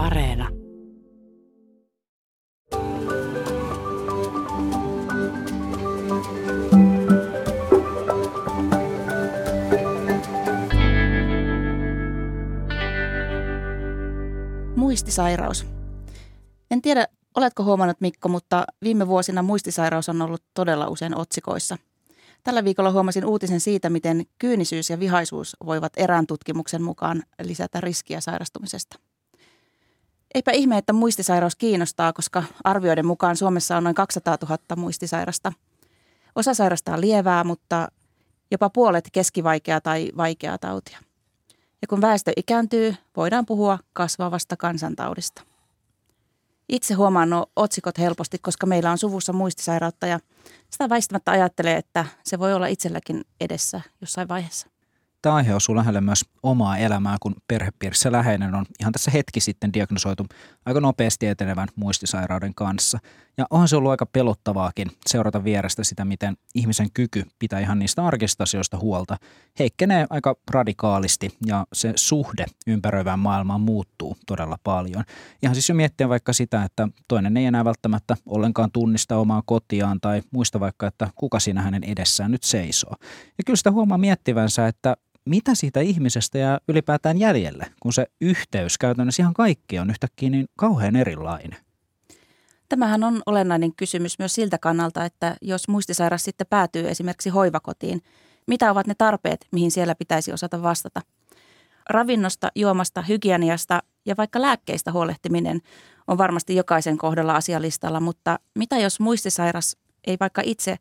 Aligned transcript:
Areena. 0.00 0.48
Muistisairaus. 14.76 15.66
En 16.70 16.82
tiedä, 16.82 17.06
oletko 17.34 17.64
huomannut 17.64 18.00
Mikko, 18.00 18.28
mutta 18.28 18.64
viime 18.82 19.06
vuosina 19.06 19.42
muistisairaus 19.42 20.08
on 20.08 20.22
ollut 20.22 20.42
todella 20.54 20.88
usein 20.88 21.16
otsikoissa. 21.16 21.78
Tällä 22.44 22.64
viikolla 22.64 22.92
huomasin 22.92 23.24
uutisen 23.24 23.60
siitä, 23.60 23.90
miten 23.90 24.26
kyynisyys 24.38 24.90
ja 24.90 25.00
vihaisuus 25.00 25.56
voivat 25.66 25.92
erään 25.96 26.26
tutkimuksen 26.26 26.82
mukaan 26.82 27.22
lisätä 27.42 27.80
riskiä 27.80 28.20
sairastumisesta. 28.20 29.09
Eipä 30.34 30.50
ihme, 30.50 30.78
että 30.78 30.92
muistisairaus 30.92 31.56
kiinnostaa, 31.56 32.12
koska 32.12 32.42
arvioiden 32.64 33.06
mukaan 33.06 33.36
Suomessa 33.36 33.76
on 33.76 33.84
noin 33.84 33.94
200 33.94 34.38
000 34.42 34.58
muistisairasta. 34.76 35.52
Osa 36.34 36.54
sairastaa 36.54 37.00
lievää, 37.00 37.44
mutta 37.44 37.88
jopa 38.50 38.70
puolet 38.70 39.08
keskivaikeaa 39.12 39.80
tai 39.80 40.10
vaikeaa 40.16 40.58
tautia. 40.58 40.98
Ja 41.82 41.88
kun 41.88 42.00
väestö 42.00 42.32
ikääntyy, 42.36 42.94
voidaan 43.16 43.46
puhua 43.46 43.78
kasvavasta 43.92 44.56
kansantaudista. 44.56 45.42
Itse 46.68 46.94
huomaan 46.94 47.30
nuo 47.30 47.46
otsikot 47.56 47.98
helposti, 47.98 48.38
koska 48.38 48.66
meillä 48.66 48.90
on 48.90 48.98
suvussa 48.98 49.32
muistisairautta 49.32 50.06
ja 50.06 50.20
sitä 50.70 50.88
väistämättä 50.88 51.30
ajattelee, 51.30 51.76
että 51.76 52.06
se 52.24 52.38
voi 52.38 52.54
olla 52.54 52.66
itselläkin 52.66 53.24
edessä 53.40 53.80
jossain 54.00 54.28
vaiheessa. 54.28 54.66
Tämä 55.22 55.34
aihe 55.34 55.54
osuu 55.54 55.76
lähelle 55.76 56.00
myös 56.00 56.24
omaa 56.42 56.78
elämää, 56.78 57.16
kun 57.20 57.34
perhepiirissä 57.48 58.12
läheinen 58.12 58.54
on 58.54 58.66
ihan 58.80 58.92
tässä 58.92 59.10
hetki 59.10 59.40
sitten 59.40 59.72
diagnosoitu 59.72 60.26
aika 60.66 60.80
nopeasti 60.80 61.26
etenevän 61.26 61.68
muistisairauden 61.76 62.54
kanssa. 62.54 62.98
Ja 63.38 63.46
onhan 63.50 63.68
se 63.68 63.76
ollut 63.76 63.90
aika 63.90 64.06
pelottavaakin 64.06 64.90
seurata 65.06 65.44
vierestä 65.44 65.84
sitä, 65.84 66.04
miten 66.04 66.36
ihmisen 66.54 66.90
kyky 66.94 67.26
pitää 67.38 67.60
ihan 67.60 67.78
niistä 67.78 68.06
arkista 68.06 68.42
asioista 68.42 68.78
huolta 68.78 69.16
heikkenee 69.58 70.06
aika 70.10 70.36
radikaalisti 70.50 71.30
ja 71.46 71.66
se 71.72 71.92
suhde 71.96 72.44
ympäröivään 72.66 73.18
maailmaan 73.18 73.60
muuttuu 73.60 74.16
todella 74.26 74.58
paljon. 74.64 75.04
Ihan 75.42 75.54
siis 75.54 75.68
jo 75.68 75.74
miettiä 75.74 76.08
vaikka 76.08 76.32
sitä, 76.32 76.64
että 76.64 76.88
toinen 77.08 77.36
ei 77.36 77.46
enää 77.46 77.64
välttämättä 77.64 78.16
ollenkaan 78.26 78.70
tunnista 78.72 79.16
omaa 79.16 79.42
kotiaan 79.46 80.00
tai 80.00 80.22
muista 80.30 80.60
vaikka, 80.60 80.86
että 80.86 81.08
kuka 81.14 81.40
siinä 81.40 81.62
hänen 81.62 81.84
edessään 81.84 82.30
nyt 82.30 82.42
seisoo. 82.42 82.94
Ja 83.38 83.44
kyllä 83.46 83.56
sitä 83.56 83.70
huomaa 83.70 83.98
miettivänsä, 83.98 84.66
että 84.66 84.96
mitä 85.30 85.54
siitä 85.54 85.80
ihmisestä 85.80 86.38
ja 86.38 86.60
ylipäätään 86.68 87.18
jäljelle, 87.18 87.66
kun 87.80 87.92
se 87.92 88.06
yhteys 88.20 88.78
käytännössä 88.78 89.22
ihan 89.22 89.34
kaikki 89.34 89.78
on 89.78 89.90
yhtäkkiä 89.90 90.30
niin 90.30 90.46
kauhean 90.56 90.96
erilainen? 90.96 91.56
Tämähän 92.68 93.04
on 93.04 93.22
olennainen 93.26 93.74
kysymys 93.74 94.18
myös 94.18 94.34
siltä 94.34 94.58
kannalta, 94.58 95.04
että 95.04 95.36
jos 95.42 95.68
muistisairas 95.68 96.24
sitten 96.24 96.46
päätyy 96.50 96.88
esimerkiksi 96.88 97.30
hoivakotiin, 97.30 98.02
mitä 98.46 98.70
ovat 98.70 98.86
ne 98.86 98.94
tarpeet, 98.98 99.46
mihin 99.52 99.70
siellä 99.70 99.94
pitäisi 99.94 100.32
osata 100.32 100.62
vastata? 100.62 101.00
Ravinnosta, 101.90 102.48
juomasta, 102.54 103.02
hygieniasta 103.02 103.82
ja 104.06 104.16
vaikka 104.16 104.42
lääkkeistä 104.42 104.92
huolehtiminen 104.92 105.60
on 106.06 106.18
varmasti 106.18 106.56
jokaisen 106.56 106.98
kohdalla 106.98 107.34
asialistalla, 107.34 108.00
mutta 108.00 108.38
mitä 108.54 108.78
jos 108.78 109.00
muistisairas 109.00 109.76
ei 110.06 110.16
vaikka 110.20 110.42
itse 110.44 110.76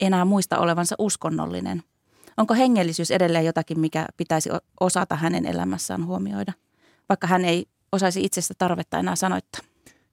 enää 0.00 0.24
muista 0.24 0.58
olevansa 0.58 0.94
uskonnollinen– 0.98 1.82
Onko 2.36 2.54
hengellisyys 2.54 3.10
edelleen 3.10 3.44
jotakin, 3.44 3.80
mikä 3.80 4.06
pitäisi 4.16 4.50
osata 4.80 5.16
hänen 5.16 5.46
elämässään 5.46 6.06
huomioida, 6.06 6.52
vaikka 7.08 7.26
hän 7.26 7.44
ei 7.44 7.66
osaisi 7.92 8.24
itsestä 8.24 8.54
tarvetta 8.58 8.98
enää 8.98 9.16
sanoittaa? 9.16 9.60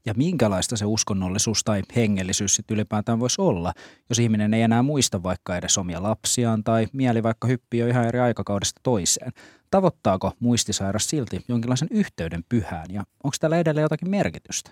Ja 0.06 0.14
minkälaista 0.18 0.78
se 0.78 0.86
uskonnollisuus 0.86 1.64
tai 1.64 1.82
hengellisyys 1.96 2.56
sitten 2.56 2.76
ylipäätään 2.76 3.20
voisi 3.20 3.42
olla, 3.42 3.74
jos 4.10 4.20
ihminen 4.20 4.54
ei 4.54 4.62
enää 4.62 4.84
muista 4.84 5.24
vaikka 5.24 5.58
edes 5.58 5.78
omia 5.78 6.03
lapsiaan 6.03 6.64
tai 6.64 6.88
mieli 6.94 7.24
vaikka 7.24 7.47
hyppii 7.47 7.80
jo 7.80 7.88
ihan 7.88 8.06
eri 8.06 8.20
aikakaudesta 8.20 8.80
toiseen. 8.84 9.31
Tavoittaako 9.72 10.31
muistisairas 10.40 11.09
silti 11.09 11.46
jonkinlaisen 11.47 11.88
yhteyden 11.92 12.44
pyhään 12.50 12.86
ja 12.90 13.03
onko 13.24 13.36
tällä 13.40 13.58
edelleen 13.58 13.84
jotakin 13.84 14.09
merkitystä? 14.09 14.72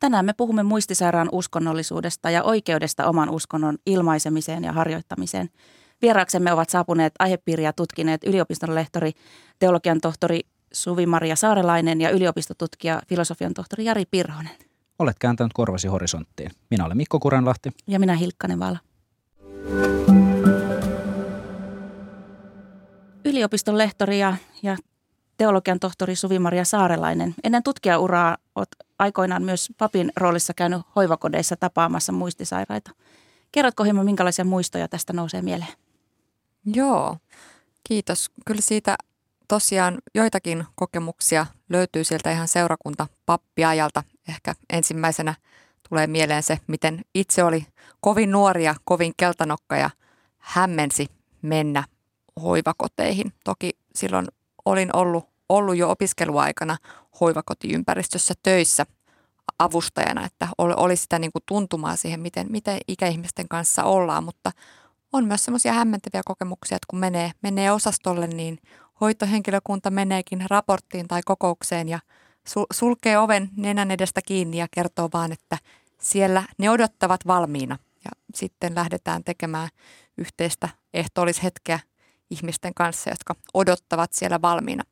Tänään 0.00 0.24
me 0.24 0.32
puhumme 0.32 0.62
muistisairaan 0.62 1.28
uskonnollisuudesta 1.32 2.30
ja 2.30 2.42
oikeudesta 2.42 3.06
oman 3.06 3.30
uskonnon 3.30 3.78
ilmaisemiseen 3.86 4.64
ja 4.64 4.72
harjoittamiseen– 4.72 5.50
Vieraaksemme 6.02 6.52
ovat 6.52 6.70
saapuneet 6.70 7.12
aihepiiriä 7.18 7.72
tutkineet 7.72 8.24
yliopiston 8.24 8.74
lehtori, 8.74 9.12
teologian 9.58 10.00
tohtori 10.00 10.40
Suvi-Maria 10.72 11.36
Saarelainen 11.36 12.00
ja 12.00 12.10
yliopistotutkija, 12.10 13.02
filosofian 13.08 13.54
tohtori 13.54 13.84
Jari 13.84 14.04
Pirhonen. 14.10 14.56
Olet 14.98 15.18
kääntänyt 15.18 15.52
korvasi 15.52 15.88
horisonttiin. 15.88 16.50
Minä 16.70 16.84
olen 16.84 16.96
Mikko 16.96 17.20
Kurenlahti. 17.20 17.70
Ja 17.86 17.98
minä 17.98 18.14
Hilkkanen 18.16 18.58
Vala. 18.58 18.78
Yliopiston 23.24 23.78
lehtori 23.78 24.18
ja, 24.18 24.36
ja 24.62 24.76
teologian 25.36 25.80
tohtori 25.80 26.16
Suvi-Maria 26.16 26.64
Saarelainen. 26.64 27.34
Ennen 27.44 27.62
tutkijauraa 27.62 28.36
olet 28.54 28.68
aikoinaan 28.98 29.42
myös 29.42 29.68
papin 29.78 30.12
roolissa 30.16 30.54
käynyt 30.54 30.82
hoivakodeissa 30.96 31.56
tapaamassa 31.56 32.12
muistisairaita. 32.12 32.90
Kerrotko 33.52 33.84
hieman, 33.84 34.04
minkälaisia 34.04 34.44
muistoja 34.44 34.88
tästä 34.88 35.12
nousee 35.12 35.42
mieleen? 35.42 35.72
Joo, 36.64 37.16
kiitos. 37.88 38.30
Kyllä 38.46 38.60
siitä 38.60 38.96
tosiaan 39.48 39.98
joitakin 40.14 40.64
kokemuksia 40.74 41.46
löytyy 41.68 42.04
sieltä 42.04 42.32
ihan 42.32 42.48
seurakunta 42.48 43.06
pappiajalta. 43.26 44.04
Ehkä 44.28 44.54
ensimmäisenä 44.70 45.34
tulee 45.88 46.06
mieleen 46.06 46.42
se, 46.42 46.58
miten 46.66 47.00
itse 47.14 47.44
oli 47.44 47.66
kovin 48.00 48.30
nuoria, 48.30 48.74
kovin 48.84 49.12
keltanokka 49.16 49.76
ja 49.76 49.90
hämmensi 50.38 51.06
mennä 51.42 51.84
hoivakoteihin. 52.42 53.32
Toki 53.44 53.70
silloin 53.94 54.26
olin 54.64 54.96
ollut, 54.96 55.28
ollut 55.48 55.76
jo 55.76 55.90
opiskeluaikana 55.90 56.76
hoivakotiympäristössä 57.20 58.34
töissä 58.42 58.86
avustajana, 59.58 60.24
että 60.24 60.48
oli 60.58 60.96
sitä 60.96 61.18
niin 61.18 61.32
kuin 61.32 61.42
tuntumaa 61.46 61.96
siihen, 61.96 62.20
miten, 62.20 62.46
miten 62.50 62.78
ikäihmisten 62.88 63.48
kanssa 63.48 63.84
ollaan, 63.84 64.24
mutta 64.24 64.52
on 65.12 65.24
myös 65.24 65.44
semmoisia 65.44 65.72
hämmentäviä 65.72 66.22
kokemuksia, 66.24 66.76
että 66.76 66.86
kun 66.90 66.98
menee, 66.98 67.30
menee 67.42 67.72
osastolle, 67.72 68.26
niin 68.26 68.58
hoitohenkilökunta 69.00 69.90
meneekin 69.90 70.44
raporttiin 70.50 71.08
tai 71.08 71.20
kokoukseen 71.24 71.88
ja 71.88 71.98
sulkee 72.72 73.18
oven 73.18 73.50
nenän 73.56 73.90
edestä 73.90 74.20
kiinni 74.26 74.56
ja 74.56 74.66
kertoo 74.70 75.08
vaan, 75.12 75.32
että 75.32 75.58
siellä 76.00 76.42
ne 76.58 76.70
odottavat 76.70 77.26
valmiina. 77.26 77.78
Ja 78.04 78.10
sitten 78.34 78.74
lähdetään 78.74 79.24
tekemään 79.24 79.68
yhteistä 80.18 80.68
ehtoollishetkeä 80.94 81.80
ihmisten 82.30 82.74
kanssa, 82.74 83.10
jotka 83.10 83.34
odottavat 83.54 84.12
siellä 84.12 84.42
valmiina. 84.42 84.84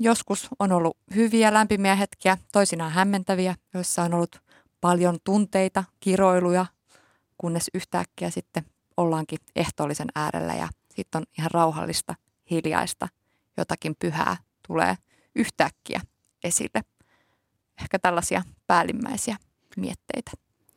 Joskus 0.00 0.48
on 0.58 0.72
ollut 0.72 0.96
hyviä 1.14 1.52
lämpimiä 1.52 1.94
hetkiä, 1.94 2.38
toisinaan 2.52 2.92
hämmentäviä, 2.92 3.54
joissa 3.74 4.02
on 4.02 4.14
ollut 4.14 4.40
paljon 4.80 5.18
tunteita, 5.24 5.84
kiroiluja, 6.00 6.66
kunnes 7.38 7.70
yhtäkkiä 7.74 8.30
sitten 8.30 8.64
ollaankin 8.96 9.38
ehtoollisen 9.56 10.08
äärellä 10.14 10.54
ja 10.54 10.68
sitten 10.96 11.18
on 11.18 11.24
ihan 11.38 11.50
rauhallista, 11.50 12.14
hiljaista, 12.50 13.08
jotakin 13.56 13.94
pyhää 13.98 14.36
tulee 14.66 14.96
yhtäkkiä 15.34 16.00
esille. 16.44 16.84
Ehkä 17.80 17.98
tällaisia 17.98 18.42
päällimmäisiä 18.66 19.36
mietteitä. 19.76 20.30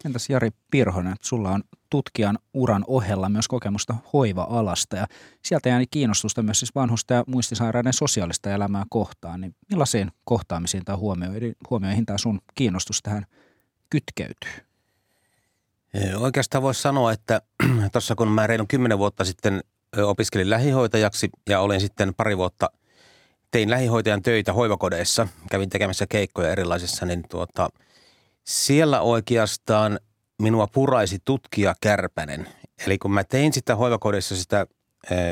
Entäs 0.06 0.29
Jari 0.29 0.50
Pirhonen, 0.72 1.16
sulla 1.22 1.52
on 1.52 1.63
tutkijan 1.90 2.40
uran 2.53 2.84
ohella 2.88 3.29
myös 3.29 3.47
kokemusta 3.47 3.96
hoiva-alasta 4.13 4.96
ja 4.96 5.08
sieltä 5.46 5.69
jääni 5.69 5.85
kiinnostusta 5.91 6.44
myös 6.44 6.59
siis 6.59 6.75
vanhusta 6.75 7.13
ja 7.13 7.24
muistisairaiden 7.28 7.94
sosiaalista 7.94 8.52
elämää 8.52 8.84
kohtaan. 8.90 9.41
Niin 9.41 9.56
millaisiin 9.69 10.12
kohtaamisiin 10.25 10.85
tai 10.85 10.96
huomioihin, 10.96 11.55
huomioihin 11.70 12.05
tämä 12.05 12.17
sun 12.17 12.41
kiinnostus 12.55 13.02
tähän 13.02 13.26
kytkeytyy? 13.90 14.68
Oikeastaan 16.18 16.62
voisi 16.62 16.82
sanoa, 16.82 17.12
että 17.12 17.41
tuossa 17.91 18.16
kun 18.16 18.28
mä 18.28 18.47
reilun 18.47 18.68
kymmenen 18.68 18.97
vuotta 18.97 19.26
sitten 19.26 19.64
opiskelin 19.97 20.50
lähihoitajaksi 20.50 21.30
ja 21.50 21.59
olin 21.59 21.82
sitten 21.82 22.14
pari 22.16 22.38
vuotta 22.38 22.70
tein 23.52 23.70
lähihoitajan 23.70 24.22
töitä 24.22 24.53
hoivakodeissa, 24.53 25.28
kävin 25.52 25.70
tekemässä 25.70 26.06
keikkoja 26.08 26.52
erilaisissa, 26.52 27.06
niin 27.06 27.24
tuota, 27.30 27.70
siellä 28.47 29.02
oikeastaan 29.02 30.00
minua 30.41 30.68
puraisi 30.68 31.20
tutkija 31.26 31.76
Kärpänen. 31.82 32.47
Eli 32.86 32.97
kun 32.97 33.12
mä 33.12 33.24
tein 33.24 33.53
sitä 33.53 33.76
hoivakodissa 33.76 34.36
sitä 34.36 34.68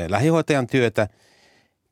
lähihoitajan 0.08 0.66
työtä 0.66 1.08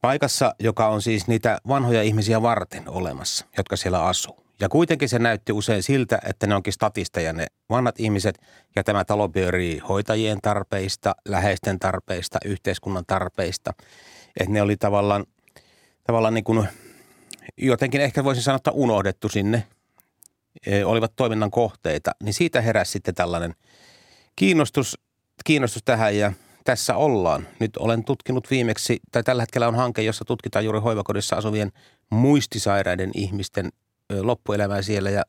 paikassa, 0.01 0.55
joka 0.61 0.89
on 0.89 1.03
siis 1.03 1.27
niitä 1.27 1.59
vanhoja 1.69 2.03
ihmisiä 2.03 2.43
varten 2.43 2.89
olemassa, 2.89 3.47
jotka 3.57 3.77
siellä 3.77 4.05
asuu. 4.05 4.46
Ja 4.61 4.69
kuitenkin 4.69 5.09
se 5.09 5.19
näytti 5.19 5.53
usein 5.53 5.83
siltä, 5.83 6.19
että 6.29 6.47
ne 6.47 6.55
onkin 6.55 6.73
statisteja 6.73 7.33
ne 7.33 7.47
vanhat 7.71 8.01
ihmiset 8.01 8.39
ja 8.77 8.85
tämä 8.85 9.05
talo 9.05 9.29
pyörii 9.29 9.79
hoitajien 9.79 10.39
tarpeista, 10.43 11.15
läheisten 11.29 11.79
tarpeista, 11.79 12.39
yhteiskunnan 12.45 13.05
tarpeista. 13.07 13.73
Että 14.41 14.53
ne 14.53 14.63
oli 14.63 14.77
tavallaan, 14.77 15.27
tavallaan 16.07 16.35
niin 16.35 16.45
kuin 16.45 16.69
jotenkin 17.57 18.01
ehkä 18.01 18.25
voisin 18.25 18.43
sanoa, 18.43 18.57
että 18.57 18.71
unohdettu 18.71 19.29
sinne, 19.29 19.67
e, 20.67 20.85
olivat 20.85 21.13
toiminnan 21.17 21.51
kohteita, 21.51 22.11
niin 22.23 22.35
siitä 22.35 22.61
heräsi 22.61 22.93
sitten 22.93 23.15
tällainen 23.15 23.55
kiinnostus, 24.37 24.99
kiinnostus 25.45 25.83
tähän 25.85 26.19
ja 26.19 26.33
tässä 26.65 26.97
ollaan. 26.97 27.49
Nyt 27.61 27.77
olen 27.77 28.05
tutkinut 28.05 28.51
viimeksi, 28.51 29.01
tai 29.13 29.23
tällä 29.23 29.43
hetkellä 29.43 29.69
on 29.69 29.75
hanke, 29.75 30.03
jossa 30.03 30.25
tutkitaan 30.25 30.65
juuri 30.65 30.81
hoivakodissa 30.81 31.37
asuvien 31.37 31.73
muistisairaiden 32.11 33.11
ihmisten 33.15 33.73
loppuelämää 34.21 34.83
siellä 34.83 35.11
ja 35.11 35.23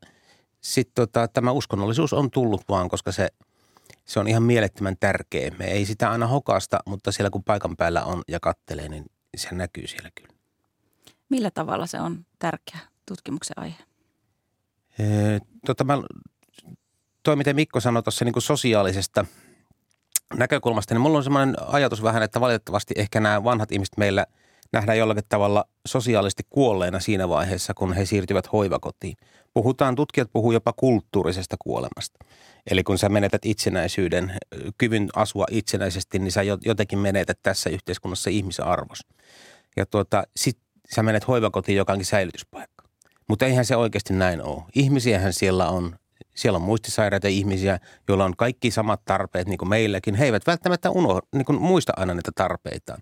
sitten 0.61 0.93
tota, 0.95 1.27
tämä 1.27 1.51
uskonnollisuus 1.51 2.13
on 2.13 2.31
tullut 2.31 2.61
vaan, 2.69 2.89
koska 2.89 3.11
se, 3.11 3.27
se 4.05 4.19
on 4.19 4.27
ihan 4.27 4.43
mielettömän 4.43 4.95
tärkeä. 4.99 5.51
Me 5.59 5.65
ei 5.65 5.85
sitä 5.85 6.11
aina 6.11 6.27
hokasta, 6.27 6.79
mutta 6.85 7.11
siellä 7.11 7.29
kun 7.29 7.43
paikan 7.43 7.77
päällä 7.77 8.03
on 8.03 8.21
ja 8.27 8.39
kattelee, 8.39 8.89
niin 8.89 9.05
se 9.37 9.55
näkyy 9.55 9.87
siellä 9.87 10.09
kyllä. 10.15 10.33
Millä 11.29 11.51
tavalla 11.51 11.87
se 11.87 12.01
on 12.01 12.25
tärkeä 12.39 12.79
tutkimuksen 13.05 13.59
aihe? 13.59 13.83
Ee, 14.99 15.39
tota, 15.65 15.83
mä, 15.83 15.93
toi, 17.23 17.35
miten 17.35 17.55
Mikko 17.55 17.79
sanoi 17.79 18.03
tuossa 18.03 18.25
niin 18.25 18.41
sosiaalisesta 18.41 19.25
näkökulmasta, 20.33 20.93
niin 20.93 21.01
mulla 21.01 21.17
on 21.17 21.23
semmoinen 21.23 21.55
ajatus 21.67 22.03
vähän, 22.03 22.23
että 22.23 22.39
valitettavasti 22.39 22.93
ehkä 22.97 23.19
nämä 23.19 23.43
vanhat 23.43 23.71
ihmiset 23.71 23.97
meillä– 23.97 24.25
nähdään 24.73 24.97
jollakin 24.97 25.23
tavalla 25.29 25.65
sosiaalisesti 25.87 26.43
kuolleena 26.49 26.99
siinä 26.99 27.29
vaiheessa, 27.29 27.73
kun 27.73 27.93
he 27.93 28.05
siirtyvät 28.05 28.51
hoivakotiin. 28.53 29.17
Puhutaan, 29.53 29.95
tutkijat 29.95 30.29
puhuu 30.33 30.51
jopa 30.51 30.73
kulttuurisesta 30.73 31.55
kuolemasta. 31.59 32.25
Eli 32.71 32.83
kun 32.83 32.97
sä 32.97 33.09
menetät 33.09 33.45
itsenäisyyden, 33.45 34.37
kyvyn 34.77 35.09
asua 35.15 35.45
itsenäisesti, 35.51 36.19
niin 36.19 36.31
sä 36.31 36.41
jotenkin 36.65 36.99
menetät 36.99 37.39
tässä 37.43 37.69
yhteiskunnassa 37.69 38.29
ihmisarvos. 38.29 38.99
Ja 39.77 39.85
tuota, 39.85 40.23
sit 40.35 40.57
sä 40.95 41.03
menet 41.03 41.27
hoivakotiin, 41.27 41.75
joka 41.75 41.93
onkin 41.93 42.05
säilytyspaikka. 42.05 42.83
Mutta 43.27 43.45
eihän 43.45 43.65
se 43.65 43.75
oikeasti 43.75 44.13
näin 44.13 44.41
ole. 44.41 44.63
Ihmisiähän 44.75 45.33
siellä 45.33 45.69
on. 45.69 45.95
Siellä 46.35 46.57
on 46.57 46.61
muistisairaita 46.61 47.27
ihmisiä, 47.27 47.79
joilla 48.07 48.25
on 48.25 48.35
kaikki 48.37 48.71
samat 48.71 49.01
tarpeet 49.05 49.47
niin 49.47 49.57
kuin 49.57 49.69
meilläkin. 49.69 50.15
He 50.15 50.25
eivät 50.25 50.47
välttämättä 50.47 50.89
uno, 50.89 51.19
niin 51.35 51.45
kuin 51.45 51.61
muista 51.61 51.93
aina 51.97 52.13
niitä 52.13 52.31
tarpeitaan. 52.35 53.01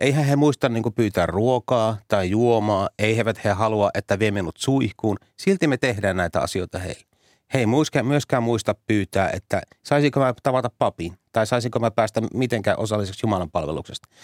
Eihän 0.00 0.24
he 0.24 0.36
muista 0.36 0.68
niin 0.68 0.82
kuin 0.82 0.94
pyytää 0.94 1.26
ruokaa 1.26 1.96
tai 2.08 2.30
juomaa, 2.30 2.88
eivät 2.98 3.44
he 3.44 3.50
halua, 3.50 3.90
että 3.94 4.18
vie 4.18 4.30
minut 4.30 4.56
suihkuun. 4.58 5.16
Silti 5.36 5.66
me 5.66 5.76
tehdään 5.76 6.16
näitä 6.16 6.40
asioita 6.40 6.78
heille. 6.78 7.06
He 7.54 7.58
ei 7.58 7.66
myöskään 8.02 8.42
muista 8.42 8.74
pyytää, 8.86 9.30
että 9.30 9.62
saisinko 9.82 10.20
mä 10.20 10.34
tavata 10.42 10.70
papin 10.78 11.12
tai 11.32 11.46
saisinko 11.46 11.78
mä 11.78 11.90
päästä 11.90 12.20
mitenkään 12.34 12.78
osalliseksi 12.78 13.20
Jumalan 13.22 13.50
palveluksesta. 13.50 14.08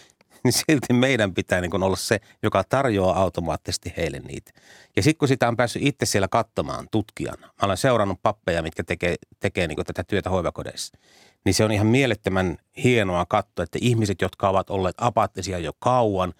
Niin 0.44 0.52
silti 0.52 0.92
meidän 0.92 1.34
pitää 1.34 1.60
niin 1.60 1.82
olla 1.82 1.96
se, 1.96 2.18
joka 2.42 2.64
tarjoaa 2.68 3.22
automaattisesti 3.22 3.92
heille 3.96 4.18
niitä. 4.18 4.50
Ja 4.96 5.02
sitten 5.02 5.18
kun 5.18 5.28
sitä 5.28 5.48
on 5.48 5.56
päässyt 5.56 5.82
itse 5.82 6.06
siellä 6.06 6.28
katsomaan 6.28 6.88
tutkijana, 6.90 7.46
mä 7.46 7.52
olen 7.62 7.76
seurannut 7.76 8.18
pappeja, 8.22 8.62
mitkä 8.62 8.84
tekee, 8.84 9.14
tekee 9.40 9.66
niin 9.66 9.86
tätä 9.86 10.04
työtä 10.04 10.30
hoivakodeissa– 10.30 10.98
niin 11.48 11.54
se 11.54 11.64
on 11.64 11.72
ihan 11.72 11.86
mielettömän 11.86 12.56
hienoa 12.84 13.26
katsoa, 13.28 13.62
että 13.62 13.78
ihmiset, 13.82 14.20
jotka 14.20 14.48
ovat 14.48 14.70
olleet 14.70 14.94
apaattisia 14.98 15.58
jo 15.58 15.72
kauan, 15.78 16.32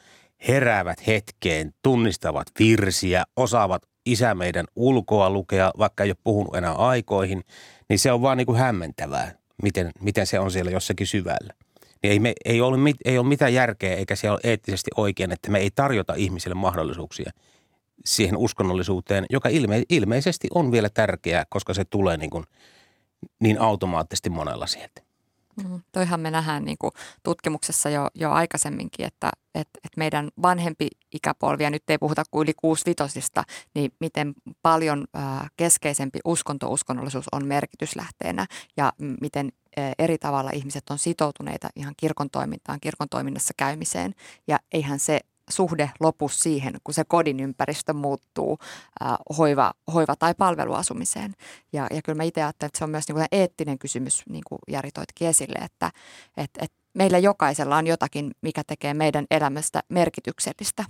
heräävät 0.49 1.07
hetkeen, 1.07 1.75
tunnistavat 1.83 2.47
virsiä, 2.59 3.25
osaavat 3.37 3.83
isä 4.07 4.35
meidän 4.35 4.67
ulkoa 4.77 5.31
lukea, 5.31 5.71
vaikka 5.79 6.05
ei 6.05 6.11
ole 6.11 6.17
puhunut 6.25 6.55
enää 6.55 6.73
aikoihin, 6.73 7.45
niin 7.89 7.99
se 7.99 8.13
on 8.13 8.23
vaan 8.23 8.37
niin 8.37 8.47
kuin 8.47 8.59
hämmentävää, 8.59 9.35
miten, 9.63 9.91
miten 10.01 10.27
se 10.27 10.39
on 10.41 10.51
siellä 10.51 10.71
jossakin 10.71 11.07
syvällä. 11.07 11.55
Niin 12.03 12.13
ei, 12.13 12.19
me, 12.19 12.33
ei, 12.45 12.61
ole, 12.61 12.79
ei 13.05 13.19
ole 13.19 13.27
mitään 13.27 13.55
järkeä 13.55 13.95
eikä 13.95 14.17
se 14.17 14.31
ole 14.31 14.41
eettisesti 14.45 14.91
oikein, 14.97 15.33
että 15.33 15.51
me 15.51 15.59
ei 15.59 15.71
tarjota 15.71 16.15
ihmisille 16.17 16.55
mahdollisuuksia 16.55 17.31
siihen 18.05 18.37
uskonnollisuuteen, 18.37 19.27
joka 19.31 19.49
ilme, 19.49 19.83
ilmeisesti 19.89 20.49
on 20.55 20.73
vielä 20.73 20.89
tärkeää, 20.89 21.45
koska 21.49 21.75
se 21.75 21.85
tulee 21.85 22.17
niin 22.17 22.31
kuin– 22.31 22.45
niin 23.41 23.61
automaattisesti 23.61 24.31
monella 24.31 24.67
sieltä. 24.67 25.03
Mm, 25.65 25.81
toihan 25.93 26.21
me 26.21 26.31
nähdään 26.31 26.65
niin 26.65 26.79
kuin 26.79 26.93
tutkimuksessa 27.23 27.91
jo, 27.91 28.09
jo 28.15 28.31
aikaisemminkin, 28.31 29.07
että 29.07 29.31
et, 29.55 29.69
et 29.85 29.97
meidän 29.97 30.29
vanhempi 30.43 30.89
ikäpolvi, 31.15 31.63
ja 31.63 31.71
nyt 31.71 31.91
ei 31.91 31.99
puhuta 31.99 32.23
kuin 32.31 32.43
yli 32.43 32.55
kuusivitosista, 32.55 33.45
niin 33.75 33.93
miten 34.01 34.35
paljon 34.63 35.05
ää, 35.15 35.49
keskeisempi 35.57 36.19
uskonto, 36.25 36.69
uskonnollisuus 36.69 37.27
on 37.33 37.47
merkityslähteenä 37.47 38.47
ja 38.77 38.93
miten 39.21 39.53
eri 39.99 40.19
tavalla 40.19 40.51
ihmiset 40.51 40.91
on 40.91 40.99
sitoutuneita 40.99 41.69
ihan 41.77 41.95
kirkon 41.97 42.31
toimintaan, 42.31 42.81
kirkon 42.81 43.09
toiminnassa 43.09 43.55
käymiseen. 43.57 44.15
Ja 44.47 44.59
eihän 44.73 44.99
se 44.99 45.21
suhde 45.49 45.91
lopu 46.01 46.29
siihen, 46.29 46.75
kun 46.85 46.95
se 46.95 47.05
kodin 47.05 47.41
ympäristö 47.41 47.93
muuttuu 47.93 48.59
äh, 49.03 49.17
hoiva, 49.39 49.73
hoiva- 49.93 50.17
tai 50.19 50.35
palveluasumiseen. 50.35 51.35
Ja, 51.73 51.87
ja 51.91 52.03
kyllä 52.03 52.17
mä 52.17 52.23
itse 52.23 52.43
ajattelen, 52.43 52.69
että 52.69 52.79
se 52.79 52.85
on 52.85 52.91
myös 52.91 53.09
niin 53.09 53.27
eettinen 53.33 53.79
kysymys, 53.79 54.23
niin 54.29 54.43
kuin 54.49 54.59
Jari 54.69 54.91
toitkin 54.91 55.29
esille, 55.29 55.59
että 55.59 55.91
et, 56.37 56.51
et 56.59 56.73
meillä 56.95 57.19
jokaisella 57.19 57.77
on 57.77 57.87
jotakin, 57.87 58.31
mikä 58.43 58.65
tekee 58.65 58.95
meidän 58.95 59.27
elämästä 59.31 59.83
merkityksellistä. 59.89 60.85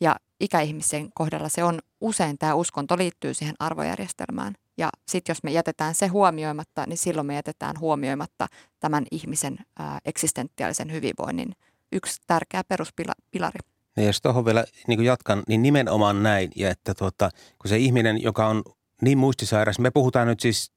Ja 0.00 0.16
ikäihmisen 0.40 1.08
kohdalla 1.14 1.48
se 1.48 1.64
on 1.64 1.78
usein 2.00 2.38
tämä 2.38 2.54
uskonto 2.54 2.98
liittyy 2.98 3.34
siihen 3.34 3.54
arvojärjestelmään. 3.58 4.54
Ja 4.76 4.90
sitten 5.08 5.30
jos 5.30 5.42
me 5.42 5.50
jätetään 5.50 5.94
se 5.94 6.06
huomioimatta, 6.06 6.84
niin 6.86 6.98
silloin 6.98 7.26
me 7.26 7.34
jätetään 7.34 7.80
huomioimatta 7.80 8.46
tämän 8.80 9.06
ihmisen 9.10 9.58
ää, 9.78 9.98
eksistentiaalisen 10.04 10.92
hyvinvoinnin 10.92 11.52
yksi 11.92 12.20
tärkeä 12.26 12.64
peruspilari. 12.64 13.60
Ja 13.96 14.02
jos 14.02 14.20
tuohon 14.20 14.44
vielä 14.44 14.64
niin 14.86 14.98
kuin 14.98 15.06
jatkan, 15.06 15.42
niin 15.48 15.62
nimenomaan 15.62 16.22
näin. 16.22 16.50
Ja 16.56 16.70
että 16.70 16.94
tuota, 16.94 17.30
kun 17.58 17.68
se 17.68 17.76
ihminen, 17.76 18.22
joka 18.22 18.46
on 18.46 18.62
niin 19.02 19.18
muistisairas, 19.18 19.78
me 19.78 19.90
puhutaan 19.90 20.26
nyt 20.26 20.40
siis 20.40 20.72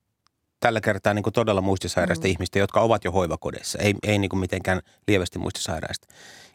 tällä 0.59 0.81
kertaa 0.81 1.13
niin 1.13 1.23
kuin 1.23 1.33
todella 1.33 1.61
muistisairaista 1.61 2.27
mm. 2.27 2.31
ihmistä, 2.31 2.59
jotka 2.59 2.81
ovat 2.81 3.03
jo 3.03 3.11
hoivakodeissa, 3.11 3.79
ei, 3.79 3.95
ei 4.03 4.17
niin 4.17 4.29
kuin 4.29 4.39
mitenkään 4.39 4.81
lievästi 5.07 5.39
muistisairaista. 5.39 6.07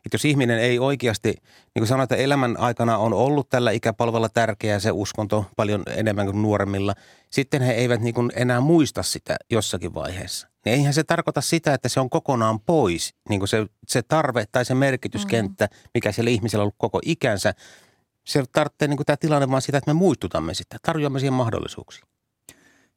Että 0.07 0.15
jos 0.15 0.25
ihminen 0.25 0.59
ei 0.59 0.79
oikeasti, 0.79 1.29
niin 1.29 1.81
kuin 1.81 1.87
sanoin, 1.87 2.05
että 2.05 2.17
elämän 2.17 2.57
aikana 2.59 2.99
on 2.99 3.13
ollut 3.13 3.49
tällä 3.49 3.71
ikäpolvella 3.71 4.29
tärkeää 4.29 4.79
se 4.79 4.91
uskonto 4.91 5.47
paljon 5.57 5.83
enemmän 5.87 6.27
kuin 6.27 6.43
nuoremmilla, 6.43 6.95
sitten 7.31 7.63
he 7.63 7.73
eivät 7.73 8.01
niin 8.01 8.15
kuin 8.15 8.33
enää 8.37 8.61
muista 8.61 9.03
sitä 9.03 9.37
jossakin 9.51 9.95
vaiheessa. 9.95 10.54
Niin 10.65 10.75
eihän 10.75 10.95
se 10.95 11.05
tarkoita 11.05 11.41
sitä, 11.41 11.75
että 11.75 11.89
se 11.89 12.01
on 12.01 12.11
kokonaan 12.11 12.61
pois, 12.61 13.15
niin 13.29 13.41
kuin 13.41 13.49
se, 13.49 13.67
se 13.87 14.03
tarve 14.03 14.47
tai 14.53 14.65
se 14.65 14.75
merkityskenttä, 14.75 15.65
mm. 15.65 15.91
mikä 15.95 16.13
siellä 16.13 16.31
ihmisellä 16.31 16.63
on 16.63 16.65
ollut 16.65 16.75
koko 16.79 17.01
ikänsä. 17.05 17.55
Se 18.25 18.45
tarvitsee 18.53 18.89
niin 18.89 18.97
kuin 18.97 19.07
tämä 19.07 19.17
tilanne 19.17 19.51
vaan 19.51 19.63
sitä, 19.63 19.79
että 19.79 19.91
me 19.91 19.99
muistutamme 19.99 20.55
sitä, 20.55 20.77
tarjoamme 20.83 21.19
siihen 21.19 21.33
mahdollisuuksia. 21.33 22.05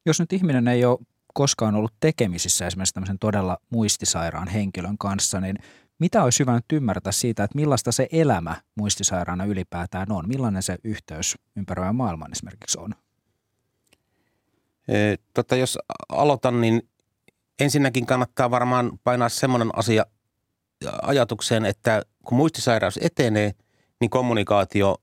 Jos 0.06 0.20
nyt 0.20 0.32
ihminen 0.32 0.68
ei 0.68 0.84
ole 0.84 0.98
koskaan 1.34 1.74
ollut 1.74 1.94
tekemisissä 2.00 2.66
esimerkiksi 2.66 2.94
tämmöisen 2.94 3.18
todella 3.18 3.58
muistisairaan 3.70 4.48
henkilön 4.48 4.98
kanssa, 4.98 5.40
niin 5.40 5.56
mitä 5.98 6.24
olisi 6.24 6.40
hyvä 6.40 6.54
nyt 6.54 6.64
ymmärtää 6.72 7.12
siitä, 7.12 7.44
että 7.44 7.56
millaista 7.56 7.92
se 7.92 8.08
elämä 8.12 8.56
muistisairaana 8.74 9.44
ylipäätään 9.44 10.12
on? 10.12 10.28
Millainen 10.28 10.62
se 10.62 10.78
yhteys 10.84 11.36
ympäröivän 11.56 11.96
maailman 11.96 12.32
esimerkiksi 12.32 12.78
on? 12.80 12.94
E, 14.88 15.16
tota, 15.34 15.56
jos 15.56 15.78
aloitan, 16.08 16.60
niin 16.60 16.88
ensinnäkin 17.60 18.06
kannattaa 18.06 18.50
varmaan 18.50 18.98
painaa 19.04 19.28
semmoinen 19.28 19.78
asia 19.78 20.06
ajatukseen, 21.02 21.64
että 21.64 22.02
kun 22.24 22.38
muistisairaus 22.38 22.98
etenee, 23.02 23.52
niin 24.00 24.10
kommunikaatio 24.10 24.96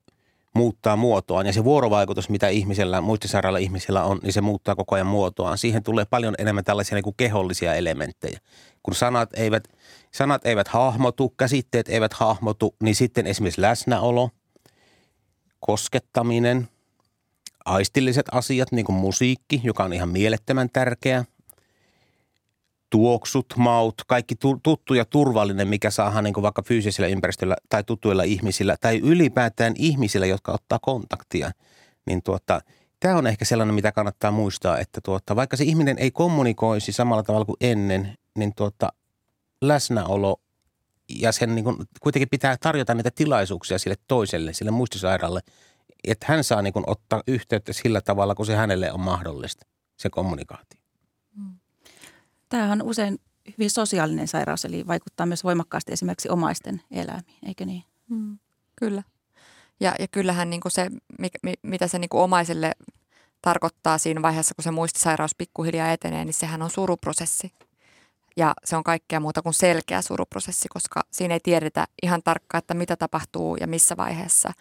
muuttaa 0.54 0.96
muotoaan 0.96 1.46
ja 1.46 1.52
se 1.52 1.64
vuorovaikutus, 1.64 2.28
mitä 2.28 2.48
ihmisellä, 2.48 3.00
muistisairaalla 3.00 3.58
ihmisellä 3.58 4.04
on, 4.04 4.18
niin 4.22 4.32
se 4.32 4.40
muuttaa 4.40 4.76
koko 4.76 4.94
ajan 4.94 5.06
muotoaan. 5.06 5.58
Siihen 5.58 5.82
tulee 5.82 6.04
paljon 6.04 6.34
enemmän 6.38 6.64
tällaisia 6.64 6.94
niin 6.94 7.04
kuin 7.04 7.16
kehollisia 7.16 7.74
elementtejä. 7.74 8.40
Kun 8.82 8.94
sanat 8.94 9.30
eivät, 9.34 9.68
sanat 10.10 10.46
eivät 10.46 10.68
hahmotu, 10.68 11.28
käsitteet 11.28 11.88
eivät 11.88 12.12
hahmotu, 12.12 12.74
niin 12.82 12.94
sitten 12.94 13.26
esimerkiksi 13.26 13.60
läsnäolo, 13.60 14.30
koskettaminen, 15.60 16.68
aistilliset 17.64 18.26
asiat, 18.32 18.72
niin 18.72 18.86
kuin 18.86 18.96
musiikki, 18.96 19.60
joka 19.64 19.84
on 19.84 19.92
ihan 19.92 20.08
mielettömän 20.08 20.70
tärkeä– 20.72 21.24
tuoksut, 22.96 23.46
maut, 23.56 23.94
kaikki 24.06 24.34
tuttu 24.62 24.94
ja 24.94 25.04
turvallinen, 25.04 25.68
mikä 25.68 25.90
saadaan 25.90 26.24
niin 26.24 26.42
vaikka 26.42 26.62
fyysisellä 26.62 27.08
ympäristöllä 27.08 27.56
tai 27.68 27.84
tutuilla 27.84 28.22
ihmisillä 28.22 28.76
tai 28.80 28.98
ylipäätään 28.98 29.74
ihmisillä, 29.78 30.26
jotka 30.26 30.52
ottaa 30.52 30.78
kontaktia, 30.82 31.50
niin 32.06 32.22
tuota, 32.22 32.60
tämä 33.00 33.16
on 33.16 33.26
ehkä 33.26 33.44
sellainen, 33.44 33.74
mitä 33.74 33.92
kannattaa 33.92 34.30
muistaa, 34.30 34.78
että 34.78 35.00
tuota, 35.04 35.36
vaikka 35.36 35.56
se 35.56 35.64
ihminen 35.64 35.98
ei 35.98 36.10
kommunikoisi 36.10 36.92
samalla 36.92 37.22
tavalla 37.22 37.44
kuin 37.44 37.56
ennen, 37.60 38.14
niin 38.38 38.52
tuota, 38.56 38.88
läsnäolo 39.62 40.40
ja 41.08 41.32
sen 41.32 41.54
niin 41.54 41.64
kuin, 41.64 41.76
kuitenkin 42.00 42.28
pitää 42.30 42.56
tarjota 42.60 42.94
niitä 42.94 43.10
tilaisuuksia 43.14 43.78
sille 43.78 43.96
toiselle, 44.08 44.52
sille 44.52 44.70
muistisairaalle, 44.70 45.40
että 46.04 46.26
hän 46.28 46.44
saa 46.44 46.62
niin 46.62 46.72
kuin, 46.72 46.84
ottaa 46.86 47.22
yhteyttä 47.26 47.72
sillä 47.72 48.00
tavalla, 48.00 48.34
kun 48.34 48.46
se 48.46 48.56
hänelle 48.56 48.92
on 48.92 49.00
mahdollista, 49.00 49.66
se 49.96 50.10
kommunikaatio. 50.10 50.85
Tämähän 52.48 52.82
on 52.82 52.88
usein 52.88 53.18
hyvin 53.48 53.70
sosiaalinen 53.70 54.28
sairaus, 54.28 54.64
eli 54.64 54.86
vaikuttaa 54.86 55.26
myös 55.26 55.44
voimakkaasti 55.44 55.92
esimerkiksi 55.92 56.28
omaisten 56.28 56.82
elämiin, 56.90 57.38
eikö 57.46 57.64
niin? 57.64 57.84
Mm, 58.08 58.38
kyllä. 58.76 59.02
Ja, 59.80 59.94
ja 59.98 60.08
kyllähän 60.08 60.50
niin 60.50 60.60
kuin 60.60 60.72
se, 60.72 60.90
mitä 61.62 61.88
se 61.88 61.98
niin 61.98 62.08
kuin 62.08 62.22
omaiselle 62.22 62.72
tarkoittaa 63.42 63.98
siinä 63.98 64.22
vaiheessa, 64.22 64.54
kun 64.54 64.62
se 64.62 64.70
muistisairaus 64.70 65.34
pikkuhiljaa 65.34 65.92
etenee, 65.92 66.24
niin 66.24 66.34
sehän 66.34 66.62
on 66.62 66.70
suruprosessi. 66.70 67.52
Ja 68.36 68.54
se 68.64 68.76
on 68.76 68.84
kaikkea 68.84 69.20
muuta 69.20 69.42
kuin 69.42 69.54
selkeä 69.54 70.02
suruprosessi, 70.02 70.68
koska 70.68 71.02
siinä 71.10 71.34
ei 71.34 71.40
tiedetä 71.40 71.86
ihan 72.02 72.22
tarkkaan, 72.22 72.58
että 72.58 72.74
mitä 72.74 72.96
tapahtuu 72.96 73.56
ja 73.56 73.66
missä 73.66 73.96
vaiheessa. 73.96 74.52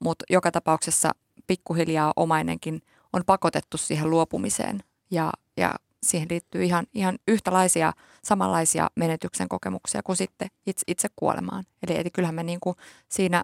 Mutta 0.00 0.24
joka 0.30 0.50
tapauksessa 0.50 1.10
pikkuhiljaa 1.46 2.12
omainenkin 2.16 2.82
on 3.12 3.22
pakotettu 3.26 3.76
siihen 3.76 4.10
luopumiseen 4.10 4.80
ja, 5.10 5.32
ja 5.56 5.74
siihen 6.02 6.28
liittyy 6.30 6.64
ihan, 6.64 6.86
ihan 6.94 7.18
yhtälaisia, 7.28 7.92
samanlaisia 8.24 8.90
menetyksen 8.94 9.48
kokemuksia 9.48 10.02
kuin 10.02 10.16
sitten 10.16 10.48
itse, 10.66 10.82
itse 10.86 11.08
kuolemaan. 11.16 11.64
Eli, 11.86 11.98
eli 11.98 12.10
kyllähän 12.10 12.34
me 12.34 12.42
niin 12.42 12.60
kuin 12.60 12.76
siinä 13.08 13.42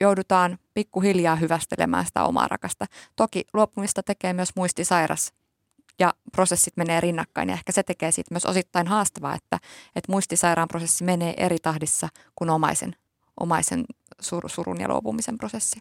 joudutaan 0.00 0.58
pikkuhiljaa 0.74 1.36
hyvästelemään 1.36 2.06
sitä 2.06 2.24
omaa 2.24 2.48
rakasta. 2.48 2.86
Toki 3.16 3.44
luopumista 3.52 4.02
tekee 4.02 4.32
myös 4.32 4.48
muistisairas 4.56 5.32
ja 5.98 6.14
prosessit 6.32 6.76
menee 6.76 7.00
rinnakkain 7.00 7.48
ja 7.48 7.54
ehkä 7.54 7.72
se 7.72 7.82
tekee 7.82 8.12
siitä 8.12 8.34
myös 8.34 8.46
osittain 8.46 8.86
haastavaa, 8.86 9.34
että, 9.34 9.58
että 9.96 10.12
muistisairaan 10.12 10.68
prosessi 10.68 11.04
menee 11.04 11.34
eri 11.36 11.58
tahdissa 11.58 12.08
kuin 12.36 12.50
omaisen, 12.50 12.96
omaisen 13.40 13.84
sur, 14.20 14.50
surun 14.50 14.80
ja 14.80 14.88
luopumisen 14.88 15.38
prosessi. 15.38 15.80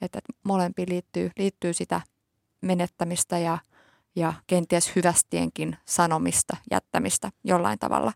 Että, 0.00 0.18
että 0.18 0.32
molempiin 0.44 0.88
liittyy, 0.88 1.30
liittyy 1.38 1.72
sitä 1.72 2.00
menettämistä 2.60 3.38
ja, 3.38 3.58
ja 4.18 4.32
kenties 4.46 4.96
hyvästienkin 4.96 5.76
sanomista, 5.86 6.56
jättämistä 6.70 7.30
jollain 7.44 7.78
tavalla. 7.78 8.12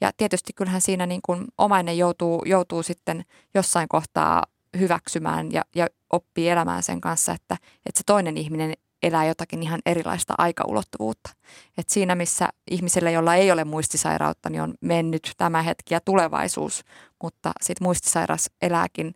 Ja 0.00 0.10
tietysti 0.16 0.52
kyllähän 0.52 0.80
siinä 0.80 1.06
niin 1.06 1.20
kuin 1.26 1.44
omainen 1.58 1.98
joutuu, 1.98 2.42
joutuu 2.44 2.82
sitten 2.82 3.24
jossain 3.54 3.88
kohtaa 3.88 4.42
hyväksymään 4.78 5.52
ja, 5.52 5.62
ja 5.74 5.86
oppii 6.12 6.48
elämään 6.48 6.82
sen 6.82 7.00
kanssa, 7.00 7.32
että, 7.32 7.54
että 7.86 7.98
se 7.98 8.02
toinen 8.06 8.36
ihminen 8.36 8.72
elää 9.02 9.24
jotakin 9.24 9.62
ihan 9.62 9.80
erilaista 9.86 10.34
aikaulottuvuutta. 10.38 11.30
Et 11.78 11.88
siinä, 11.88 12.14
missä 12.14 12.48
ihmisellä, 12.70 13.10
jolla 13.10 13.34
ei 13.34 13.52
ole 13.52 13.64
muistisairautta, 13.64 14.50
niin 14.50 14.62
on 14.62 14.74
mennyt 14.80 15.32
tämä 15.36 15.62
hetki 15.62 15.94
ja 15.94 16.00
tulevaisuus, 16.00 16.84
mutta 17.22 17.52
sitten 17.60 17.86
muistisairas 17.86 18.50
elääkin 18.62 19.14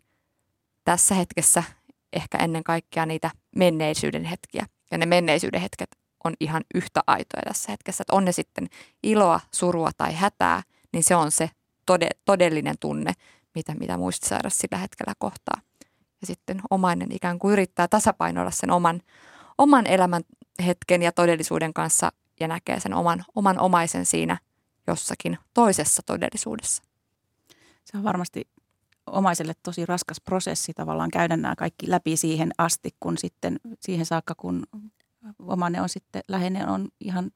tässä 0.84 1.14
hetkessä 1.14 1.62
ehkä 2.12 2.38
ennen 2.38 2.64
kaikkea 2.64 3.06
niitä 3.06 3.30
menneisyyden 3.56 4.24
hetkiä. 4.24 4.66
Ja 4.90 4.98
ne 4.98 5.06
menneisyyden 5.06 5.60
hetket 5.60 5.99
on 6.24 6.34
ihan 6.40 6.64
yhtä 6.74 7.00
aitoja 7.06 7.42
tässä 7.48 7.72
hetkessä. 7.72 8.02
Että 8.02 8.16
on 8.16 8.24
ne 8.24 8.32
sitten 8.32 8.68
iloa, 9.02 9.40
surua 9.52 9.90
tai 9.96 10.14
hätää, 10.14 10.62
niin 10.92 11.04
se 11.04 11.16
on 11.16 11.30
se 11.30 11.50
tode, 11.86 12.08
todellinen 12.24 12.78
tunne, 12.80 13.12
mitä, 13.54 13.74
mitä 13.74 13.96
muistisairas 13.96 14.58
sillä 14.58 14.78
hetkellä 14.78 15.14
kohtaa. 15.18 15.60
Ja 16.20 16.26
sitten 16.26 16.60
omainen 16.70 17.12
ikään 17.12 17.38
kuin 17.38 17.52
yrittää 17.52 17.88
tasapainoilla 17.88 18.50
sen 18.50 18.70
oman, 18.70 19.00
oman 19.58 19.86
elämän 19.86 20.22
hetken 20.66 21.02
ja 21.02 21.12
todellisuuden 21.12 21.74
kanssa 21.74 22.12
ja 22.40 22.48
näkee 22.48 22.80
sen 22.80 22.94
oman, 22.94 23.24
oman 23.34 23.60
omaisen 23.60 24.06
siinä 24.06 24.38
jossakin 24.86 25.38
toisessa 25.54 26.02
todellisuudessa. 26.06 26.82
Se 27.84 27.96
on 27.96 28.04
varmasti 28.04 28.48
omaiselle 29.06 29.52
tosi 29.62 29.86
raskas 29.86 30.20
prosessi 30.20 30.72
tavallaan 30.74 31.10
käydä 31.10 31.36
nämä 31.36 31.56
kaikki 31.56 31.90
läpi 31.90 32.16
siihen 32.16 32.50
asti, 32.58 32.90
kun 33.00 33.18
sitten 33.18 33.60
siihen 33.80 34.06
saakka, 34.06 34.34
kun 34.34 34.66
omainen 35.38 35.82
on 35.82 35.88
sitten, 35.88 36.22
läheinen 36.28 36.68
on 36.68 36.88
ihan 37.00 37.30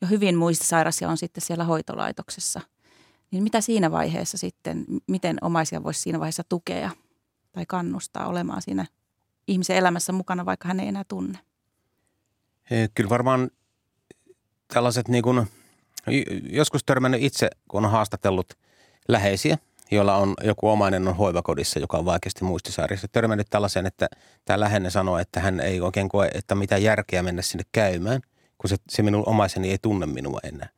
jo 0.00 0.08
hyvin 0.08 0.36
muistisairas 0.36 1.00
ja 1.00 1.08
on 1.08 1.18
sitten 1.18 1.42
siellä 1.42 1.64
hoitolaitoksessa. 1.64 2.60
Niin 3.30 3.42
mitä 3.42 3.60
siinä 3.60 3.90
vaiheessa 3.90 4.38
sitten, 4.38 4.84
miten 5.08 5.36
omaisia 5.40 5.82
voisi 5.82 6.00
siinä 6.00 6.20
vaiheessa 6.20 6.44
tukea 6.48 6.90
tai 7.52 7.66
kannustaa 7.66 8.26
olemaan 8.26 8.62
siinä 8.62 8.86
ihmisen 9.48 9.76
elämässä 9.76 10.12
mukana, 10.12 10.46
vaikka 10.46 10.68
hän 10.68 10.80
ei 10.80 10.88
enää 10.88 11.04
tunne? 11.08 11.38
Kyllä 12.94 13.10
varmaan 13.10 13.50
tällaiset 14.74 15.08
niin 15.08 15.22
kuin, 15.22 15.46
joskus 16.50 16.84
törmännyt 16.84 17.22
itse, 17.22 17.50
kun 17.68 17.84
on 17.84 17.90
haastatellut 17.90 18.54
läheisiä– 19.08 19.58
jolla 19.92 20.16
on 20.16 20.34
joku 20.44 20.68
omainen 20.68 21.08
on 21.08 21.16
hoivakodissa, 21.16 21.78
joka 21.78 21.98
on 21.98 22.04
vaikeasti 22.04 22.44
muistisairissa. 22.44 23.08
Törmännyt 23.08 23.46
tällaisen, 23.50 23.86
että 23.86 24.08
tämä 24.44 24.60
läheinen 24.60 24.90
sanoo, 24.90 25.18
että 25.18 25.40
hän 25.40 25.60
ei 25.60 25.80
oikein 25.80 26.08
koe, 26.08 26.30
että 26.34 26.54
mitä 26.54 26.78
järkeä 26.78 27.22
mennä 27.22 27.42
sinne 27.42 27.64
käymään, 27.72 28.20
kun 28.58 28.70
se, 28.70 28.76
se 28.88 29.02
minun 29.02 29.22
omaiseni 29.26 29.70
ei 29.70 29.78
tunne 29.82 30.06
minua 30.06 30.40
enää. 30.42 30.68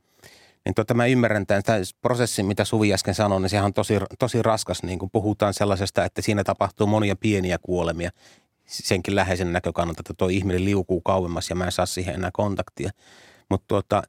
Niin 0.65 0.75
tuota, 0.75 0.95
mä 0.95 1.07
ymmärrän 1.07 1.47
tämän, 1.47 1.63
tämän 1.63 1.83
prosessin, 2.03 2.47
mitä 2.47 2.65
Suvi 2.65 2.95
äsken 2.95 3.15
sanoi, 3.15 3.41
niin 3.41 3.51
sehän 3.51 3.65
on 3.65 3.75
tosi, 3.75 3.95
tosi 4.19 4.43
raskas, 4.43 4.83
niin 4.83 4.99
kun 4.99 5.11
puhutaan 5.11 5.55
sellaisesta, 5.55 6.05
että 6.05 6.23
siinä 6.23 6.45
tapahtuu 6.45 6.87
monia 6.87 7.17
pieniä 7.17 7.59
kuolemia 7.63 8.11
senkin 8.67 9.17
läheisen 9.17 9.53
näkökannalta, 9.53 10.01
että 10.01 10.15
tuo 10.17 10.29
ihminen 10.29 10.65
liukuu 10.65 11.01
kauemmas 11.01 11.51
ja 11.51 11.57
mä 11.57 11.65
en 11.65 11.73
saa 11.73 11.87
siihen 11.87 12.15
enää 12.15 12.31
kontaktia. 12.33 12.91
Mutta 13.51 13.65
tuota, 13.69 14.03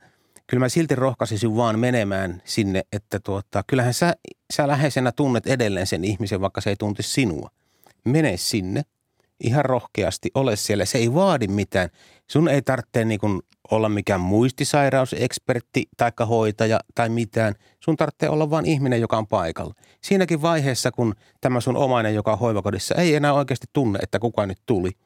kyllä 0.47 0.61
mä 0.61 0.69
silti 0.69 0.95
rohkaisisin 0.95 1.55
vaan 1.55 1.79
menemään 1.79 2.41
sinne, 2.45 2.83
että 2.91 3.19
tuota, 3.19 3.63
kyllähän 3.67 3.93
sä, 3.93 4.15
sä 4.53 4.67
läheisenä 4.67 5.11
tunnet 5.11 5.47
edelleen 5.47 5.87
sen 5.87 6.03
ihmisen, 6.03 6.41
vaikka 6.41 6.61
se 6.61 6.69
ei 6.69 6.75
tunti 6.75 7.03
sinua. 7.03 7.49
Mene 8.05 8.37
sinne 8.37 8.81
ihan 9.43 9.65
rohkeasti, 9.65 10.31
ole 10.33 10.55
siellä. 10.55 10.85
Se 10.85 10.97
ei 10.97 11.13
vaadi 11.13 11.47
mitään. 11.47 11.89
Sun 12.31 12.47
ei 12.47 12.61
tarvitse 12.61 13.05
niin 13.05 13.19
kuin 13.19 13.41
olla 13.71 13.89
mikään 13.89 14.21
muistisairausekspertti 14.21 15.85
tai 15.97 16.11
hoitaja 16.29 16.79
tai 16.95 17.09
mitään. 17.09 17.55
Sun 17.79 17.97
tarvitsee 17.97 18.29
olla 18.29 18.49
vain 18.49 18.65
ihminen, 18.65 19.01
joka 19.01 19.17
on 19.17 19.27
paikalla. 19.27 19.73
Siinäkin 20.01 20.41
vaiheessa, 20.41 20.91
kun 20.91 21.15
tämä 21.41 21.59
sun 21.59 21.77
omainen, 21.77 22.15
joka 22.15 22.31
on 22.31 22.39
hoivakodissa, 22.39 22.95
ei 22.95 23.15
enää 23.15 23.33
oikeasti 23.33 23.67
tunne, 23.73 23.99
että 24.01 24.19
kuka 24.19 24.45
nyt 24.45 24.59
tuli– 24.65 24.91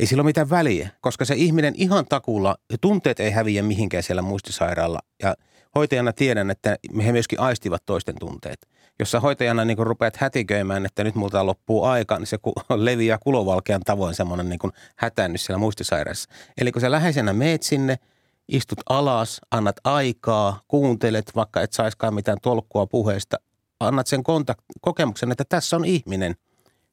ei 0.00 0.06
sillä 0.06 0.20
ole 0.20 0.26
mitään 0.26 0.50
väliä, 0.50 0.88
koska 1.00 1.24
se 1.24 1.34
ihminen 1.34 1.74
ihan 1.76 2.06
takulla, 2.08 2.56
tunteet 2.80 3.20
ei 3.20 3.30
häviä 3.30 3.62
mihinkään 3.62 4.02
siellä 4.02 4.22
muistisairaalla. 4.22 4.98
Ja 5.22 5.34
hoitajana 5.76 6.12
tiedän, 6.12 6.50
että 6.50 6.76
he 7.04 7.12
myöskin 7.12 7.40
aistivat 7.40 7.82
toisten 7.86 8.14
tunteet. 8.20 8.68
Jos 8.98 9.10
sä 9.10 9.20
hoitajana 9.20 9.64
niin 9.64 9.76
kun 9.76 9.86
rupeat 9.86 10.16
hätiköimään, 10.16 10.86
että 10.86 11.04
nyt 11.04 11.14
multa 11.14 11.46
loppuu 11.46 11.84
aika, 11.84 12.18
niin 12.18 12.26
se 12.26 12.38
leviää 12.76 13.18
kulovalkean 13.22 13.80
tavoin 13.80 14.14
semmoinen 14.14 14.48
niin 14.48 14.72
hätäännys 14.96 15.44
siellä 15.44 15.58
muistisairaassa. 15.58 16.30
Eli 16.58 16.72
kun 16.72 16.80
sä 16.80 16.90
läheisenä 16.90 17.32
meet 17.32 17.62
sinne, 17.62 17.96
istut 18.48 18.80
alas, 18.88 19.40
annat 19.50 19.76
aikaa, 19.84 20.60
kuuntelet, 20.68 21.32
vaikka 21.34 21.60
et 21.62 21.72
saiskaan 21.72 22.14
mitään 22.14 22.38
tolkkua 22.42 22.86
puheesta, 22.86 23.36
annat 23.80 24.06
sen 24.06 24.20
kontakt- 24.20 24.64
kokemuksen, 24.80 25.32
että 25.32 25.44
tässä 25.48 25.76
on 25.76 25.84
ihminen 25.84 26.34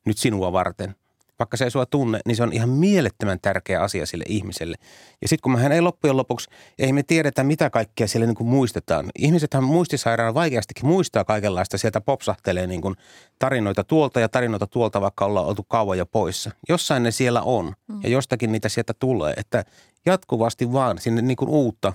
nyt 0.05 0.17
sinua 0.17 0.51
varten– 0.51 0.95
vaikka 1.39 1.57
se 1.57 1.63
ei 1.63 1.71
sua 1.71 1.85
tunne, 1.85 2.19
niin 2.25 2.35
se 2.35 2.43
on 2.43 2.53
ihan 2.53 2.69
mielettömän 2.69 3.39
tärkeä 3.41 3.81
asia 3.81 4.05
sille 4.05 4.23
ihmiselle. 4.27 4.75
Ja 5.21 5.27
sitten 5.27 5.41
kun 5.43 5.51
mehän 5.51 5.71
ei 5.71 5.81
loppujen 5.81 6.17
lopuksi, 6.17 6.49
ei 6.79 6.93
me 6.93 7.03
tiedetä 7.03 7.43
mitä 7.43 7.69
kaikkea 7.69 8.07
siellä 8.07 8.25
niin 8.27 8.35
kuin 8.35 8.47
muistetaan. 8.47 9.09
Ihmisethän 9.19 9.63
muistisairaana 9.63 10.33
vaikeastikin 10.33 10.85
muistaa 10.85 11.23
kaikenlaista. 11.23 11.77
Sieltä 11.77 12.01
popsahtelee 12.01 12.67
niin 12.67 12.81
kuin 12.81 12.95
tarinoita 13.39 13.83
tuolta 13.83 14.19
ja 14.19 14.29
tarinoita 14.29 14.67
tuolta, 14.67 15.01
vaikka 15.01 15.25
ollaan 15.25 15.45
oltu 15.45 15.63
kauan 15.63 15.97
jo 15.97 16.05
poissa. 16.05 16.51
Jossain 16.69 17.03
ne 17.03 17.11
siellä 17.11 17.41
on 17.41 17.73
mm. 17.87 17.99
ja 18.03 18.09
jostakin 18.09 18.51
niitä 18.51 18.69
sieltä 18.69 18.93
tulee. 18.99 19.33
Että 19.37 19.65
jatkuvasti 20.05 20.73
vaan 20.73 20.97
sinne 20.99 21.21
niin 21.21 21.37
kuin 21.37 21.49
uutta 21.49 21.93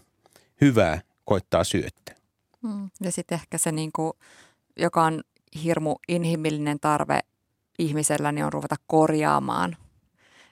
hyvää 0.60 1.00
koittaa 1.24 1.64
syöttää. 1.64 2.14
Mm. 2.62 2.90
Ja 3.00 3.12
sitten 3.12 3.36
ehkä 3.36 3.58
se, 3.58 3.72
niin 3.72 3.90
kuin, 3.92 4.12
joka 4.76 5.04
on 5.04 5.22
hirmu 5.64 5.96
inhimillinen 6.08 6.80
tarve– 6.80 7.20
ihmisellä 7.78 8.32
niin 8.32 8.44
on 8.44 8.52
ruveta 8.52 8.76
korjaamaan, 8.86 9.76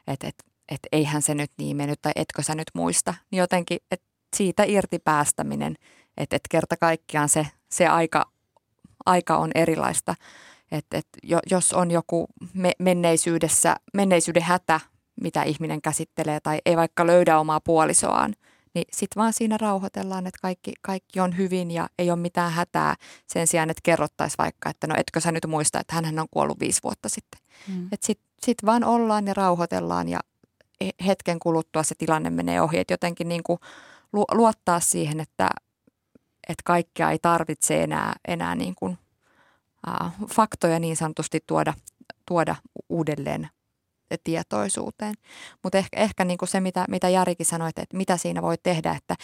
että 0.07 0.27
et, 0.27 0.35
et 0.69 0.81
eihän 0.93 1.23
se 1.23 1.35
nyt 1.35 1.53
niin 1.59 1.77
mennyt 1.77 2.03
tai 2.03 2.13
etkö 2.17 2.43
sä 2.43 2.55
nyt 2.55 2.71
muista. 2.75 3.15
Niin 3.31 3.39
jotenkin, 3.39 3.79
että 3.91 4.07
siitä 4.37 4.65
irti 4.67 4.99
päästäminen, 4.99 5.77
että 6.17 6.37
et 6.37 6.43
kerta 6.51 6.77
kaikkiaan 6.77 7.29
se, 7.29 7.47
se 7.71 7.87
aika, 7.87 8.31
aika 9.07 9.37
on 9.37 9.51
erilaista. 9.55 10.15
Että 10.73 10.99
et 10.99 11.09
jos 11.51 11.73
on 11.73 11.91
joku 11.91 12.27
me, 12.55 12.73
menneisyydessä, 12.79 13.77
menneisyyden 13.95 14.43
hätä, 14.43 14.81
mitä 15.21 15.43
ihminen 15.43 15.83
käsittelee 15.83 16.41
tai 16.41 16.59
ei 16.67 16.77
vaikka 16.77 17.07
löydä 17.07 17.39
omaa 17.39 17.61
puolisoaan– 17.61 18.35
niin 18.77 18.87
sitten 18.93 19.21
vaan 19.21 19.33
siinä 19.33 19.57
rauhoitellaan, 19.57 20.27
että 20.27 20.39
kaikki, 20.43 20.73
kaikki 20.83 21.21
on 21.21 21.37
hyvin 21.37 21.71
ja 21.71 21.89
ei 21.99 22.11
ole 22.11 22.19
mitään 22.19 22.53
hätää 22.53 22.95
sen 23.27 23.47
sijaan, 23.47 23.71
että 23.71 23.81
kerrottaisiin 23.83 24.39
vaikka, 24.39 24.71
että 24.71 24.87
no 24.87 24.95
etkö 24.99 25.21
sä 25.21 25.33
nyt 25.33 25.47
muista, 25.47 25.81
että 25.81 25.95
hän 25.95 26.19
on 26.19 26.27
kuollut 26.31 26.61
viisi 26.61 26.83
vuotta 26.83 27.09
sitten. 27.09 27.41
Mm. 27.69 27.89
Että 27.93 28.07
sitten 28.07 28.29
sit 28.43 28.59
vaan 28.65 28.85
ollaan 28.85 29.27
ja 29.27 29.35
rauhoitellaan 29.35 30.09
ja 30.09 30.21
hetken 31.07 31.39
kuluttua 31.39 31.83
se 31.83 31.95
tilanne 31.99 32.31
menee 32.31 32.61
ohi. 32.61 32.79
Että 32.79 32.93
jotenkin 32.93 33.29
niin 33.29 33.43
kuin 33.43 33.59
luottaa 34.33 34.81
siihen, 34.81 35.21
että, 35.21 35.49
että 36.49 36.63
kaikkea 36.65 37.11
ei 37.11 37.19
tarvitse 37.19 37.83
enää, 37.83 38.13
enää 38.29 38.55
niin 38.55 38.75
kuin, 38.75 38.99
äh, 39.89 40.13
faktoja 40.35 40.79
niin 40.79 40.97
sanotusti 40.97 41.41
tuoda, 41.47 41.75
tuoda 42.27 42.57
uudelleen 42.89 43.49
tietoisuuteen. 44.25 45.15
Mutta 45.63 45.79
ehkä, 45.79 46.01
ehkä 46.01 46.25
niin 46.25 46.39
kuin 46.39 46.49
se, 46.49 46.61
mitä, 46.61 46.85
mitä 46.89 47.09
Jarikin 47.09 47.47
sanoi, 47.47 47.69
että, 47.69 47.83
että 47.83 47.97
mitä 47.97 48.17
siinä 48.17 48.43
voi 48.43 48.59
tehdä, 48.63 48.93
että, 48.93 49.17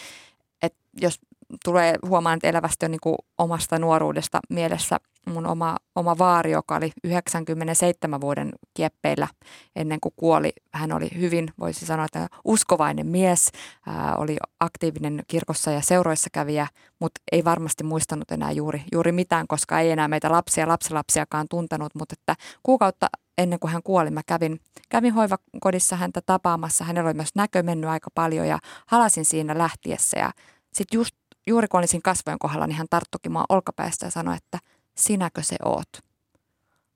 että 0.61 0.79
jos 1.01 1.19
tulee 1.65 1.95
huomaan, 2.07 2.35
että 2.37 2.49
elävästi 2.49 2.85
on 2.85 2.91
niin 2.91 3.15
omasta 3.37 3.79
nuoruudesta 3.79 4.39
mielessä 4.49 4.97
mun 5.27 5.47
oma, 5.47 5.77
oma 5.95 6.17
vaari, 6.17 6.51
joka 6.51 6.75
oli 6.75 6.91
97 7.03 8.21
vuoden 8.21 8.51
kieppeillä 8.73 9.27
ennen 9.75 9.99
kuin 9.99 10.13
kuoli. 10.15 10.53
Hän 10.73 10.91
oli 10.91 11.09
hyvin, 11.17 11.49
voisi 11.59 11.85
sanoa, 11.85 12.05
että 12.05 12.27
uskovainen 12.45 13.07
mies, 13.07 13.51
ää, 13.87 14.15
oli 14.15 14.37
aktiivinen 14.59 15.23
kirkossa 15.27 15.71
ja 15.71 15.81
seuroissa 15.81 16.29
kävijä, 16.33 16.67
mutta 16.99 17.21
ei 17.31 17.43
varmasti 17.43 17.83
muistanut 17.83 18.31
enää 18.31 18.51
juuri, 18.51 18.83
juuri 18.91 19.11
mitään, 19.11 19.47
koska 19.47 19.79
ei 19.79 19.91
enää 19.91 20.07
meitä 20.07 20.31
lapsia 20.31 20.67
lapsilapsiakaan 20.67 21.47
tuntenut, 21.49 21.95
mutta 21.95 22.15
että 22.19 22.35
kuukautta 22.63 23.07
ennen 23.37 23.59
kuin 23.59 23.73
hän 23.73 23.83
kuoli, 23.83 24.11
mä 24.11 24.21
kävin, 24.25 24.59
kävin 24.89 25.13
hoivakodissa 25.13 25.95
häntä 25.95 26.21
tapaamassa. 26.25 26.83
Hänellä 26.83 27.07
oli 27.07 27.13
myös 27.13 27.35
näkö 27.35 27.63
mennyt 27.63 27.89
aika 27.89 28.09
paljon 28.15 28.47
ja 28.47 28.59
halasin 28.87 29.25
siinä 29.25 29.57
lähtiessä 29.57 30.19
ja 30.19 30.31
sitten 30.73 30.97
just 30.97 31.15
juuri 31.47 31.67
kun 31.67 31.77
olin 31.77 31.87
siinä 31.87 32.01
kasvojen 32.03 32.39
kohdalla, 32.39 32.67
niin 32.67 32.77
hän 32.77 32.87
tarttukin 32.89 33.31
mua 33.31 33.45
olkapäästä 33.49 34.05
ja 34.05 34.11
sanoi, 34.11 34.37
että 34.37 34.59
sinäkö 34.97 35.43
se 35.43 35.55
oot? 35.65 35.89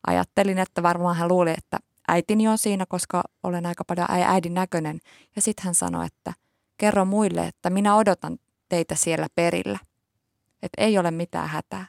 Ajattelin, 0.08 0.58
että 0.58 0.84
varmaan 0.84 1.16
hän 1.16 1.28
luuli, 1.28 1.54
että 1.58 1.80
äitini 2.08 2.48
on 2.48 2.58
siinä, 2.58 2.86
koska 2.90 3.24
olen 3.44 3.66
aika 3.66 3.84
paljon 3.84 4.08
äidin 4.12 4.54
näköinen. 4.54 5.00
Ja 5.36 5.42
sitten 5.42 5.66
hän 5.66 5.76
sanoi, 5.76 6.06
että 6.06 6.34
kerro 6.78 7.06
muille, 7.06 7.48
että 7.48 7.70
minä 7.70 7.96
odotan 7.96 8.38
teitä 8.70 8.96
siellä 8.96 9.28
perillä. 9.36 9.80
Että 10.64 10.82
ei 10.82 10.98
ole 10.98 11.12
mitään 11.12 11.50
hätää. 11.50 11.88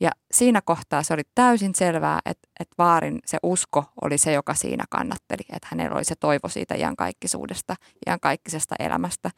Ja 0.00 0.10
siinä 0.32 0.60
kohtaa 0.64 1.02
se 1.02 1.14
oli 1.14 1.22
täysin 1.34 1.74
selvää, 1.74 2.20
että, 2.24 2.48
että 2.60 2.74
vaarin 2.78 3.18
se 3.26 3.38
usko 3.42 3.84
oli 4.02 4.18
se, 4.18 4.32
joka 4.32 4.54
siinä 4.54 4.84
kannatteli. 4.90 5.42
Että 5.52 5.68
hänellä 5.70 5.96
oli 5.96 6.04
se 6.04 6.14
toivo 6.14 6.48
siitä 6.48 6.74
iankaikkisuudesta, 6.74 7.76
iankaikkisesta 8.06 8.74
elämästä. 8.78 9.30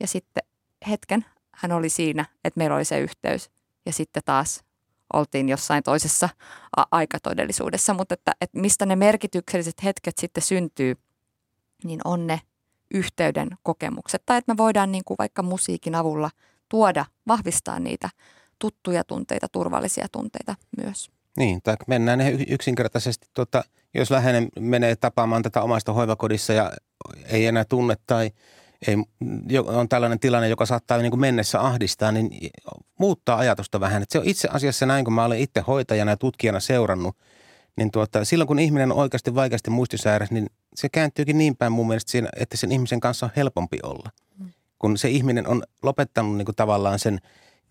Ja 0.00 0.06
sitten 0.06 0.42
hetken 0.88 1.24
hän 1.58 1.72
oli 1.72 1.88
siinä, 1.88 2.24
että 2.44 2.58
meillä 2.58 2.76
oli 2.76 2.84
se 2.84 3.00
yhteys. 3.00 3.50
Ja 3.86 3.92
sitten 3.92 4.22
taas 4.24 4.64
oltiin 5.12 5.48
jossain 5.48 5.82
toisessa 5.82 6.28
a- 6.76 6.84
aikatodellisuudessa. 6.90 7.94
Mutta 7.94 8.14
että, 8.14 8.32
että 8.40 8.60
mistä 8.60 8.86
ne 8.86 8.96
merkitykselliset 8.96 9.84
hetket 9.84 10.18
sitten 10.18 10.42
syntyy, 10.42 10.96
niin 11.84 12.00
on 12.04 12.26
ne 12.26 12.40
yhteyden 12.94 13.48
kokemukset. 13.62 14.22
Tai 14.26 14.38
että 14.38 14.52
me 14.52 14.56
voidaan 14.56 14.92
niin 14.92 15.04
kuin 15.04 15.16
vaikka 15.18 15.42
musiikin 15.42 15.94
avulla 15.94 16.30
tuoda, 16.68 17.04
vahvistaa 17.26 17.80
niitä 17.80 18.10
tuttuja 18.58 19.04
tunteita, 19.04 19.48
turvallisia 19.48 20.06
tunteita 20.12 20.54
myös. 20.82 21.10
Niin, 21.36 21.60
tai 21.64 21.76
mennään 21.86 22.20
yksinkertaisesti, 22.48 23.26
tuota, 23.34 23.64
jos 23.94 24.10
läheinen 24.10 24.48
menee 24.60 24.96
tapaamaan 24.96 25.42
tätä 25.42 25.62
omasta 25.62 25.92
hoivakodissa 25.92 26.52
ja 26.52 26.72
ei 27.26 27.46
enää 27.46 27.64
tunne 27.64 27.96
tai– 28.06 28.30
ei, 28.86 28.96
on 29.66 29.88
tällainen 29.88 30.20
tilanne, 30.20 30.48
joka 30.48 30.66
saattaa 30.66 30.98
niin 30.98 31.10
kuin 31.10 31.20
mennessä 31.20 31.60
ahdistaa, 31.60 32.12
niin 32.12 32.50
muuttaa 32.98 33.38
ajatusta 33.38 33.80
vähän. 33.80 34.02
Että 34.02 34.12
se 34.12 34.18
on 34.18 34.26
itse 34.26 34.48
asiassa 34.52 34.86
näin, 34.86 35.04
kun 35.04 35.14
mä 35.14 35.24
olen 35.24 35.38
itse 35.38 35.60
hoitajana 35.60 36.10
ja 36.10 36.16
tutkijana 36.16 36.60
seurannut, 36.60 37.16
niin 37.76 37.90
tuota, 37.90 38.24
silloin 38.24 38.48
kun 38.48 38.58
ihminen 38.58 38.92
on 38.92 38.98
oikeasti 38.98 39.34
vaikeasti 39.34 39.70
muistisääräs, 39.70 40.30
niin 40.30 40.46
se 40.74 40.88
kääntyykin 40.88 41.38
niin 41.38 41.56
päin 41.56 41.72
mun 41.72 41.88
mielestä 41.88 42.10
siinä, 42.10 42.28
että 42.36 42.56
sen 42.56 42.72
ihmisen 42.72 43.00
kanssa 43.00 43.26
on 43.26 43.32
helpompi 43.36 43.78
olla. 43.82 44.10
Mm. 44.38 44.50
Kun 44.78 44.98
se 44.98 45.08
ihminen 45.08 45.48
on 45.48 45.62
lopettanut 45.82 46.36
niin 46.36 46.46
kuin 46.46 46.56
tavallaan 46.56 46.98
sen, 46.98 47.18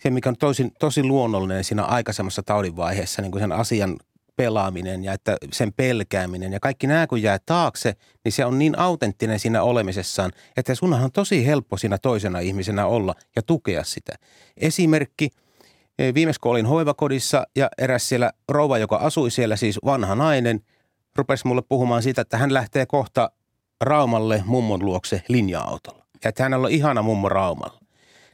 se 0.03 0.09
mikä 0.09 0.29
on 0.29 0.37
tosi, 0.37 0.71
tosi 0.79 1.03
luonnollinen 1.03 1.63
siinä 1.63 1.83
aikaisemmassa 1.83 2.43
taudinvaiheessa, 2.43 3.21
niin 3.21 3.31
kuin 3.31 3.41
sen 3.41 3.51
asian 3.51 3.97
pelaaminen 4.38 5.03
ja 5.03 5.13
että 5.13 5.38
sen 5.53 5.74
pelkääminen 5.74 6.53
ja 6.53 6.60
kaikki 6.60 6.88
nämä 6.88 7.08
kun 7.08 7.22
jää 7.22 7.38
taakse, 7.46 7.94
niin 8.25 8.32
se 8.32 8.46
on 8.46 8.60
niin 8.60 8.79
autenttinen 8.79 9.39
siinä 9.39 9.63
olemisessaan, 9.63 10.32
että 10.58 10.75
sunhan 10.75 11.03
on 11.03 11.12
tosi 11.12 11.46
helppo 11.46 11.77
siinä 11.77 11.98
toisena 11.98 12.39
ihmisenä 12.39 12.86
olla 12.86 13.15
ja 13.36 13.41
tukea 13.41 13.84
sitä. 13.84 14.13
Esimerkki, 14.58 15.29
e, 16.00 16.13
viimeis 16.13 16.39
kun 16.39 16.51
olin 16.51 16.65
hoivakodissa 16.65 17.48
ja 17.56 17.70
eräs 17.77 18.10
siellä 18.10 18.32
rouva, 18.50 18.77
joka 18.77 18.96
asui 18.96 19.32
siellä, 19.32 19.56
siis 19.56 19.79
vanha 19.86 20.15
nainen, 20.15 20.62
rupesi 21.15 21.48
mulle 21.48 21.62
puhumaan 21.70 22.03
siitä, 22.03 22.22
että 22.22 22.38
hän 22.38 22.53
lähtee 22.53 22.86
kohta 22.86 23.32
Raumalle 23.82 24.44
mummon 24.46 24.86
luokse 24.86 25.22
linja-autolla. 25.27 26.06
Ja 26.23 26.30
että 26.30 26.43
hänellä 26.43 26.65
on 26.65 26.71
ihana 26.71 27.02
mummo 27.02 27.30
Raumalla. 27.30 27.80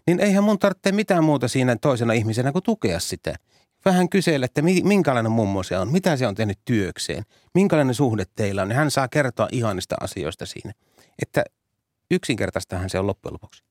Niin 0.07 0.19
eihän 0.19 0.43
mun 0.43 0.59
tarvitse 0.59 0.91
mitään 0.91 1.23
muuta 1.23 1.47
siinä 1.47 1.75
toisena 1.81 2.13
ihmisenä 2.13 2.51
kuin 2.51 2.63
tukea 2.63 2.99
sitä– 2.99 3.35
vähän 3.85 4.09
kysellä, 4.09 4.45
että 4.45 4.61
minkälainen 4.61 5.31
mummo 5.31 5.63
se 5.63 5.77
on, 5.77 5.91
mitä 5.91 6.17
se 6.17 6.27
on 6.27 6.35
tehnyt 6.35 6.59
työkseen, 6.65 7.23
minkälainen 7.53 7.95
suhde 7.95 8.25
teillä 8.35 8.61
on. 8.61 8.67
Niin 8.67 8.77
hän 8.77 8.91
saa 8.91 9.07
kertoa 9.07 9.47
ihanista 9.51 9.95
asioista 10.01 10.45
siinä. 10.45 10.73
Että 11.21 11.43
yksinkertaistahan 12.11 12.89
se 12.89 12.99
on 12.99 13.07
loppujen 13.07 13.33
lopuksi. 13.33 13.63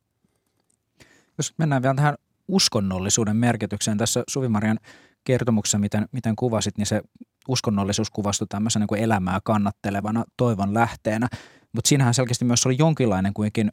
Jos 1.38 1.54
mennään 1.58 1.82
vielä 1.82 1.94
tähän 1.94 2.14
uskonnollisuuden 2.48 3.36
merkitykseen 3.36 3.98
tässä 3.98 4.24
Suvimarian 4.28 4.78
kertomuksessa, 5.24 5.78
miten, 5.78 6.08
miten 6.12 6.36
kuvasit, 6.36 6.78
niin 6.78 6.86
se 6.86 7.02
uskonnollisuus 7.48 8.10
kuvastui 8.10 8.46
tämmöisenä 8.46 8.86
niin 8.90 9.04
elämää 9.04 9.40
kannattelevana 9.44 10.24
toivon 10.36 10.74
lähteenä. 10.74 11.28
Mutta 11.72 11.88
siinähän 11.88 12.14
selkeästi 12.14 12.44
myös 12.44 12.66
oli 12.66 12.76
jonkinlainen 12.78 13.34
kuitenkin 13.34 13.72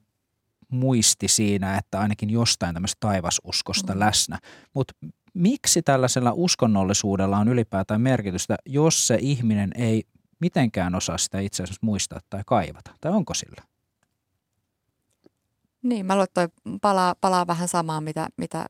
muisti 0.72 1.28
siinä, 1.28 1.78
että 1.78 2.00
ainakin 2.00 2.30
jostain 2.30 2.74
tämmöistä 2.74 2.98
taivasuskosta 3.00 3.94
mm. 3.94 4.00
läsnä. 4.00 4.40
Mutta 4.74 4.94
miksi 5.40 5.82
tällaisella 5.82 6.32
uskonnollisuudella 6.36 7.38
on 7.38 7.48
ylipäätään 7.48 8.02
merkitystä, 8.02 8.56
jos 8.66 9.08
se 9.08 9.18
ihminen 9.22 9.72
ei 9.76 10.04
mitenkään 10.40 10.96
osaa 10.96 11.18
sitä 11.18 11.40
itse 11.40 11.64
asiassa 11.64 11.86
muistaa 11.86 12.20
tai 12.30 12.42
kaivata? 12.46 12.92
Tai 13.02 13.12
onko 13.12 13.34
sillä? 13.34 13.64
Niin, 15.84 16.06
mä 16.06 16.14
luulen, 16.14 16.24
että 16.24 16.50
palaa, 16.82 17.16
palaa 17.22 17.48
vähän 17.48 17.68
samaan, 17.68 18.04
mitä, 18.04 18.28
mitä 18.38 18.66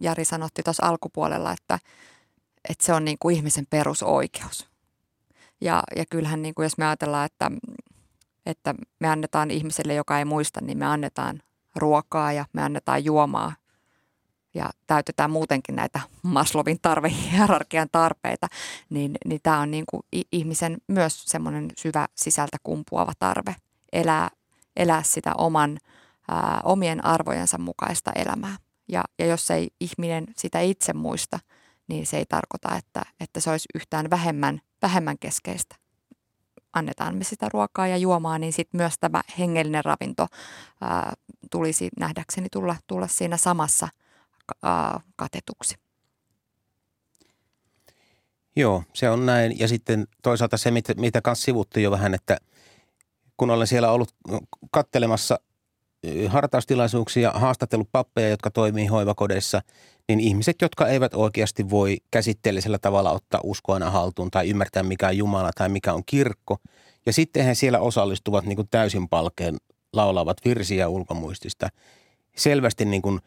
Jari 0.00 0.24
sanotti 0.24 0.62
tuossa 0.62 0.86
alkupuolella, 0.86 1.52
että, 1.52 1.78
että 2.68 2.86
se 2.86 2.92
on 2.92 3.04
niin 3.04 3.16
kuin 3.20 3.36
ihmisen 3.36 3.66
perusoikeus. 3.70 4.68
Ja, 5.60 5.82
ja 5.96 6.04
kyllähän 6.10 6.42
niin 6.42 6.54
kuin 6.54 6.64
jos 6.64 6.78
me 6.78 6.86
ajatellaan, 6.86 7.26
että, 7.26 7.50
että 8.46 8.74
me 9.00 9.08
annetaan 9.08 9.50
ihmiselle, 9.50 9.94
joka 9.94 10.18
ei 10.18 10.24
muista, 10.24 10.60
niin 10.60 10.78
me 10.78 10.86
annetaan 10.86 11.42
ruokaa 11.76 12.32
ja 12.32 12.44
me 12.52 12.62
annetaan 12.62 13.04
juomaa 13.04 13.52
ja 14.54 14.70
täytetään 14.86 15.30
muutenkin 15.30 15.76
näitä 15.76 16.00
Maslovin 16.22 16.78
tarvehierarkian 16.82 17.88
tarpeita, 17.92 18.46
niin, 18.90 19.16
niin 19.24 19.40
tämä 19.42 19.60
on 19.60 19.70
niin 19.70 19.84
kuin 19.86 20.02
ihmisen 20.32 20.78
myös 20.88 21.24
semmoinen 21.24 21.70
syvä 21.78 22.06
sisältä 22.16 22.56
kumpuava 22.62 23.12
tarve 23.18 23.56
elää, 23.92 24.30
elää 24.76 25.02
sitä 25.02 25.32
oman, 25.38 25.78
ää, 26.28 26.60
omien 26.64 27.04
arvojensa 27.04 27.58
mukaista 27.58 28.12
elämää. 28.14 28.56
Ja, 28.88 29.04
ja 29.18 29.26
jos 29.26 29.50
ei 29.50 29.70
ihminen 29.80 30.26
sitä 30.36 30.60
itse 30.60 30.92
muista, 30.92 31.38
niin 31.88 32.06
se 32.06 32.18
ei 32.18 32.26
tarkoita, 32.28 32.76
että, 32.76 33.02
että 33.20 33.40
se 33.40 33.50
olisi 33.50 33.68
yhtään 33.74 34.10
vähemmän, 34.10 34.60
vähemmän 34.82 35.18
keskeistä. 35.18 35.76
Annetaan 36.72 37.16
me 37.16 37.24
sitä 37.24 37.48
ruokaa 37.52 37.86
ja 37.86 37.96
juomaa, 37.96 38.38
niin 38.38 38.52
sitten 38.52 38.78
myös 38.78 38.94
tämä 39.00 39.22
hengellinen 39.38 39.84
ravinto 39.84 40.26
ää, 40.80 41.12
tulisi 41.50 41.88
nähdäkseni 41.98 42.48
tulla, 42.52 42.76
tulla 42.86 43.08
siinä 43.08 43.36
samassa– 43.36 43.88
katetuksi. 45.16 45.74
Joo, 48.56 48.82
se 48.92 49.10
on 49.10 49.26
näin. 49.26 49.58
Ja 49.58 49.68
sitten 49.68 50.06
toisaalta 50.22 50.56
se, 50.56 50.70
mitä, 50.70 50.94
mitä 50.94 51.20
kanssa 51.20 51.44
sivuttiin 51.44 51.84
jo 51.84 51.90
vähän, 51.90 52.14
että 52.14 52.36
kun 53.36 53.50
olen 53.50 53.66
siellä 53.66 53.90
ollut 53.90 54.14
kattelemassa 54.70 55.40
hartaustilaisuuksia, 56.28 57.30
haastatellut 57.30 57.88
pappeja, 57.92 58.28
jotka 58.28 58.50
toimii 58.50 58.86
hoivakodeissa, 58.86 59.62
niin 60.08 60.20
ihmiset, 60.20 60.56
jotka 60.62 60.88
eivät 60.88 61.14
oikeasti 61.14 61.70
voi 61.70 61.96
käsitteellisellä 62.10 62.78
tavalla 62.78 63.12
ottaa 63.12 63.40
uskoina 63.44 63.90
haltuun 63.90 64.30
tai 64.30 64.50
ymmärtää, 64.50 64.82
mikä 64.82 65.08
on 65.08 65.16
Jumala 65.16 65.50
tai 65.54 65.68
mikä 65.68 65.92
on 65.92 66.02
kirkko. 66.06 66.56
Ja 67.06 67.12
sitten 67.12 67.44
he 67.44 67.54
siellä 67.54 67.78
osallistuvat 67.78 68.44
niin 68.44 68.56
kuin 68.56 68.68
täysin 68.70 69.08
palkeen 69.08 69.56
laulavat 69.92 70.36
virsiä 70.44 70.88
ulkomuistista. 70.88 71.68
Selvästi 72.36 72.84
niin 72.84 73.02
kuin 73.02 73.20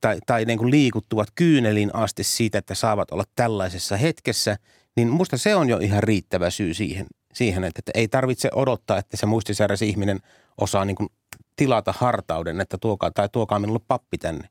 tai, 0.00 0.18
tai 0.26 0.44
niin 0.44 0.58
kuin 0.58 0.70
liikuttuvat 0.70 1.28
kyynelin 1.34 1.90
asti 1.94 2.24
siitä, 2.24 2.58
että 2.58 2.74
saavat 2.74 3.10
olla 3.10 3.24
tällaisessa 3.36 3.96
hetkessä, 3.96 4.56
niin 4.96 5.08
musta 5.08 5.36
se 5.36 5.54
on 5.54 5.68
jo 5.68 5.78
ihan 5.78 6.02
riittävä 6.02 6.50
syy 6.50 6.74
siihen, 6.74 7.06
siihen 7.34 7.64
että, 7.64 7.78
että 7.78 7.92
ei 7.94 8.08
tarvitse 8.08 8.50
odottaa, 8.54 8.98
että 8.98 9.16
se 9.16 9.26
muistisairas 9.26 9.82
ihminen 9.82 10.20
osaa 10.60 10.84
niin 10.84 10.96
kuin 10.96 11.08
tilata 11.56 11.94
hartauden, 11.98 12.60
että 12.60 12.78
tuokaa 12.80 13.10
tai 13.10 13.28
tuokaa 13.32 13.58
minulle 13.58 13.80
pappi 13.88 14.18
tänne. 14.18 14.48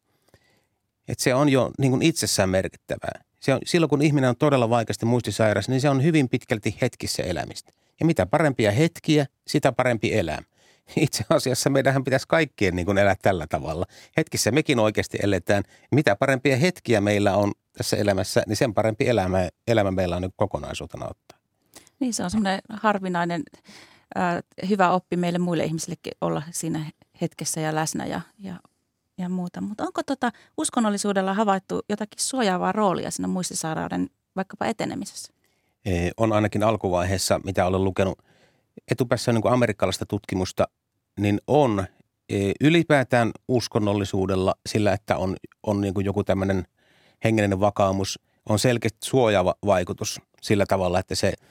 Että 1.08 1.24
se 1.24 1.36
on 1.36 1.50
jo 1.50 1.72
niin 1.78 1.92
kuin 1.92 2.02
itsessään 2.02 2.50
merkittävää. 2.50 3.22
Se 3.40 3.54
on, 3.54 3.60
silloin 3.66 3.90
kun 3.90 4.02
ihminen 4.02 4.30
on 4.30 4.36
todella 4.36 4.70
vaikeasti 4.70 5.06
muistisairas, 5.06 5.70
niin 5.70 5.82
se 5.82 5.90
on 5.90 6.04
hyvin 6.04 6.30
pitkälti 6.30 6.78
hetkissä 6.82 7.24
elämistä. 7.24 7.72
Ja 8.00 8.06
mitä 8.06 8.26
parempia 8.26 8.72
hetkiä, 8.72 9.26
sitä 9.48 9.72
parempi 9.72 10.14
elämä 10.14 10.55
itse 10.96 11.24
asiassa 11.30 11.70
meidän 11.70 12.04
pitäisi 12.04 12.26
kaikkien 12.28 12.76
niin 12.76 12.86
kuin 12.86 12.98
elää 12.98 13.16
tällä 13.22 13.48
tavalla. 13.48 13.86
Hetkissä 14.18 14.52
mekin 14.52 14.80
oikeasti 14.80 15.18
eletään. 15.22 15.64
Mitä 15.92 16.16
parempia 16.16 16.58
hetkiä 16.58 17.02
meillä 17.02 17.38
on 17.38 17.52
tässä 17.78 17.98
elämässä, 17.98 18.44
niin 18.48 18.58
sen 18.58 18.74
parempi 18.74 19.08
elämä, 19.08 19.50
elämä 19.68 19.92
meillä 19.92 20.16
on 20.16 20.22
nyt 20.22 20.34
kokonaisuutena 20.36 21.06
ottaa. 21.06 21.40
Niin, 22.00 22.14
se 22.14 22.24
on 22.24 22.32
semmoinen 22.32 22.60
harvinainen 22.70 23.44
äh, 24.18 24.44
hyvä 24.70 24.92
oppi 24.92 25.18
meille 25.18 25.40
muille 25.40 25.64
ihmisillekin 25.64 26.14
olla 26.22 26.44
siinä 26.52 26.86
hetkessä 27.22 27.62
ja 27.62 27.76
läsnä 27.76 28.06
ja, 28.06 28.22
ja 28.40 28.60
ja 29.18 29.30
muuta. 29.30 29.62
Mutta 29.62 29.84
onko 29.84 30.04
tota 30.04 30.32
uskonnollisuudella 30.58 31.34
havaittu 31.34 31.82
jotakin 31.90 32.20
suojaavaa 32.20 32.72
roolia 32.72 33.12
siinä 33.12 33.28
muistisairauden 33.28 34.10
vaikkapa 34.36 34.66
etenemisessä? 34.66 35.34
On 36.18 36.34
ainakin 36.34 36.64
alkuvaiheessa, 36.64 37.40
mitä 37.44 37.66
olen 37.66 37.84
lukenut 37.84 38.20
etupäässä 38.92 39.34
niin 39.34 39.48
amerikkalaista 39.48 40.06
tutkimusta, 40.06 40.68
niin 41.20 41.40
on 41.48 41.86
ylipäätään 42.62 43.32
uskonnollisuudella 43.48 44.56
sillä, 44.70 44.94
että 44.94 45.18
on, 45.18 45.36
on 45.64 45.82
niin 45.82 45.94
kuin 45.94 46.06
joku 46.06 46.24
tämmöinen 46.24 46.68
hengellinen 47.24 47.60
vakaumus, 47.60 48.20
on 48.50 48.60
selkeästi 48.60 48.98
suojaava 49.04 49.56
vaikutus 49.66 50.22
sillä 50.42 50.66
tavalla, 50.66 51.00
että 51.00 51.16
se– 51.16 51.34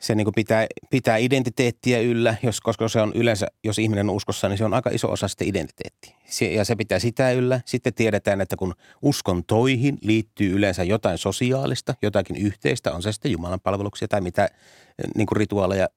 se 0.00 0.14
niin 0.14 0.26
pitää, 0.34 0.66
pitää 0.90 1.16
identiteettiä 1.16 1.98
yllä, 1.98 2.36
jos, 2.42 2.60
koska 2.60 2.88
se 2.88 3.00
on 3.00 3.12
yleensä, 3.14 3.46
jos 3.64 3.78
ihminen 3.78 4.10
on 4.10 4.16
uskossa, 4.16 4.48
niin 4.48 4.58
se 4.58 4.64
on 4.64 4.74
aika 4.74 4.90
iso 4.90 5.12
osa 5.12 5.28
sitten 5.28 5.48
identiteettiä. 5.48 6.16
Ja 6.50 6.64
se 6.64 6.76
pitää 6.76 6.98
sitä 6.98 7.30
yllä. 7.30 7.60
Sitten 7.64 7.94
tiedetään, 7.94 8.40
että 8.40 8.56
kun 8.56 8.74
uskontoihin 9.02 9.98
liittyy 10.02 10.56
yleensä 10.56 10.84
jotain 10.84 11.18
sosiaalista, 11.18 11.94
jotakin 12.02 12.36
yhteistä, 12.36 12.92
on 12.92 13.02
se 13.02 13.12
sitten 13.12 13.32
Jumalan 13.32 13.60
palveluksia 13.60 14.08
tai 14.08 14.20
mitä 14.20 14.48
niin 15.16 15.26
kuin 15.26 15.36
rituaaleja 15.36 15.88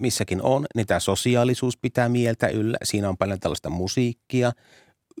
missäkin 0.00 0.42
on, 0.42 0.66
niin 0.74 0.86
tämä 0.86 1.00
sosiaalisuus 1.00 1.76
pitää 1.76 2.08
mieltä 2.08 2.48
yllä. 2.48 2.78
Siinä 2.82 3.08
on 3.08 3.16
paljon 3.16 3.40
tällaista 3.40 3.70
musiikkia. 3.70 4.52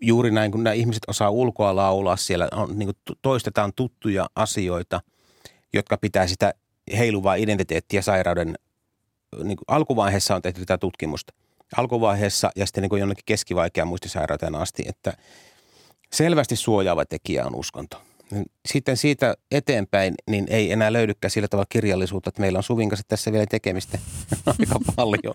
Juuri 0.02 0.30
näin, 0.30 0.52
kun 0.52 0.64
nämä 0.64 0.74
ihmiset 0.74 1.02
osaa 1.08 1.30
ulkoa 1.30 1.76
laulaa, 1.76 2.16
siellä 2.16 2.48
on, 2.52 2.78
niin 2.78 2.86
kuin 2.86 3.16
toistetaan 3.22 3.72
tuttuja 3.76 4.26
asioita, 4.34 5.00
jotka 5.72 5.96
pitää 5.96 6.26
sitä 6.26 6.54
heiluvaa 6.98 7.34
identiteettiä 7.34 8.02
sairauden 8.02 8.54
niin 9.36 9.56
kuin 9.56 9.64
alkuvaiheessa 9.68 10.34
on 10.34 10.42
tehty 10.42 10.60
tätä 10.60 10.78
tutkimusta. 10.78 11.32
Alkuvaiheessa 11.76 12.50
ja 12.56 12.66
sitten 12.66 12.82
niin 12.82 12.90
kuin 12.90 13.00
jonnekin 13.00 13.24
keskivaikean 13.26 13.88
muistisairauteen 13.88 14.54
asti, 14.54 14.84
että 14.86 15.12
selvästi 16.12 16.56
suojaava 16.56 17.04
tekijä 17.04 17.46
on 17.46 17.54
uskonto. 17.54 18.02
Sitten 18.66 18.96
siitä 18.96 19.34
eteenpäin 19.50 20.14
niin 20.30 20.46
ei 20.50 20.72
enää 20.72 20.92
löydykään 20.92 21.30
sillä 21.30 21.48
tavalla 21.48 21.66
kirjallisuutta, 21.68 22.28
että 22.28 22.40
meillä 22.40 22.56
on 22.56 22.62
Suvin 22.62 22.88
kanssa 22.88 23.04
tässä 23.08 23.32
vielä 23.32 23.46
tekemistä 23.46 23.98
aika 24.46 24.78
paljon. 24.96 25.34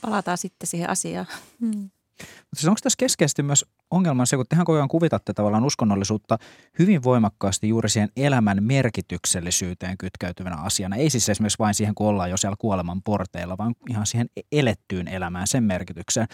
Palataan 0.00 0.38
sitten 0.38 0.66
siihen 0.66 0.90
asiaan. 0.90 1.26
Hmm. 1.60 1.90
Mutta 2.18 2.56
siis 2.56 2.68
onko 2.68 2.78
tässä 2.82 2.96
keskeisesti 2.98 3.42
myös 3.42 3.64
ongelma 3.90 4.26
se, 4.26 4.36
kun 4.36 4.44
tehän 4.48 4.64
koko 4.64 4.76
ajan 4.76 4.88
kuvitatte 4.88 5.32
tavallaan 5.32 5.64
uskonnollisuutta 5.64 6.38
hyvin 6.78 7.02
voimakkaasti 7.02 7.68
juuri 7.68 7.88
siihen 7.88 8.08
elämän 8.16 8.62
merkityksellisyyteen 8.62 9.98
kytkeytyvänä 9.98 10.56
asiana. 10.56 10.96
Ei 10.96 11.10
siis 11.10 11.28
esimerkiksi 11.28 11.58
vain 11.58 11.74
siihen, 11.74 11.94
kun 11.94 12.06
ollaan 12.06 12.30
jo 12.30 12.36
siellä 12.36 12.56
kuoleman 12.58 13.02
porteilla, 13.02 13.58
vaan 13.58 13.74
ihan 13.90 14.06
siihen 14.06 14.26
elettyyn 14.52 15.08
elämään, 15.08 15.46
sen 15.46 15.64
merkitykseen. 15.64 16.26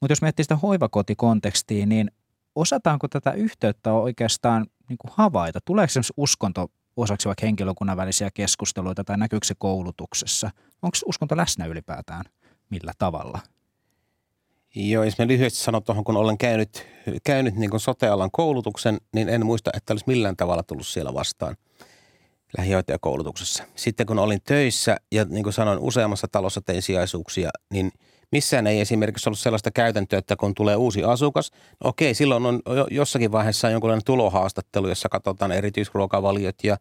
Mutta 0.00 0.12
jos 0.12 0.22
miettii 0.22 0.44
sitä 0.44 0.56
hoivakotikontekstia, 0.56 1.86
niin 1.86 2.10
osataanko 2.54 3.08
tätä 3.08 3.32
yhteyttä 3.32 3.92
oikeastaan 3.92 4.66
niin 4.88 4.98
kuin 4.98 5.12
havaita? 5.14 5.58
Tuleeko 5.64 5.90
esimerkiksi 5.90 6.12
uskonto 6.16 6.70
osaksi 6.96 7.28
vaikka 7.28 7.46
henkilökunnan 7.46 7.96
välisiä 7.96 8.30
keskusteluita 8.34 9.04
tai 9.04 9.18
näkyykö 9.18 9.46
se 9.46 9.54
koulutuksessa? 9.58 10.50
Onko 10.82 10.98
uskonto 11.06 11.36
läsnä 11.36 11.66
ylipäätään 11.66 12.24
millä 12.70 12.92
tavalla? 12.98 13.38
Joo, 14.74 15.04
jos 15.04 15.18
mä 15.18 15.26
lyhyesti 15.26 15.58
sanon 15.58 15.82
tuohon, 15.82 16.04
kun 16.04 16.16
olen 16.16 16.38
käynyt, 16.38 16.86
käynyt 17.24 17.54
niin 17.54 17.70
kuin 17.70 17.80
sotealan 17.80 18.30
koulutuksen, 18.32 18.98
niin 19.14 19.28
en 19.28 19.46
muista, 19.46 19.70
että 19.74 19.92
olisi 19.92 20.04
millään 20.06 20.36
tavalla 20.36 20.62
tullut 20.62 20.86
siellä 20.86 21.14
vastaan 21.14 21.56
lähihoitajakoulutuksessa. 22.58 23.64
Sitten 23.74 24.06
kun 24.06 24.18
olin 24.18 24.40
töissä 24.44 24.96
ja 25.12 25.24
niin 25.24 25.42
kuin 25.42 25.52
sanoin, 25.52 25.78
useammassa 25.78 26.28
talossa 26.32 26.60
tein 26.60 26.82
sijaisuuksia, 26.82 27.50
niin 27.72 27.92
missään 28.32 28.66
ei 28.66 28.80
esimerkiksi 28.80 29.28
ollut 29.28 29.38
sellaista 29.38 29.70
käytäntöä, 29.70 30.18
että 30.18 30.36
kun 30.36 30.54
tulee 30.54 30.76
uusi 30.76 31.04
asukas, 31.04 31.50
no 31.84 31.88
okei, 31.90 32.14
silloin 32.14 32.46
on 32.46 32.62
jossakin 32.90 33.32
vaiheessa 33.32 33.70
jonkunlainen 33.70 34.04
tulohaastattelu, 34.04 34.88
jossa 34.88 35.08
katsotaan 35.08 35.52
erityisruokavaliot 35.52 36.64
ja 36.64 36.76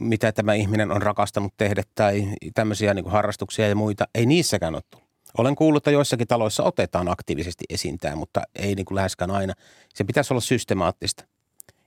mitä 0.00 0.32
tämä 0.32 0.54
ihminen 0.54 0.90
on 0.90 1.02
rakastanut 1.02 1.52
tehdä 1.56 1.82
tai 1.94 2.28
tämmöisiä 2.54 2.94
niin 2.94 3.04
kuin 3.04 3.12
harrastuksia 3.12 3.68
ja 3.68 3.74
muita. 3.74 4.08
Ei 4.14 4.26
niissäkään 4.26 4.74
ole 4.74 4.82
tullut. 4.90 5.01
Olen 5.38 5.54
kuullut, 5.54 5.80
että 5.80 5.90
joissakin 5.90 6.26
taloissa 6.26 6.62
otetaan 6.62 7.08
aktiivisesti 7.08 7.64
esintää, 7.70 8.16
mutta 8.16 8.42
ei 8.54 8.74
niin 8.74 8.86
kuin 8.86 8.96
läheskään 8.96 9.30
aina. 9.30 9.54
Se 9.94 10.04
pitäisi 10.04 10.32
olla 10.32 10.40
systemaattista, 10.40 11.24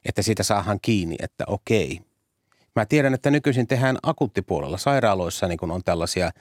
että 0.06 0.22
siitä 0.22 0.44
saadaan 0.44 0.80
kiinni, 0.82 1.16
että 1.20 1.44
okei. 1.48 2.02
Mä 2.76 2.86
tiedän, 2.86 3.14
että 3.14 3.32
nykyisin 3.32 3.68
tehdään 3.68 3.98
akuuttipuolella. 4.04 4.78
Sairaaloissa 4.78 5.48
niin 5.48 5.58
kun 5.58 5.72
on 5.72 5.84
tällaisia, 5.84 6.32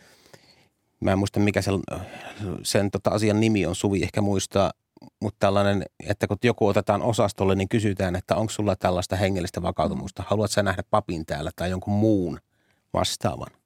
mä 1.01 1.13
en 1.13 1.19
muista 1.19 1.41
mikä 1.41 1.63
sen, 1.63 1.75
sen 2.63 2.91
tota 2.91 3.11
asian 3.11 3.41
nimi 3.41 3.67
on, 3.67 3.75
Suvi 3.75 4.03
ehkä 4.03 4.21
muistaa, 4.21 4.73
mutta 5.21 5.37
tällainen, 5.41 5.85
että 6.07 6.27
kun 6.27 6.37
joku 6.45 6.67
otetaan 6.67 7.03
osastolle, 7.03 7.55
niin 7.55 7.69
kysytään, 7.69 8.17
että 8.17 8.37
onko 8.37 8.51
sulla 8.51 8.77
tällaista 8.77 9.17
hengellistä 9.17 9.63
vakautumusta. 9.63 10.25
Haluatko 10.27 10.53
sä 10.53 10.63
nähdä 10.63 10.83
papin 10.91 11.27
täällä 11.27 11.51
tai 11.57 11.71
jonkun 11.71 11.95
muun 11.95 12.41
vastaavan? 12.93 13.64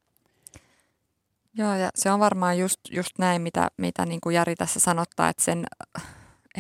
Joo, 1.55 1.75
ja 1.75 1.91
se 1.95 2.11
on 2.11 2.21
varmaan 2.21 2.59
just, 2.59 2.81
just 2.91 3.11
näin, 3.19 3.43
mitä, 3.43 3.69
mitä 3.77 4.07
niin 4.07 4.21
kuin 4.21 4.35
Jari 4.35 4.55
tässä 4.55 4.81
sanottaa, 4.81 5.29
että 5.29 5.45
sen 5.45 5.65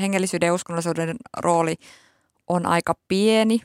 hengellisyyden 0.01 0.46
ja 0.46 0.55
uskonnollisuuden 0.55 1.16
rooli 1.38 1.74
on 2.48 2.66
aika 2.66 2.94
pieni. 3.09 3.61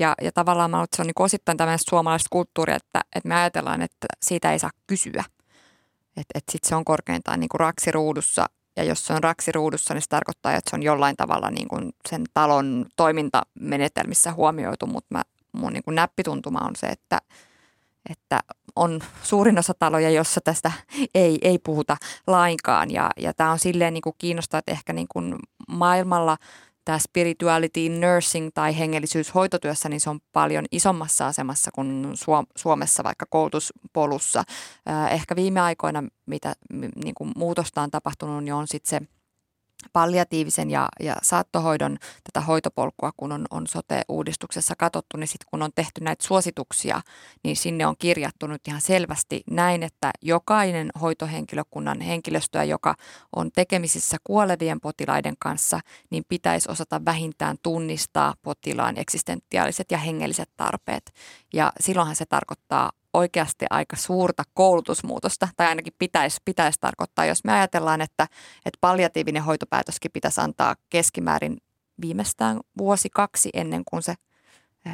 Ja, 0.00 0.14
ja 0.22 0.32
tavallaan 0.32 0.70
mä 0.70 0.82
että 0.82 0.96
se 0.96 1.02
on 1.02 1.06
niin 1.06 1.14
osittain 1.18 1.58
tämmöistä 1.58 1.90
suomalaista 1.90 2.28
kulttuuria, 2.30 2.76
että, 2.76 3.00
että 3.16 3.28
me 3.28 3.34
ajatellaan, 3.34 3.82
että 3.82 4.06
siitä 4.22 4.52
ei 4.52 4.58
saa 4.58 4.70
kysyä. 4.86 5.24
Että 6.16 6.38
että 6.38 6.52
sitten 6.52 6.68
se 6.68 6.74
on 6.74 6.84
korkeintaan 6.84 7.40
niin 7.40 7.48
kuin 7.48 7.60
raksiruudussa. 7.60 8.46
Ja 8.76 8.84
jos 8.84 9.06
se 9.06 9.12
on 9.12 9.22
raksiruudussa, 9.22 9.94
niin 9.94 10.02
se 10.02 10.08
tarkoittaa, 10.08 10.52
että 10.54 10.70
se 10.70 10.76
on 10.76 10.82
jollain 10.82 11.16
tavalla 11.16 11.50
niin 11.50 11.68
kuin 11.68 11.92
sen 12.08 12.24
talon 12.34 12.86
toimintamenetelmissä 12.96 14.32
huomioitu. 14.32 14.86
Mutta 14.86 15.22
mun 15.52 15.72
niin 15.72 15.84
kuin 15.84 15.94
näppituntuma 15.94 16.58
on 16.58 16.76
se, 16.76 16.86
että, 16.86 17.18
että 18.10 18.40
on 18.76 19.00
suurin 19.22 19.58
osa 19.58 19.72
taloja, 19.78 20.10
jossa 20.10 20.40
tästä 20.40 20.72
ei, 21.14 21.38
ei 21.42 21.58
puhuta 21.58 21.96
lainkaan. 22.26 22.90
Ja, 22.90 23.10
ja 23.16 23.34
tämä 23.34 23.52
on 23.52 23.58
silleen 23.58 23.94
niin 23.94 24.02
kuin 24.02 24.14
kiinnostaa, 24.18 24.58
että 24.58 24.72
ehkä 24.72 24.92
niin 24.92 25.06
kuin 25.12 25.34
maailmalla 25.68 26.36
tämä 26.84 26.98
spirituality 26.98 27.88
nursing 27.88 28.48
tai 28.54 28.78
hengellisyys 28.78 29.34
hoitotyössä, 29.34 29.88
niin 29.88 30.00
se 30.00 30.10
on 30.10 30.20
paljon 30.32 30.64
isommassa 30.70 31.26
asemassa 31.26 31.70
kuin 31.74 32.12
Suomessa 32.56 33.04
vaikka 33.04 33.26
koulutuspolussa. 33.30 34.44
Ehkä 35.10 35.36
viime 35.36 35.60
aikoina, 35.60 36.04
mitä 36.26 36.54
niin 37.04 37.14
kuin 37.14 37.32
muutosta 37.36 37.82
on 37.82 37.90
tapahtunut, 37.90 38.44
niin 38.44 38.54
on 38.54 38.68
sitten 38.68 38.90
se– 38.90 39.06
palliatiivisen 39.92 40.70
ja, 40.70 40.88
ja 41.00 41.16
saattohoidon 41.22 41.98
tätä 42.24 42.40
hoitopolkua, 42.40 43.12
kun 43.16 43.32
on, 43.32 43.46
on 43.50 43.66
sote-uudistuksessa 43.66 44.74
katsottu, 44.78 45.16
niin 45.16 45.28
sitten 45.28 45.46
kun 45.50 45.62
on 45.62 45.70
tehty 45.74 46.00
näitä 46.00 46.26
suosituksia, 46.26 47.00
niin 47.44 47.56
sinne 47.56 47.86
on 47.86 47.94
kirjattu 47.98 48.46
nyt 48.46 48.68
ihan 48.68 48.80
selvästi 48.80 49.42
näin, 49.50 49.82
että 49.82 50.10
jokainen 50.22 50.90
hoitohenkilökunnan 51.00 52.00
henkilöstöä, 52.00 52.64
joka 52.64 52.94
on 53.36 53.50
tekemisissä 53.52 54.16
kuolevien 54.24 54.80
potilaiden 54.80 55.34
kanssa, 55.38 55.80
niin 56.10 56.24
pitäisi 56.28 56.70
osata 56.70 57.04
vähintään 57.04 57.56
tunnistaa 57.62 58.34
potilaan 58.42 58.98
eksistentiaaliset 58.98 59.90
ja 59.90 59.98
hengelliset 59.98 60.50
tarpeet. 60.56 61.12
Ja 61.52 61.72
silloinhan 61.80 62.16
se 62.16 62.26
tarkoittaa 62.26 62.90
oikeasti 63.16 63.66
aika 63.70 63.96
suurta 63.96 64.42
koulutusmuutosta, 64.54 65.48
tai 65.56 65.66
ainakin 65.66 65.92
pitäisi, 65.98 66.38
pitäisi 66.44 66.78
tarkoittaa, 66.80 67.24
jos 67.24 67.44
me 67.44 67.52
ajatellaan, 67.52 68.00
että, 68.00 68.24
että 68.56 68.78
palliatiivinen 68.80 69.42
hoitopäätöskin 69.42 70.10
pitäisi 70.12 70.40
antaa 70.40 70.76
keskimäärin 70.90 71.56
viimeistään 72.00 72.60
vuosi 72.78 73.08
kaksi 73.10 73.50
ennen 73.54 73.82
kuin 73.90 74.02
se 74.02 74.14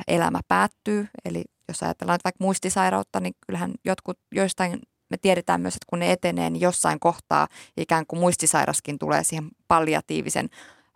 elämä 0.08 0.40
päättyy. 0.48 1.08
Eli 1.24 1.44
jos 1.68 1.82
ajatellaan 1.82 2.14
että 2.14 2.24
vaikka 2.24 2.44
muistisairautta, 2.44 3.20
niin 3.20 3.34
kyllähän 3.46 3.72
jotkut 3.84 4.18
joistain 4.34 4.78
me 5.10 5.16
tiedetään 5.16 5.60
myös, 5.60 5.74
että 5.74 5.86
kun 5.88 5.98
ne 5.98 6.12
etenee, 6.12 6.50
niin 6.50 6.60
jossain 6.60 7.00
kohtaa 7.00 7.48
ikään 7.76 8.06
kuin 8.06 8.20
muistisairaskin 8.20 8.98
tulee 8.98 9.24
siihen 9.24 9.48
palliatiivisen 9.68 10.48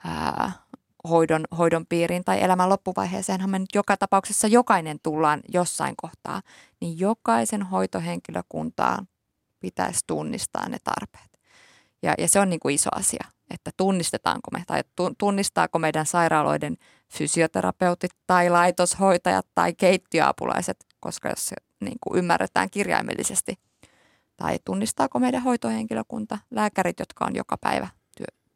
ää, 0.04 0.52
hoidon, 1.08 1.44
hoidon 1.58 1.86
piiriin 1.86 2.24
tai 2.24 2.42
elämän 2.42 2.68
loppuvaiheeseenhan 2.68 3.50
me 3.50 3.58
nyt 3.58 3.74
joka 3.74 3.96
tapauksessa 3.96 4.46
jokainen 4.46 4.98
tullaan 5.02 5.40
jossain 5.52 5.94
kohtaa, 5.96 6.42
niin 6.80 6.98
jokaisen 6.98 7.62
hoitohenkilökuntaan 7.62 9.08
pitäisi 9.60 10.00
tunnistaa 10.06 10.68
ne 10.68 10.78
tarpeet. 10.84 11.40
Ja, 12.02 12.14
ja 12.18 12.28
se 12.28 12.40
on 12.40 12.50
niin 12.50 12.60
kuin 12.60 12.74
iso 12.74 12.90
asia, 12.92 13.24
että 13.50 13.70
tunnistetaanko 13.76 14.50
me 14.52 14.62
tai 14.66 14.82
tunnistaako 15.18 15.78
meidän 15.78 16.06
sairaaloiden 16.06 16.76
fysioterapeutit 17.12 18.10
tai 18.26 18.50
laitoshoitajat 18.50 19.46
tai 19.54 19.74
keittiöapulaiset, 19.74 20.86
koska 21.00 21.28
jos 21.28 21.46
se 21.46 21.56
niin 21.80 21.98
kuin 22.00 22.18
ymmärretään 22.18 22.70
kirjaimellisesti, 22.70 23.54
tai 24.36 24.58
tunnistaako 24.64 25.18
meidän 25.18 25.42
hoitohenkilökunta, 25.42 26.38
lääkärit, 26.50 26.98
jotka 26.98 27.24
on 27.24 27.36
joka 27.36 27.56
päivä 27.60 27.88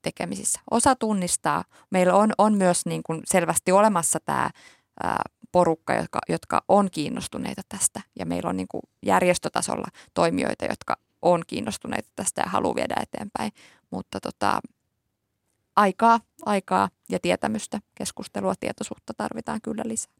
tekemisissä. 0.03 0.61
Osa 0.71 0.95
tunnistaa. 0.97 1.65
Meillä 1.91 2.15
on, 2.15 2.33
on 2.39 2.55
myös 2.55 2.87
niin 2.87 3.03
kuin 3.07 3.21
selvästi 3.25 3.73
olemassa 3.73 4.19
tämä 4.25 4.51
ää, 5.03 5.23
porukka, 5.53 5.95
jotka, 5.95 6.19
jotka 6.29 6.63
on 6.69 6.91
kiinnostuneita 6.91 7.63
tästä. 7.69 8.01
Ja 8.19 8.27
meillä 8.27 8.51
on 8.51 8.57
niin 8.57 8.69
kuin 8.69 8.83
järjestötasolla 9.07 9.87
toimijoita, 10.15 10.65
jotka 10.65 10.97
on 11.23 11.43
kiinnostuneita 11.47 12.09
tästä 12.17 12.43
ja 12.43 12.51
haluaa 12.51 12.75
viedä 12.75 12.95
eteenpäin. 13.03 13.53
Mutta 13.91 14.21
tota, 14.21 14.61
aikaa, 15.77 16.21
aikaa 16.47 16.89
ja 17.09 17.19
tietämystä, 17.19 17.81
keskustelua, 17.95 18.55
tietoisuutta 18.61 19.15
tarvitaan 19.17 19.61
kyllä 19.63 19.83
lisää. 19.87 20.13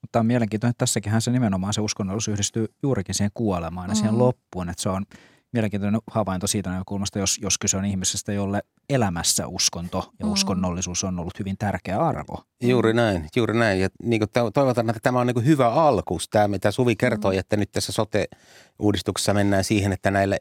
Mutta 0.00 0.20
on 0.20 0.26
mielenkiintoinen, 0.26 0.70
että 0.70 0.78
tässäkin 0.78 1.20
se 1.20 1.30
nimenomaan 1.30 1.74
se 1.74 1.80
uskonnollisuus 1.80 2.32
yhdistyy 2.32 2.74
juurikin 2.82 3.14
siihen 3.14 3.30
kuolemaan 3.34 3.88
ja 3.88 3.94
siihen 3.94 4.12
mm. 4.12 4.18
loppuun, 4.18 4.68
että 4.68 4.82
se 4.82 4.88
on 4.88 5.06
mielenkiintoinen 5.52 6.00
havainto 6.10 6.46
siitä 6.46 6.70
näkökulmasta, 6.70 7.18
jos, 7.18 7.38
jos 7.42 7.58
kyse 7.58 7.76
on 7.76 7.84
ihmisestä, 7.84 8.32
jolle 8.32 8.62
elämässä 8.88 9.46
uskonto 9.46 10.12
ja 10.18 10.26
mm. 10.26 10.32
uskonnollisuus 10.32 11.04
on 11.04 11.18
ollut 11.18 11.38
hyvin 11.38 11.58
tärkeä 11.58 11.98
arvo. 11.98 12.44
Juuri 12.62 12.94
näin, 12.94 13.28
juuri 13.36 13.58
näin. 13.58 13.80
Ja 13.80 13.88
niin 14.02 14.20
kuin 14.20 14.52
toivotaan, 14.54 14.90
että 14.90 15.00
tämä 15.02 15.20
on 15.20 15.26
niin 15.26 15.44
hyvä 15.44 15.68
alku, 15.68 16.18
tämä 16.30 16.48
mitä 16.48 16.70
Suvi 16.70 16.96
kertoi, 16.96 17.34
mm. 17.34 17.40
että 17.40 17.56
nyt 17.56 17.72
tässä 17.72 17.92
sote-uudistuksessa 17.92 19.34
mennään 19.34 19.64
siihen, 19.64 19.92
että 19.92 20.10
näille 20.10 20.38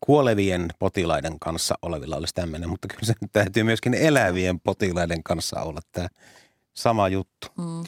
kuolevien 0.00 0.68
potilaiden 0.78 1.38
kanssa 1.40 1.74
olevilla 1.82 2.16
olisi 2.16 2.34
tämmöinen, 2.34 2.68
mutta 2.68 2.88
kyllä 2.88 3.04
se 3.04 3.14
täytyy 3.32 3.62
myöskin 3.62 3.94
elävien 3.94 4.60
potilaiden 4.60 5.22
kanssa 5.22 5.60
olla 5.60 5.80
tämä 5.92 6.08
sama 6.74 7.08
juttu. 7.08 7.46
Mm. 7.58 7.84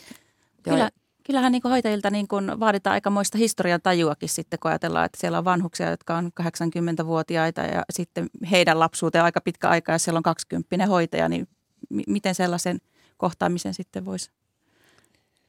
Kyllä, 0.62 0.90
kyllähän 1.24 1.52
niin 1.52 1.62
hoitajilta 1.64 2.10
niin 2.10 2.28
kuin 2.28 2.60
vaaditaan 2.60 2.94
aikamoista 2.94 3.38
historian 3.38 3.80
tajuakin 3.82 4.28
sitten, 4.28 4.58
kun 4.58 4.70
ajatellaan, 4.70 5.06
että 5.06 5.18
siellä 5.20 5.38
on 5.38 5.44
vanhuksia, 5.44 5.90
jotka 5.90 6.16
on 6.16 6.30
80-vuotiaita 6.40 7.60
ja 7.60 7.82
sitten 7.90 8.30
heidän 8.50 8.78
lapsuuteen 8.78 9.24
aika 9.24 9.40
pitkä 9.40 9.68
aika 9.68 9.92
ja 9.92 9.98
siellä 9.98 10.18
on 10.18 10.22
20 10.22 10.86
hoitaja, 10.86 11.28
niin 11.28 11.48
miten 12.06 12.34
sellaisen 12.34 12.78
kohtaamisen 13.16 13.74
sitten 13.74 14.04
voisi? 14.04 14.30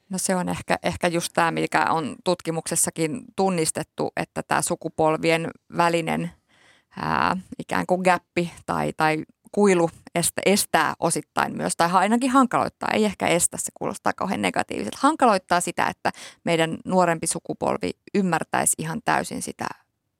No 0.09 0.17
se 0.17 0.35
on 0.35 0.49
ehkä, 0.49 0.77
ehkä 0.83 1.07
just 1.07 1.31
tämä, 1.33 1.51
mikä 1.51 1.85
on 1.85 2.15
tutkimuksessakin 2.23 3.21
tunnistettu, 3.35 4.11
että 4.17 4.43
tämä 4.43 4.61
sukupolvien 4.61 5.47
välinen 5.77 6.31
ää, 7.01 7.37
ikään 7.59 7.85
kuin 7.85 8.01
gappi 8.01 8.51
tai, 8.65 8.93
tai 8.97 9.23
kuilu 9.53 9.89
estä, 10.15 10.41
estää 10.45 10.93
osittain 10.99 11.57
myös, 11.57 11.73
tai 11.77 11.89
ainakin 11.91 12.29
hankaloittaa, 12.29 12.89
ei 12.93 13.05
ehkä 13.05 13.27
estä, 13.27 13.57
se 13.57 13.71
kuulostaa 13.73 14.13
kauhean 14.13 14.41
negatiiviselta, 14.41 14.97
hankaloittaa 15.01 15.61
sitä, 15.61 15.87
että 15.87 16.11
meidän 16.43 16.77
nuorempi 16.85 17.27
sukupolvi 17.27 17.91
ymmärtäisi 18.13 18.75
ihan 18.77 19.01
täysin 19.05 19.41
sitä 19.41 19.67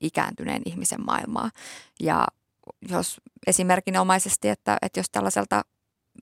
ikääntyneen 0.01 0.61
ihmisen 0.65 1.05
maailmaa. 1.05 1.49
Ja 1.99 2.27
jos 2.89 3.21
esimerkinomaisesti, 3.47 4.49
että, 4.49 4.77
että 4.81 4.99
jos 4.99 5.09
tällaiselta 5.09 5.61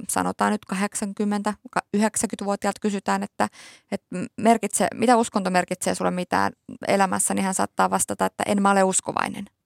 sanotaan 0.10 0.52
nyt 0.52 0.66
80, 0.66 1.54
90-vuotiaalta 1.98 2.80
kysytään, 2.82 3.24
että, 3.24 3.48
että 3.92 4.08
merkitse, 4.38 4.88
mitä 4.96 5.18
uskonto 5.18 5.50
merkitsee 5.50 5.96
sulle 5.96 6.12
mitään 6.12 6.54
elämässä, 6.88 7.34
niin 7.34 7.46
hän 7.46 7.54
saattaa 7.54 7.90
vastata, 7.90 8.26
että 8.26 8.44
en 8.48 8.62
mä 8.62 8.72
ole 8.72 8.84
uskovainen– 8.84 9.46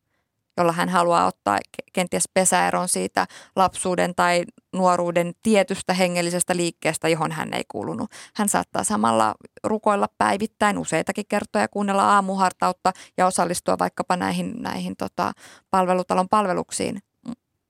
jolla 0.58 0.72
hän 0.72 0.90
haluaa 0.90 1.26
ottaa 1.26 1.60
kenties 1.94 2.30
pesäeron 2.34 2.88
siitä 2.88 3.28
lapsuuden 3.56 4.16
tai 4.16 4.44
nuoruuden 4.74 5.34
tietystä 5.44 5.94
hengellisestä 5.94 6.56
liikkeestä, 6.56 7.10
johon 7.10 7.32
hän 7.32 7.54
ei 7.54 7.64
kuulunut. 7.68 8.12
Hän 8.36 8.50
saattaa 8.50 8.84
samalla 8.84 9.36
rukoilla 9.64 10.08
päivittäin 10.18 10.78
useitakin 10.78 11.26
kertoja, 11.30 11.68
kuunnella 11.68 12.14
aamuhartautta 12.14 12.94
ja 13.18 13.28
osallistua 13.28 13.80
vaikkapa 13.80 14.18
näihin, 14.18 14.56
näihin 14.60 14.96
tota, 14.96 15.32
palvelutalon 15.72 16.30
palveluksiin. 16.30 17.00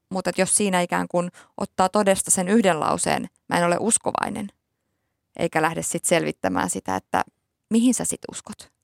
Mutta 0.09 0.31
jos 0.37 0.55
siinä 0.55 0.81
ikään 0.81 1.07
kuin 1.07 1.31
ottaa 1.57 1.89
todesta 1.89 2.31
sen 2.31 2.47
yhden 2.47 2.79
lauseen, 2.79 3.29
mä 3.49 3.57
en 3.57 3.65
ole 3.65 3.77
uskovainen, 3.79 4.47
eikä 5.39 5.61
lähde 5.61 5.81
sitten 5.81 6.09
selvittämään 6.09 6.69
sitä, 6.69 6.95
että 6.95 7.23
mihin 7.69 7.93
sä 7.93 8.05
sit 8.05 8.21
uskot 8.31 8.74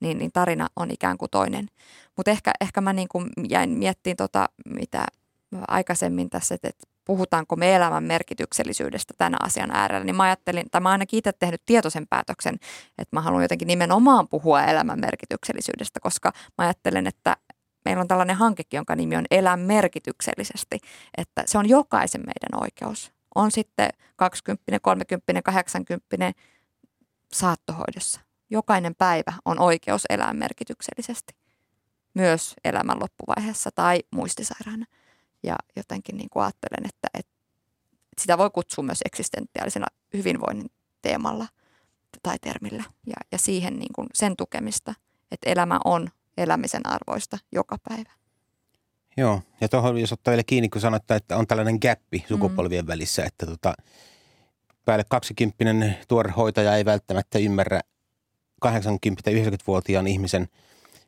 niin, 0.00 0.18
niin 0.18 0.32
tarina 0.32 0.68
on 0.76 0.90
ikään 0.90 1.18
kuin 1.18 1.30
toinen. 1.30 1.68
Mutta 2.16 2.30
ehkä, 2.30 2.52
ehkä 2.60 2.80
mä 2.80 2.92
niin 2.92 3.08
kuin 3.08 3.28
jäin 3.48 3.70
miettimään 3.70 4.16
tota, 4.16 4.48
mitä 4.66 5.06
aikaisemmin 5.68 6.30
tässä, 6.30 6.54
että, 6.54 6.68
että 6.68 6.88
puhutaanko 7.04 7.56
me 7.56 7.74
elämän 7.74 8.04
merkityksellisyydestä 8.04 9.14
tänä 9.18 9.36
asian 9.40 9.70
äärellä, 9.70 10.04
niin 10.04 10.16
mä 10.16 10.22
ajattelin, 10.22 10.66
tai 10.70 10.80
mä 10.80 10.90
ainakin 10.90 11.18
itse 11.18 11.32
tehnyt 11.32 11.62
tietoisen 11.66 12.06
päätöksen, 12.06 12.54
että 12.98 13.16
mä 13.16 13.20
haluan 13.20 13.42
jotenkin 13.42 13.68
nimenomaan 13.68 14.28
puhua 14.28 14.64
elämän 14.64 15.00
merkityksellisyydestä, 15.00 16.00
koska 16.00 16.32
mä 16.58 16.64
ajattelen, 16.64 17.06
että 17.06 17.36
meillä 17.84 18.00
on 18.00 18.08
tällainen 18.08 18.36
hankekin, 18.36 18.78
jonka 18.78 18.96
nimi 18.96 19.16
on 19.16 19.24
Elä 19.30 19.56
merkityksellisesti, 19.56 20.78
että 21.18 21.42
se 21.46 21.58
on 21.58 21.68
jokaisen 21.68 22.20
meidän 22.20 22.62
oikeus. 22.62 23.12
On 23.34 23.50
sitten 23.50 23.88
20, 24.16 24.80
30, 24.82 25.42
80 25.42 26.32
saattohoidossa 27.32 28.25
jokainen 28.50 28.94
päivä 28.94 29.32
on 29.44 29.60
oikeus 29.60 30.02
elää 30.10 30.32
merkityksellisesti, 30.32 31.36
myös 32.14 32.54
elämän 32.64 33.00
loppuvaiheessa 33.00 33.70
tai 33.74 34.02
muistisairaana. 34.10 34.86
Ja 35.42 35.56
jotenkin 35.76 36.16
niin 36.16 36.28
kuin 36.30 36.42
ajattelen, 36.42 36.86
että, 36.88 37.08
että 37.14 37.32
sitä 38.20 38.38
voi 38.38 38.50
kutsua 38.50 38.84
myös 38.84 39.02
eksistentiaalisena 39.04 39.86
hyvinvoinnin 40.12 40.70
teemalla 41.02 41.46
tai 42.22 42.36
termillä 42.38 42.84
ja, 43.06 43.16
ja 43.32 43.38
siihen 43.38 43.78
niin 43.78 43.92
kuin 43.94 44.06
sen 44.14 44.36
tukemista, 44.36 44.94
että 45.30 45.50
elämä 45.50 45.80
on 45.84 46.08
elämisen 46.36 46.86
arvoista 46.86 47.38
joka 47.52 47.76
päivä. 47.88 48.10
Joo, 49.16 49.42
ja 49.60 49.68
tuohon 49.68 49.98
jos 49.98 50.12
ottaa 50.12 50.32
vielä 50.32 50.42
kiinni, 50.46 50.68
kun 50.68 50.80
sanoit, 50.80 51.10
että 51.10 51.36
on 51.36 51.46
tällainen 51.46 51.78
gappi 51.82 52.24
sukupolvien 52.28 52.84
mm. 52.84 52.88
välissä, 52.88 53.24
että 53.24 53.46
tota, 53.46 53.74
päälle 54.84 55.04
20 55.08 55.94
tuore 56.08 56.30
hoitaja 56.30 56.76
ei 56.76 56.84
välttämättä 56.84 57.38
ymmärrä 57.38 57.80
80-90-vuotiaan 58.66 60.06
ihmisen 60.06 60.48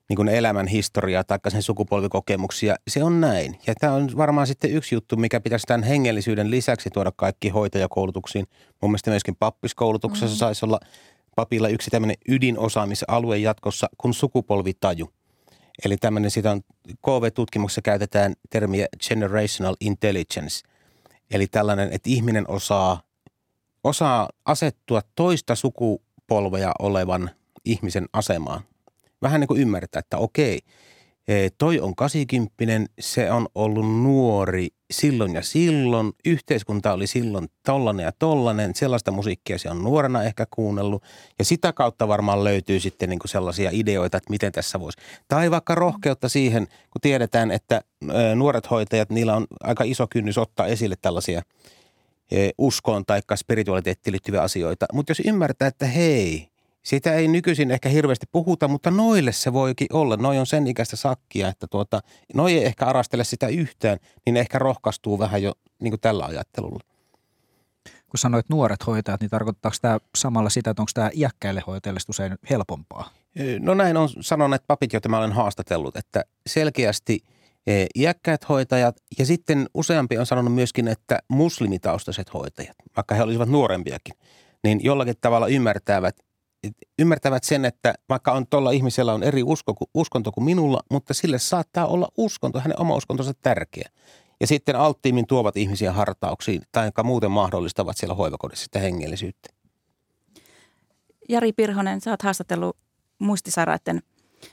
niin 0.08 0.16
kuin 0.16 0.28
elämän 0.28 0.66
historiaa 0.66 1.24
tai 1.24 1.38
sen 1.48 1.62
sukupolvikokemuksia. 1.62 2.76
Se 2.88 3.04
on 3.04 3.20
näin. 3.20 3.58
Ja 3.66 3.74
tämä 3.74 3.92
on 3.92 4.10
varmaan 4.16 4.46
sitten 4.46 4.70
yksi 4.72 4.94
juttu, 4.94 5.16
mikä 5.16 5.40
pitäisi 5.40 5.66
tämän 5.66 5.82
hengellisyyden 5.82 6.50
lisäksi 6.50 6.90
tuoda 6.90 7.12
kaikki 7.16 7.48
hoitajakoulutuksiin. 7.48 8.46
Mun 8.82 8.90
mielestä 8.90 9.10
myöskin 9.10 9.36
pappiskoulutuksessa 9.36 10.26
mm-hmm. 10.26 10.38
saisi 10.38 10.64
olla 10.64 10.80
papilla 11.36 11.68
yksi 11.68 11.90
tämmöinen 11.90 12.16
ydinosaamisalue 12.28 13.38
jatkossa 13.38 13.88
kuin 13.98 14.14
sukupolvitaju. 14.14 15.10
Eli 15.84 15.96
tämmöinen, 15.96 16.30
sitä 16.30 16.50
on 16.50 16.60
KV-tutkimuksessa 17.06 17.82
käytetään 17.82 18.34
termiä 18.50 18.86
generational 19.08 19.76
intelligence. 19.80 20.62
Eli 21.30 21.46
tällainen, 21.46 21.92
että 21.92 22.10
ihminen 22.10 22.50
osaa, 22.50 23.02
osaa 23.84 24.28
asettua 24.44 25.02
toista 25.14 25.54
sukupolvea 25.54 26.72
olevan 26.78 27.30
ihmisen 27.64 28.06
asemaan. 28.12 28.60
Vähän 29.22 29.40
niin 29.40 29.48
kuin 29.48 29.60
ymmärtää, 29.60 30.00
että 30.00 30.18
okei, 30.18 30.60
e, 31.28 31.48
toi 31.58 31.80
on 31.80 31.96
80, 31.96 32.92
se 33.00 33.30
on 33.30 33.48
ollut 33.54 34.02
nuori 34.02 34.68
silloin 34.90 35.34
ja 35.34 35.42
silloin, 35.42 36.12
yhteiskunta 36.24 36.92
oli 36.92 37.06
silloin 37.06 37.48
tollanen 37.66 38.04
ja 38.04 38.12
tollanen, 38.18 38.74
sellaista 38.74 39.10
musiikkia 39.10 39.58
se 39.58 39.70
on 39.70 39.84
nuorena 39.84 40.22
ehkä 40.22 40.46
kuunnellut 40.50 41.02
ja 41.38 41.44
sitä 41.44 41.72
kautta 41.72 42.08
varmaan 42.08 42.44
löytyy 42.44 42.80
sitten 42.80 43.08
niin 43.08 43.18
kuin 43.18 43.28
sellaisia 43.28 43.70
ideoita, 43.72 44.16
että 44.16 44.30
miten 44.30 44.52
tässä 44.52 44.80
voisi. 44.80 44.98
Tai 45.28 45.50
vaikka 45.50 45.74
rohkeutta 45.74 46.28
siihen, 46.28 46.66
kun 46.66 47.00
tiedetään, 47.00 47.50
että 47.50 47.80
e, 48.02 48.34
nuoret 48.34 48.70
hoitajat, 48.70 49.10
niillä 49.10 49.36
on 49.36 49.46
aika 49.60 49.84
iso 49.84 50.06
kynnys 50.10 50.38
ottaa 50.38 50.66
esille 50.66 50.96
tällaisia 51.02 51.42
e, 52.30 52.50
uskoon 52.58 53.04
tai 53.06 53.20
spiritualiteettiin 53.34 54.12
liittyviä 54.12 54.42
asioita, 54.42 54.86
mutta 54.92 55.10
jos 55.10 55.22
ymmärtää, 55.26 55.68
että 55.68 55.86
hei, 55.86 56.48
siitä 56.88 57.14
ei 57.14 57.28
nykyisin 57.28 57.70
ehkä 57.70 57.88
hirveästi 57.88 58.26
puhuta, 58.32 58.68
mutta 58.68 58.90
noille 58.90 59.32
se 59.32 59.52
voikin 59.52 59.86
olla. 59.92 60.16
Noi 60.16 60.38
on 60.38 60.46
sen 60.46 60.66
ikäistä 60.66 60.96
sakkia, 60.96 61.48
että 61.48 61.66
tuota, 61.66 62.00
noi 62.34 62.52
ei 62.52 62.64
ehkä 62.64 62.86
arastele 62.86 63.24
sitä 63.24 63.48
yhtään, 63.48 63.98
niin 64.26 64.34
ne 64.34 64.40
ehkä 64.40 64.58
rohkaistuu 64.58 65.18
vähän 65.18 65.42
jo 65.42 65.52
niin 65.78 65.90
kuin 65.90 66.00
tällä 66.00 66.24
ajattelulla. 66.24 66.80
Kun 67.84 68.18
sanoit 68.18 68.48
nuoret 68.48 68.86
hoitajat, 68.86 69.20
niin 69.20 69.30
tarkoittaako 69.30 69.76
tämä 69.82 69.98
samalla 70.14 70.50
sitä, 70.50 70.70
että 70.70 70.82
onko 70.82 70.90
tämä 70.94 71.10
iäkkäille 71.14 71.62
hoitajille 71.66 72.00
usein 72.08 72.38
helpompaa? 72.50 73.10
No 73.60 73.74
näin 73.74 73.96
on 73.96 74.08
sanonut 74.20 74.62
papit, 74.66 74.92
joita 74.92 75.08
mä 75.08 75.18
olen 75.18 75.32
haastatellut, 75.32 75.96
että 75.96 76.24
selkeästi 76.46 77.20
e, 77.66 77.86
iäkkäät 77.94 78.48
hoitajat 78.48 78.96
ja 79.18 79.26
sitten 79.26 79.68
useampi 79.74 80.18
on 80.18 80.26
sanonut 80.26 80.54
myöskin, 80.54 80.88
että 80.88 81.18
muslimitaustaiset 81.28 82.34
hoitajat, 82.34 82.76
vaikka 82.96 83.14
he 83.14 83.22
olisivat 83.22 83.48
nuorempiakin, 83.48 84.14
niin 84.64 84.84
jollakin 84.84 85.14
tavalla 85.20 85.46
ymmärtävät, 85.46 86.16
ymmärtävät 86.98 87.44
sen, 87.44 87.64
että 87.64 87.94
vaikka 88.08 88.32
on 88.32 88.46
tuolla 88.46 88.70
ihmisellä 88.70 89.12
on 89.12 89.22
eri 89.22 89.42
usko, 89.42 89.74
uskonto 89.94 90.32
kuin 90.32 90.44
minulla, 90.44 90.80
mutta 90.90 91.14
sille 91.14 91.38
saattaa 91.38 91.86
olla 91.86 92.08
uskonto, 92.16 92.60
hänen 92.60 92.80
oma 92.80 92.94
uskontonsa 92.94 93.32
tärkeä. 93.34 93.88
Ja 94.40 94.46
sitten 94.46 94.76
alttiimmin 94.76 95.26
tuovat 95.26 95.56
ihmisiä 95.56 95.92
hartauksiin 95.92 96.62
tai 96.72 96.90
muuten 97.04 97.30
mahdollistavat 97.30 97.96
siellä 97.96 98.14
hoivakodissa 98.14 98.64
sitä 98.64 98.78
hengellisyyttä. 98.78 99.48
Jari 101.28 101.52
Pirhonen, 101.52 102.00
sä 102.00 102.10
oot 102.10 102.22
haastatellut 102.22 102.76
muistisairaiden 103.18 104.02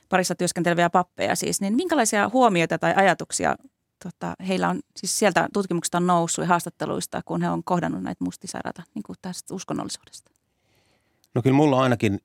parissa 0.10 0.36
työskenteleviä 0.36 0.90
pappeja 0.90 1.36
siis, 1.36 1.62
niin 1.62 1.76
minkälaisia 1.76 2.30
huomioita 2.34 2.80
tai 2.80 2.94
ajatuksia 2.96 3.56
tota, 4.04 4.34
heillä 4.48 4.70
on, 4.70 4.80
siis 4.98 5.20
sieltä 5.20 5.50
tutkimuksesta 5.54 5.98
on 5.98 6.08
noussut 6.08 6.44
ja 6.44 6.48
haastatteluista, 6.48 7.22
kun 7.26 7.42
he 7.42 7.50
on 7.50 7.64
kohdannut 7.64 8.04
näitä 8.04 8.24
muistisairaita 8.24 8.84
niin 8.96 9.04
kuin 9.04 9.16
tästä 9.22 9.54
uskonnollisuudesta? 9.54 10.35
No 11.36 11.42
kyllä 11.42 11.56
mulla 11.56 11.82
ainakin, 11.84 12.20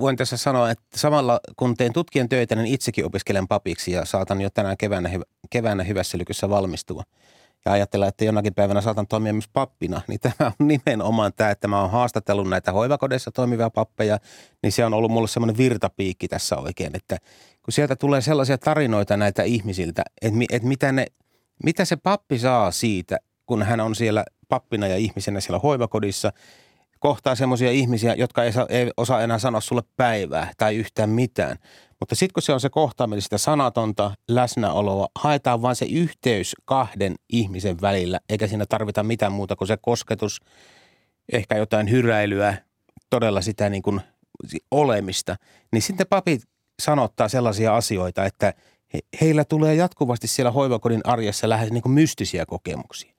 voin 0.00 0.16
tässä 0.16 0.36
sanoa, 0.36 0.70
että 0.70 0.84
samalla 0.94 1.40
kun 1.56 1.76
teen 1.76 1.92
tutkijan 1.92 2.28
töitä, 2.28 2.54
niin 2.54 2.74
itsekin 2.74 3.04
opiskelen 3.04 3.48
papiksi 3.48 3.92
ja 3.92 4.04
saatan 4.04 4.40
jo 4.40 4.50
tänään 4.50 4.76
keväänä, 4.76 5.10
keväänä 5.50 5.84
hyvässä 5.84 6.18
lykyssä 6.18 6.48
valmistua. 6.48 7.02
ja 7.64 7.72
ajatella, 7.72 8.06
että 8.06 8.24
jonakin 8.24 8.54
päivänä 8.54 8.80
saatan 8.80 9.06
toimia 9.06 9.32
myös 9.32 9.48
pappina, 9.52 10.00
niin 10.08 10.20
tämä 10.20 10.52
on 10.60 10.68
nimenomaan 10.68 11.32
tämä, 11.36 11.50
että 11.50 11.68
mä 11.68 11.80
oon 11.80 11.90
haastatellut 11.90 12.48
näitä 12.48 12.72
hoivakodeissa 12.72 13.30
toimivia 13.30 13.70
pappeja, 13.70 14.18
niin 14.62 14.72
se 14.72 14.84
on 14.84 14.94
ollut 14.94 15.10
mulle 15.10 15.28
semmoinen 15.28 15.56
virtapiikki 15.56 16.28
tässä 16.28 16.56
oikein, 16.56 16.96
että 16.96 17.16
kun 17.62 17.72
sieltä 17.72 17.96
tulee 17.96 18.20
sellaisia 18.20 18.58
tarinoita 18.58 19.16
näitä 19.16 19.42
ihmisiltä, 19.42 20.02
että, 20.22 20.38
että 20.50 20.68
mitä, 20.68 20.92
ne, 20.92 21.06
mitä 21.64 21.84
se 21.84 21.96
pappi 21.96 22.38
saa 22.38 22.70
siitä, 22.70 23.18
kun 23.46 23.62
hän 23.62 23.80
on 23.80 23.94
siellä 23.94 24.24
pappina 24.48 24.86
ja 24.86 24.96
ihmisenä 24.96 25.40
siellä 25.40 25.58
hoivakodissa, 25.58 26.32
kohtaa 26.98 27.34
semmoisia 27.34 27.70
ihmisiä, 27.70 28.14
jotka 28.14 28.44
ei, 28.44 28.52
ei 28.68 28.90
osaa 28.96 29.22
enää 29.22 29.38
sanoa 29.38 29.60
sulle 29.60 29.82
päivää 29.96 30.52
tai 30.56 30.76
yhtään 30.76 31.10
mitään. 31.10 31.56
Mutta 32.00 32.14
sitten 32.14 32.32
kun 32.34 32.42
se 32.42 32.52
on 32.52 32.60
se 32.60 32.70
kohtaaminen 32.70 33.22
sitä 33.22 33.38
sanatonta 33.38 34.14
läsnäoloa, 34.28 35.08
haetaan 35.18 35.62
vain 35.62 35.76
se 35.76 35.86
yhteys 35.90 36.56
kahden 36.64 37.14
ihmisen 37.28 37.80
välillä, 37.80 38.20
eikä 38.28 38.46
siinä 38.46 38.66
tarvita 38.68 39.02
mitään 39.02 39.32
muuta 39.32 39.56
kuin 39.56 39.68
se 39.68 39.76
kosketus, 39.76 40.40
ehkä 41.32 41.56
jotain 41.56 41.90
hyräilyä, 41.90 42.56
todella 43.10 43.40
sitä 43.40 43.70
niin 43.70 43.82
kuin 43.82 44.00
olemista. 44.70 45.36
Niin 45.72 45.82
sitten 45.82 46.06
papit 46.10 46.42
sanottaa 46.82 47.28
sellaisia 47.28 47.76
asioita, 47.76 48.24
että 48.24 48.54
he, 48.94 48.98
heillä 49.20 49.44
tulee 49.44 49.74
jatkuvasti 49.74 50.26
siellä 50.26 50.50
hoivakodin 50.50 51.00
arjessa 51.04 51.48
lähes 51.48 51.70
niin 51.70 51.82
kuin 51.82 51.92
mystisiä 51.92 52.46
kokemuksia. 52.46 53.12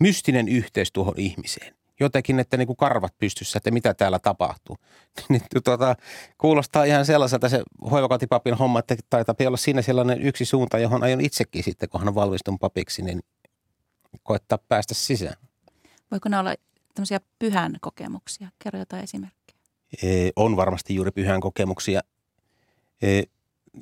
Mystinen 0.00 0.48
yhteys 0.48 0.92
tuohon 0.92 1.14
ihmiseen 1.16 1.77
jotenkin, 2.00 2.40
että 2.40 2.56
niin 2.56 2.66
kuin 2.66 2.76
karvat 2.76 3.18
pystyssä, 3.18 3.56
että 3.56 3.70
mitä 3.70 3.94
täällä 3.94 4.18
tapahtuu. 4.18 4.76
niin, 5.28 5.42
tuota, 5.64 5.96
kuulostaa 6.38 6.84
ihan 6.84 7.06
sellaiselta 7.06 7.48
se 7.48 7.62
hoivakotipapin 7.90 8.54
homma, 8.54 8.78
että 8.78 8.96
taitaa 9.10 9.34
olla 9.46 9.56
siinä 9.56 9.82
sellainen 9.82 10.22
yksi 10.22 10.44
suunta, 10.44 10.78
johon 10.78 11.02
aion 11.02 11.20
itsekin 11.20 11.64
sitten, 11.64 11.88
kun 11.88 12.04
hän 12.04 12.14
valmistun 12.14 12.58
papiksi, 12.58 13.02
niin 13.02 13.20
koettaa 14.22 14.58
päästä 14.68 14.94
sisään. 14.94 15.36
Voiko 16.10 16.28
ne 16.28 16.38
olla 16.38 16.54
tämmöisiä 16.94 17.20
pyhän 17.38 17.76
kokemuksia? 17.80 18.48
Kerro 18.58 18.78
jotain 18.78 19.04
esimerkkejä. 19.04 19.58
E, 20.02 20.30
on 20.36 20.56
varmasti 20.56 20.94
juuri 20.94 21.10
pyhän 21.10 21.40
kokemuksia. 21.40 22.00
E, 23.02 23.22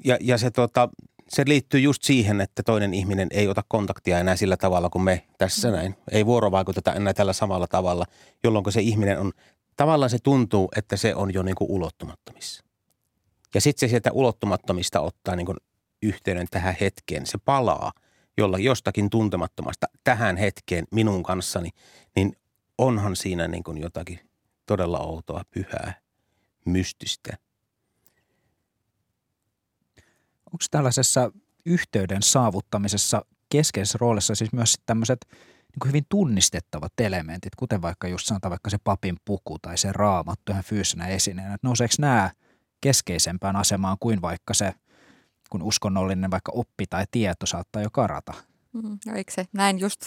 ja, 0.04 0.18
ja 0.20 0.38
se 0.38 0.50
tota, 0.50 0.88
se 1.28 1.42
liittyy 1.46 1.80
just 1.80 2.02
siihen, 2.02 2.40
että 2.40 2.62
toinen 2.62 2.94
ihminen 2.94 3.28
ei 3.30 3.48
ota 3.48 3.62
kontaktia 3.68 4.18
enää 4.18 4.36
sillä 4.36 4.56
tavalla 4.56 4.90
kuin 4.90 5.02
me 5.02 5.26
tässä 5.38 5.70
näin. 5.70 5.94
Ei 6.10 6.26
vuorovaikuteta 6.26 6.94
enää 6.94 7.14
tällä 7.14 7.32
samalla 7.32 7.66
tavalla, 7.66 8.04
jolloin 8.44 8.72
se 8.72 8.80
ihminen 8.80 9.20
on, 9.20 9.32
tavallaan 9.76 10.10
se 10.10 10.18
tuntuu, 10.22 10.68
että 10.76 10.96
se 10.96 11.14
on 11.14 11.34
jo 11.34 11.42
niin 11.42 11.54
kuin 11.54 11.70
ulottumattomissa. 11.70 12.64
Ja 13.54 13.60
sitten 13.60 13.88
se 13.88 13.90
sieltä 13.90 14.12
ulottumattomista 14.12 15.00
ottaa 15.00 15.36
niin 15.36 15.46
kuin 15.46 15.56
yhteyden 16.02 16.46
tähän 16.50 16.76
hetkeen. 16.80 17.26
Se 17.26 17.38
palaa 17.44 17.92
jolla 18.38 18.58
jostakin 18.58 19.10
tuntemattomasta 19.10 19.86
tähän 20.04 20.36
hetkeen 20.36 20.84
minun 20.90 21.22
kanssani, 21.22 21.70
niin 22.16 22.36
onhan 22.78 23.16
siinä 23.16 23.48
niin 23.48 23.64
kuin 23.64 23.78
jotakin 23.78 24.20
todella 24.66 24.98
outoa, 24.98 25.42
pyhää, 25.50 25.94
mystistä– 26.64 27.36
onko 30.56 30.64
tällaisessa 30.70 31.32
yhteyden 31.66 32.22
saavuttamisessa 32.22 33.24
keskeisessä 33.48 33.98
roolissa 34.00 34.34
siis 34.34 34.52
myös 34.52 34.74
tämmöiset 34.86 35.26
niin 35.30 35.88
hyvin 35.88 36.06
tunnistettavat 36.08 36.92
elementit, 37.00 37.54
kuten 37.56 37.82
vaikka 37.82 38.08
just 38.08 38.26
sanotaan 38.26 38.50
vaikka 38.50 38.70
se 38.70 38.78
papin 38.84 39.16
puku 39.24 39.58
tai 39.58 39.78
se 39.78 39.92
raamattu 39.92 40.52
ihan 40.52 40.64
fyysisenä 40.64 41.06
esineenä. 41.06 41.54
Että 41.54 41.66
nouseeko 41.66 41.94
nämä 41.98 42.30
keskeisempään 42.80 43.56
asemaan 43.56 43.96
kuin 44.00 44.22
vaikka 44.22 44.54
se, 44.54 44.74
kun 45.50 45.62
uskonnollinen 45.62 46.30
vaikka 46.30 46.52
oppi 46.54 46.86
tai 46.90 47.04
tieto 47.10 47.46
saattaa 47.46 47.82
jo 47.82 47.90
karata? 47.90 48.34
Mm, 48.72 48.98
no 49.06 49.14
eikö 49.14 49.32
se 49.32 49.46
näin 49.52 49.78
just, 49.78 50.00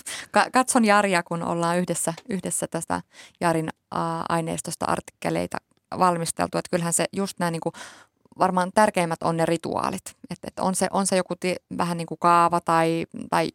katson 0.51 0.85
Jaria, 0.85 1.23
kun 1.23 1.43
ollaan 1.43 1.77
yhdessä, 1.77 2.13
yhdessä 2.29 2.67
tästä 2.67 3.01
Jarin 3.41 3.69
aineistosta 4.29 4.85
artikkeleita 4.85 5.57
valmisteltu, 5.99 6.57
että 6.57 6.69
kyllähän 6.69 6.93
se 6.93 7.05
just 7.13 7.39
nämä 7.39 7.51
niin 7.51 7.61
varmaan 8.39 8.71
tärkeimmät 8.75 9.23
on 9.23 9.37
ne 9.37 9.45
rituaalit. 9.45 10.15
Että 10.29 10.47
et 10.47 10.59
on, 10.59 10.75
se, 10.75 10.87
on 10.91 11.07
se 11.07 11.17
joku 11.17 11.35
t- 11.35 11.77
vähän 11.77 11.97
niin 11.97 12.07
kuin 12.07 12.19
kaava 12.19 12.61
tai, 12.61 13.05
tai 13.29 13.49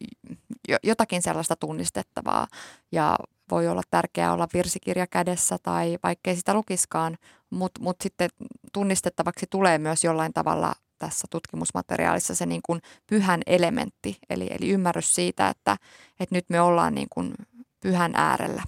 jotakin 0.83 1.21
sellaista 1.21 1.55
tunnistettavaa. 1.55 2.47
Ja 2.91 3.15
voi 3.51 3.67
olla 3.67 3.81
tärkeää 3.91 4.33
olla 4.33 4.47
virsikirja 4.53 5.07
kädessä 5.07 5.57
tai 5.63 5.97
vaikkei 6.03 6.35
sitä 6.35 6.53
lukiskaan, 6.53 7.17
mutta 7.49 7.81
mut 7.81 7.95
sitten 8.03 8.29
tunnistettavaksi 8.73 9.45
tulee 9.49 9.77
myös 9.77 10.03
jollain 10.03 10.33
tavalla 10.33 10.73
tässä 10.97 11.27
tutkimusmateriaalissa 11.29 12.35
se 12.35 12.45
niin 12.45 12.61
kuin 12.65 12.81
pyhän 13.07 13.41
elementti, 13.45 14.17
eli, 14.29 14.47
eli 14.49 14.69
ymmärrys 14.69 15.15
siitä, 15.15 15.49
että, 15.49 15.77
että 16.19 16.35
nyt 16.35 16.45
me 16.49 16.61
ollaan 16.61 16.95
niin 16.95 17.07
kuin 17.09 17.33
pyhän 17.79 18.11
äärellä. 18.15 18.63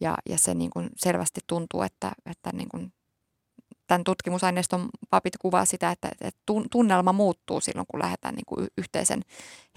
Ja, 0.00 0.14
ja 0.28 0.38
se 0.38 0.54
niin 0.54 0.70
kuin 0.70 0.90
selvästi 0.96 1.40
tuntuu, 1.46 1.82
että, 1.82 2.12
että 2.26 2.50
niin 2.52 2.68
kuin 2.68 2.92
tämän 3.90 4.04
tutkimusaineiston 4.04 4.88
papit 5.10 5.36
kuvaa 5.36 5.64
sitä, 5.64 5.90
että, 5.90 6.08
että 6.20 6.40
tunnelma 6.70 7.12
muuttuu 7.12 7.60
silloin, 7.60 7.86
kun 7.90 8.00
lähdetään 8.00 8.34
niin 8.34 8.46
kuin 8.46 8.68
yhteisen 8.78 9.22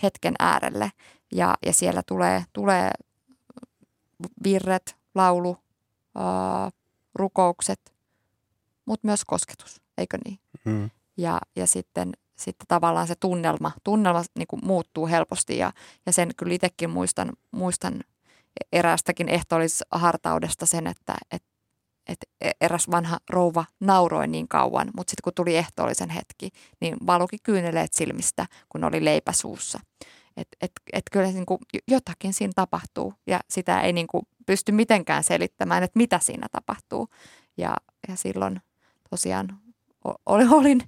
hetken 0.04 0.34
äärelle. 0.40 0.92
Ja, 1.32 1.58
ja 1.66 1.74
siellä 1.74 2.04
tulee, 2.08 2.44
tulee 2.54 2.92
virret, 4.44 4.96
laulu, 5.16 5.58
ää, 6.16 6.70
rukoukset, 7.16 7.94
mutta 8.86 9.08
myös 9.08 9.26
kosketus, 9.26 9.82
eikö 9.98 10.18
niin? 10.26 10.40
Mm. 10.66 10.90
Ja, 11.18 11.40
ja 11.56 11.68
sitten, 11.68 12.12
sitten 12.36 12.68
tavallaan 12.68 13.08
se 13.08 13.16
tunnelma, 13.16 13.72
tunnelma 13.84 14.24
niin 14.38 14.48
kuin 14.48 14.66
muuttuu 14.66 15.08
helposti 15.08 15.58
ja, 15.58 15.72
ja 16.06 16.14
sen 16.14 16.30
kyllä 16.38 16.54
itsekin 16.54 16.90
muistan, 16.90 17.32
muistan 17.52 18.02
eräästäkin 18.72 19.30
ehtoollishartaudesta 19.30 20.66
sen, 20.66 20.88
että, 20.88 21.16
että 21.32 21.53
että 22.08 22.26
e- 22.42 22.52
eräs 22.62 22.92
vanha 22.92 23.20
rouva 23.30 23.66
nauroi 23.80 24.28
niin 24.28 24.48
kauan, 24.48 24.92
mutta 24.98 25.12
sitten 25.12 25.24
kun 25.24 25.34
tuli 25.36 25.58
ehtoollisen 25.58 26.10
hetki, 26.10 26.50
niin 26.82 26.96
valuki 27.08 27.38
kyyneleet 27.44 27.94
silmistä, 27.94 28.46
kun 28.70 28.84
oli 28.84 29.06
leipä 29.06 29.32
suussa. 29.32 29.80
Että 30.38 30.58
et, 30.62 30.72
et 30.94 31.04
kyllä 31.12 31.28
niin 31.28 31.46
kuin 31.46 31.60
jotakin 31.88 32.34
siinä 32.34 32.54
tapahtuu 32.56 33.14
ja 33.28 33.40
sitä 33.50 33.82
ei 33.82 33.94
niin 33.94 34.08
kuin 34.08 34.28
pysty 34.46 34.72
mitenkään 34.72 35.24
selittämään, 35.24 35.84
että 35.84 35.98
mitä 35.98 36.20
siinä 36.20 36.48
tapahtuu. 36.52 37.08
Ja, 37.58 37.78
ja 38.08 38.16
silloin 38.16 38.62
tosiaan 39.10 39.60
olin, 40.26 40.54
olin 40.54 40.82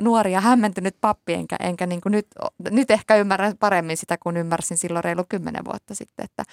nuori 0.00 0.32
ja 0.32 0.40
hämmentynyt 0.40 0.96
pappi, 1.00 1.34
enkä, 1.34 1.56
enkä 1.60 1.86
niin 1.86 2.00
kuin 2.00 2.12
nyt, 2.12 2.26
nyt 2.70 2.90
ehkä 2.90 3.16
ymmärrän 3.16 3.58
paremmin 3.58 3.96
sitä, 3.96 4.18
kun 4.18 4.36
ymmärsin 4.36 4.78
silloin 4.78 5.04
reilu 5.04 5.24
kymmenen 5.28 5.64
vuotta 5.64 5.94
sitten, 5.94 6.24
että 6.24 6.44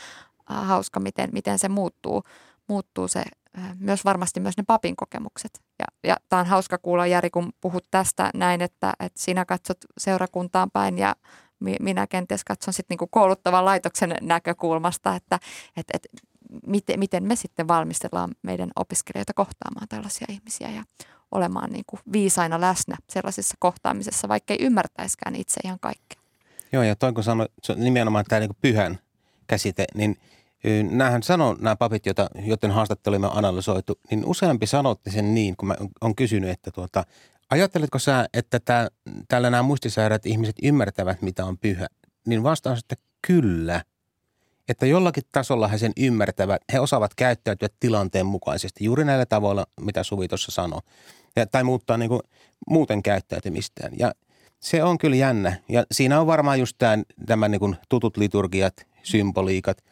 hauska, 0.45 1.00
miten, 1.00 1.30
miten 1.34 1.60
se 1.60 1.69
muuttuu, 1.69 2.24
muuttuu 2.72 3.08
se 3.08 3.24
Äh, 3.58 3.76
myös 3.80 4.06
varmasti 4.06 4.40
myös 4.40 4.58
ne 4.58 4.64
papin 4.68 4.96
kokemukset. 4.96 5.62
Ja, 5.80 5.86
ja 6.04 6.18
tämä 6.30 6.40
on 6.40 6.46
hauska 6.46 6.78
kuulla 6.78 7.08
Jari, 7.08 7.30
kun 7.30 7.54
puhut 7.62 7.86
tästä 7.92 8.30
näin, 8.34 8.62
että, 8.62 8.94
että 9.00 9.22
sinä 9.22 9.46
katsot 9.46 9.78
seurakuntaan 9.98 10.72
päin 10.72 10.98
ja 10.98 11.16
minä 11.80 12.08
kenties 12.08 12.44
katson 12.44 12.74
sitten 12.74 12.94
niinku 12.94 13.08
kouluttavan 13.08 13.66
laitoksen 13.66 14.16
näkökulmasta, 14.22 15.16
että, 15.16 15.40
että, 15.78 15.94
että 15.94 16.10
miten, 16.68 17.00
miten 17.00 17.24
me 17.24 17.36
sitten 17.36 17.68
valmistellaan 17.68 18.32
meidän 18.42 18.70
opiskelijoita 18.76 19.34
kohtaamaan 19.34 19.88
tällaisia 19.88 20.28
ihmisiä 20.30 20.70
ja 20.70 20.84
olemaan 21.32 21.72
niinku 21.72 22.00
viisaina 22.12 22.62
läsnä 22.62 22.96
sellaisessa 23.10 23.56
kohtaamisessa, 23.60 24.28
vaikka 24.28 24.54
ei 24.54 24.66
ymmärtäiskään 24.66 25.36
itse 25.36 25.62
ihan 25.64 25.80
kaikkea. 25.80 26.22
Joo, 26.72 26.84
ja 26.84 26.96
toin 26.96 27.14
kun 27.16 27.24
sanoin, 27.24 27.50
nimenomaan 27.76 28.26
tämä 28.26 28.40
niinku 28.40 28.58
pyhän 28.62 29.00
käsite, 29.48 29.86
niin– 29.96 30.18
Nämähän 30.89 31.24
sanoo, 31.24 31.56
nämä 31.60 31.76
papit, 31.76 32.06
joita, 32.06 32.30
joten 32.45 32.71
haastattelimme 32.71 33.30
analysoitu, 33.32 34.00
niin 34.12 34.26
useampi 34.26 34.67
sanotti 34.67 35.12
sen 35.12 35.34
niin, 35.34 35.58
kun 35.58 35.67
mä 35.67 35.76
on 36.02 36.15
kysynyt, 36.15 36.50
että 36.50 36.71
tuota, 36.71 37.04
ajatteletko 37.50 38.00
sä, 38.00 38.26
että 38.34 38.60
tää, 38.60 38.88
täällä 39.28 39.50
nämä 39.50 39.63
muistisairaat 39.63 40.26
ihmiset 40.26 40.56
ymmärtävät, 40.63 41.21
mitä 41.21 41.45
on 41.45 41.58
pyhä? 41.58 41.88
Niin 42.28 42.43
vastaus, 42.43 42.80
että 42.80 42.95
kyllä. 43.28 43.84
Että 44.69 44.86
jollakin 44.86 45.24
tasolla 45.32 45.67
he 45.67 45.78
sen 45.78 45.91
ymmärtävät, 45.97 46.62
he 46.74 46.80
osaavat 46.80 47.15
käyttäytyä 47.15 47.67
tilanteen 47.80 48.26
mukaisesti 48.26 48.83
juuri 48.83 49.06
näillä 49.06 49.25
tavoilla, 49.25 49.65
mitä 49.81 50.04
Suvi 50.04 50.27
tuossa 50.27 50.52
sanoi. 50.52 50.81
Ja, 51.36 51.46
tai 51.46 51.63
muuttaa 51.63 51.98
niin 51.98 52.10
kuin 52.10 52.21
muuten 52.69 53.04
käyttäytymistään. 53.04 53.92
Ja 54.00 54.12
se 54.60 54.83
on 54.83 54.98
kyllä 54.98 55.15
jännä. 55.15 55.60
Ja 55.69 55.86
siinä 55.92 56.19
on 56.21 56.27
varmaan 56.27 56.60
just 56.60 56.75
tämä, 56.77 57.04
tämä 57.25 57.48
niin 57.48 57.60
kuin 57.60 57.75
tutut 57.90 58.17
liturgiat, 58.17 58.73
symboliikat– 59.04 59.77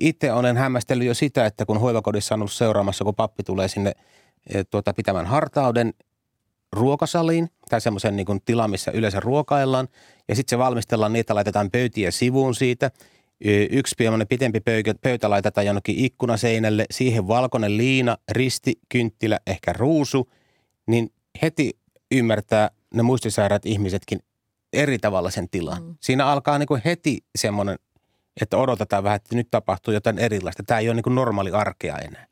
itse 0.00 0.32
olen 0.32 0.56
hämmästellyt 0.56 1.06
jo 1.06 1.14
sitä, 1.14 1.46
että 1.46 1.66
kun 1.66 1.80
hoivakodissa 1.80 2.34
on 2.34 2.40
ollut 2.40 2.52
seuraamassa, 2.52 3.04
kun 3.04 3.14
pappi 3.14 3.42
tulee 3.42 3.68
sinne 3.68 3.92
e, 4.54 4.64
tuota, 4.64 4.94
pitämään 4.94 5.26
hartauden 5.26 5.94
ruokasaliin 6.72 7.48
tai 7.68 7.80
semmoisen 7.80 8.16
niin 8.16 8.42
tilan, 8.44 8.70
missä 8.70 8.90
yleensä 8.90 9.20
ruokaillaan. 9.20 9.88
Ja 10.28 10.36
sitten 10.36 10.50
se 10.50 10.58
valmistellaan 10.58 11.12
niitä, 11.12 11.34
laitetaan 11.34 11.70
pöytiä 11.70 12.10
sivuun 12.10 12.54
siitä. 12.54 12.90
Yksi 13.70 13.94
pienoinen 13.98 14.28
pitempi 14.28 14.60
pöytä, 14.60 14.94
pöytä 15.00 15.30
laitetaan 15.30 15.66
jonnekin 15.66 15.96
ikkunaseinälle, 15.98 16.86
siihen 16.90 17.28
valkoinen 17.28 17.76
liina, 17.76 18.16
risti, 18.30 18.74
kynttilä, 18.88 19.38
ehkä 19.46 19.72
ruusu. 19.72 20.32
Niin 20.86 21.12
heti 21.42 21.78
ymmärtää 22.10 22.70
ne 22.94 23.02
muistisairaat 23.02 23.66
ihmisetkin 23.66 24.20
eri 24.72 24.98
tavalla 24.98 25.30
sen 25.30 25.48
tilan. 25.48 25.82
Mm. 25.82 25.94
Siinä 26.00 26.26
alkaa 26.26 26.58
niin 26.58 26.82
heti 26.84 27.18
semmoinen 27.38 27.78
Että 28.40 28.56
odotetaan 28.56 29.04
vähän, 29.04 29.16
että 29.16 29.36
nyt 29.36 29.48
tapahtuu 29.50 29.94
jotain 29.94 30.18
erilaista. 30.18 30.62
Tämä 30.62 30.80
ei 30.80 30.88
ole 30.88 30.94
niin 30.94 31.02
kuin 31.02 31.14
normaali 31.14 31.50
arkea 31.50 31.98
enää. 31.98 32.26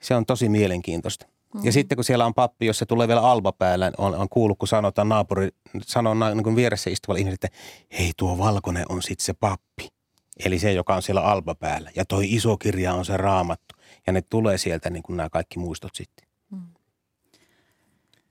Se 0.00 0.14
on 0.14 0.26
tosi 0.26 0.48
mielenkiintoista. 0.48 1.26
Mm-hmm. 1.26 1.66
Ja 1.66 1.72
sitten 1.72 1.96
kun 1.96 2.04
siellä 2.04 2.26
on 2.26 2.34
pappi, 2.34 2.66
jos 2.66 2.78
se 2.78 2.86
tulee 2.86 3.08
vielä 3.08 3.22
alba 3.22 3.52
päällä, 3.52 3.92
on, 3.98 4.14
on 4.14 4.28
kuullut, 4.28 4.58
kun 4.58 4.68
sanotaan 4.68 5.08
naapuri, 5.08 5.48
sanoo 5.82 6.14
niin 6.14 6.42
kuin 6.42 6.56
vieressä 6.56 6.90
istuvalle 6.90 7.20
ihmiselle, 7.20 7.38
että 7.42 7.58
hei 7.98 8.12
tuo 8.16 8.38
valkoinen 8.38 8.84
on 8.88 9.02
sitten 9.02 9.24
se 9.24 9.32
pappi. 9.32 9.88
Eli 10.44 10.58
se, 10.58 10.72
joka 10.72 10.94
on 10.94 11.02
siellä 11.02 11.20
alba 11.20 11.54
päällä. 11.54 11.90
Ja 11.96 12.04
toi 12.04 12.34
iso 12.34 12.56
kirja 12.56 12.94
on 12.94 13.04
se 13.04 13.16
raamattu. 13.16 13.74
Ja 14.06 14.12
ne 14.12 14.22
tulee 14.22 14.58
sieltä 14.58 14.90
niin 14.90 15.02
kuin 15.02 15.16
nämä 15.16 15.30
kaikki 15.30 15.58
muistot 15.58 15.94
sitten. 15.94 16.23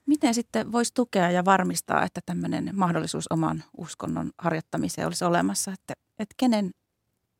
Miten 0.06 0.34
sitten 0.34 0.72
voisi 0.72 0.94
tukea 0.94 1.32
ja 1.32 1.46
varmistaa, 1.46 2.04
että 2.04 2.22
tämmöinen 2.26 2.70
mahdollisuus 2.74 3.26
oman 3.30 3.64
uskonnon 3.78 4.32
harjoittamiseen 4.38 5.08
olisi 5.08 5.26
olemassa? 5.26 5.72
Että, 5.72 5.94
että 6.20 6.36
kenen, 6.38 6.72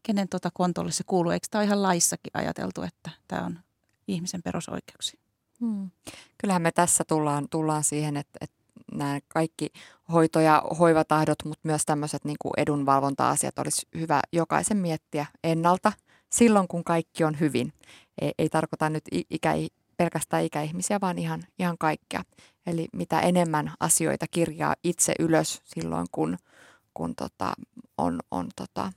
kenen 0.04 0.30
tuota 0.30 0.50
kontolle 0.54 0.92
se 0.92 1.04
kuuluu? 1.08 1.32
Eikö 1.32 1.48
tämä 1.52 1.60
ole 1.60 1.66
ihan 1.66 1.84
laissakin 1.84 2.32
ajateltu, 2.34 2.82
että 2.82 3.10
tämä 3.28 3.46
on 3.46 3.60
ihmisen 4.08 4.44
perusoikeuksia? 4.44 5.20
Hmm. 5.60 5.92
Kyllähän 6.38 6.62
me 6.62 6.72
tässä 6.72 7.04
tullaan, 7.08 7.50
tullaan 7.50 7.84
siihen, 7.84 8.18
että, 8.18 8.38
että 8.42 8.56
nämä 8.92 9.20
kaikki 9.28 9.70
hoito- 10.14 10.40
ja 10.40 10.64
hoivatahdot, 10.80 11.38
mutta 11.46 11.68
myös 11.68 11.86
tämmöiset 11.86 12.26
niin 12.26 12.38
kuin 12.42 12.54
edunvalvonta-asiat 12.58 13.60
olisi 13.60 13.88
hyvä 13.98 14.22
jokaisen 14.32 14.78
miettiä 14.78 15.26
ennalta 15.44 15.92
silloin, 16.30 16.68
kun 16.68 16.84
kaikki 16.84 17.24
on 17.24 17.40
hyvin. 17.40 17.74
Ei, 18.22 18.32
ei 18.38 18.50
tarkoita 18.50 18.90
nyt 18.90 19.04
ikä, 19.30 19.54
pelkästään 19.98 20.44
ikäihmisiä, 20.44 21.02
vaan 21.02 21.18
ihan, 21.18 21.44
ihan 21.60 21.78
kaikkea. 21.80 22.24
Eli 22.66 22.88
mitä 22.94 23.20
enemmän 23.20 23.74
asioita 23.80 24.26
kirjaa 24.32 24.76
itse 24.84 25.14
ylös 25.20 25.62
silloin, 25.64 26.08
kun, 26.12 26.38
kun 26.94 27.16
tota, 27.16 27.54
on, 27.98 28.20
on 28.32 28.48
tota, 28.56 28.92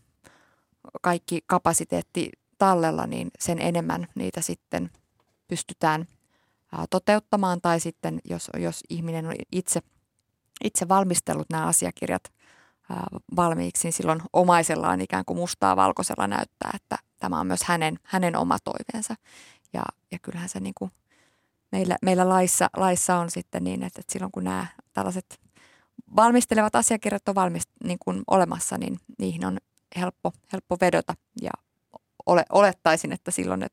kaikki 1.02 1.40
kapasiteetti 1.46 2.30
tallella, 2.58 3.06
niin 3.06 3.30
sen 3.38 3.58
enemmän 3.58 4.06
niitä 4.14 4.40
sitten 4.40 4.90
pystytään 5.48 6.06
toteuttamaan. 6.90 7.60
Tai 7.60 7.80
sitten, 7.80 8.20
jos, 8.24 8.50
jos 8.58 8.80
ihminen 8.90 9.26
on 9.26 9.34
itse, 9.52 9.80
itse 10.64 10.88
valmistellut 10.88 11.50
nämä 11.50 11.66
asiakirjat 11.66 12.32
valmiiksi, 13.36 13.86
niin 13.86 13.92
silloin 13.92 14.22
omaisellaan 14.32 15.00
ikään 15.00 15.24
kuin 15.24 15.38
mustaa 15.38 15.76
valkoisella 15.76 16.26
näyttää, 16.26 16.70
että 16.74 16.98
tämä 17.18 17.40
on 17.40 17.46
myös 17.46 17.62
hänen, 17.64 17.98
hänen 18.02 18.36
oma 18.36 18.58
toiveensa. 18.58 19.14
Ja, 19.72 19.82
ja 20.12 20.18
kyllähän 20.18 20.48
se 20.48 20.60
niin 20.60 20.74
kuin 20.74 20.90
meillä, 21.72 21.96
meillä 22.02 22.28
laissa, 22.28 22.70
laissa 22.76 23.16
on 23.16 23.30
sitten 23.30 23.64
niin, 23.64 23.82
että, 23.82 24.00
että 24.00 24.12
silloin 24.12 24.32
kun 24.32 24.44
nämä 24.44 24.66
tällaiset 24.92 25.40
valmistelevat 26.16 26.76
asiakirjat 26.76 27.28
on 27.28 27.34
valmist, 27.34 27.70
niin 27.84 27.98
kuin 28.04 28.22
olemassa, 28.26 28.78
niin 28.78 28.98
niihin 29.18 29.44
on 29.44 29.58
helppo, 29.96 30.32
helppo 30.52 30.76
vedota 30.80 31.14
ja 31.42 31.50
ole, 32.26 32.44
olettaisin, 32.52 33.12
että 33.12 33.30
silloin 33.30 33.60
ne 33.60 33.66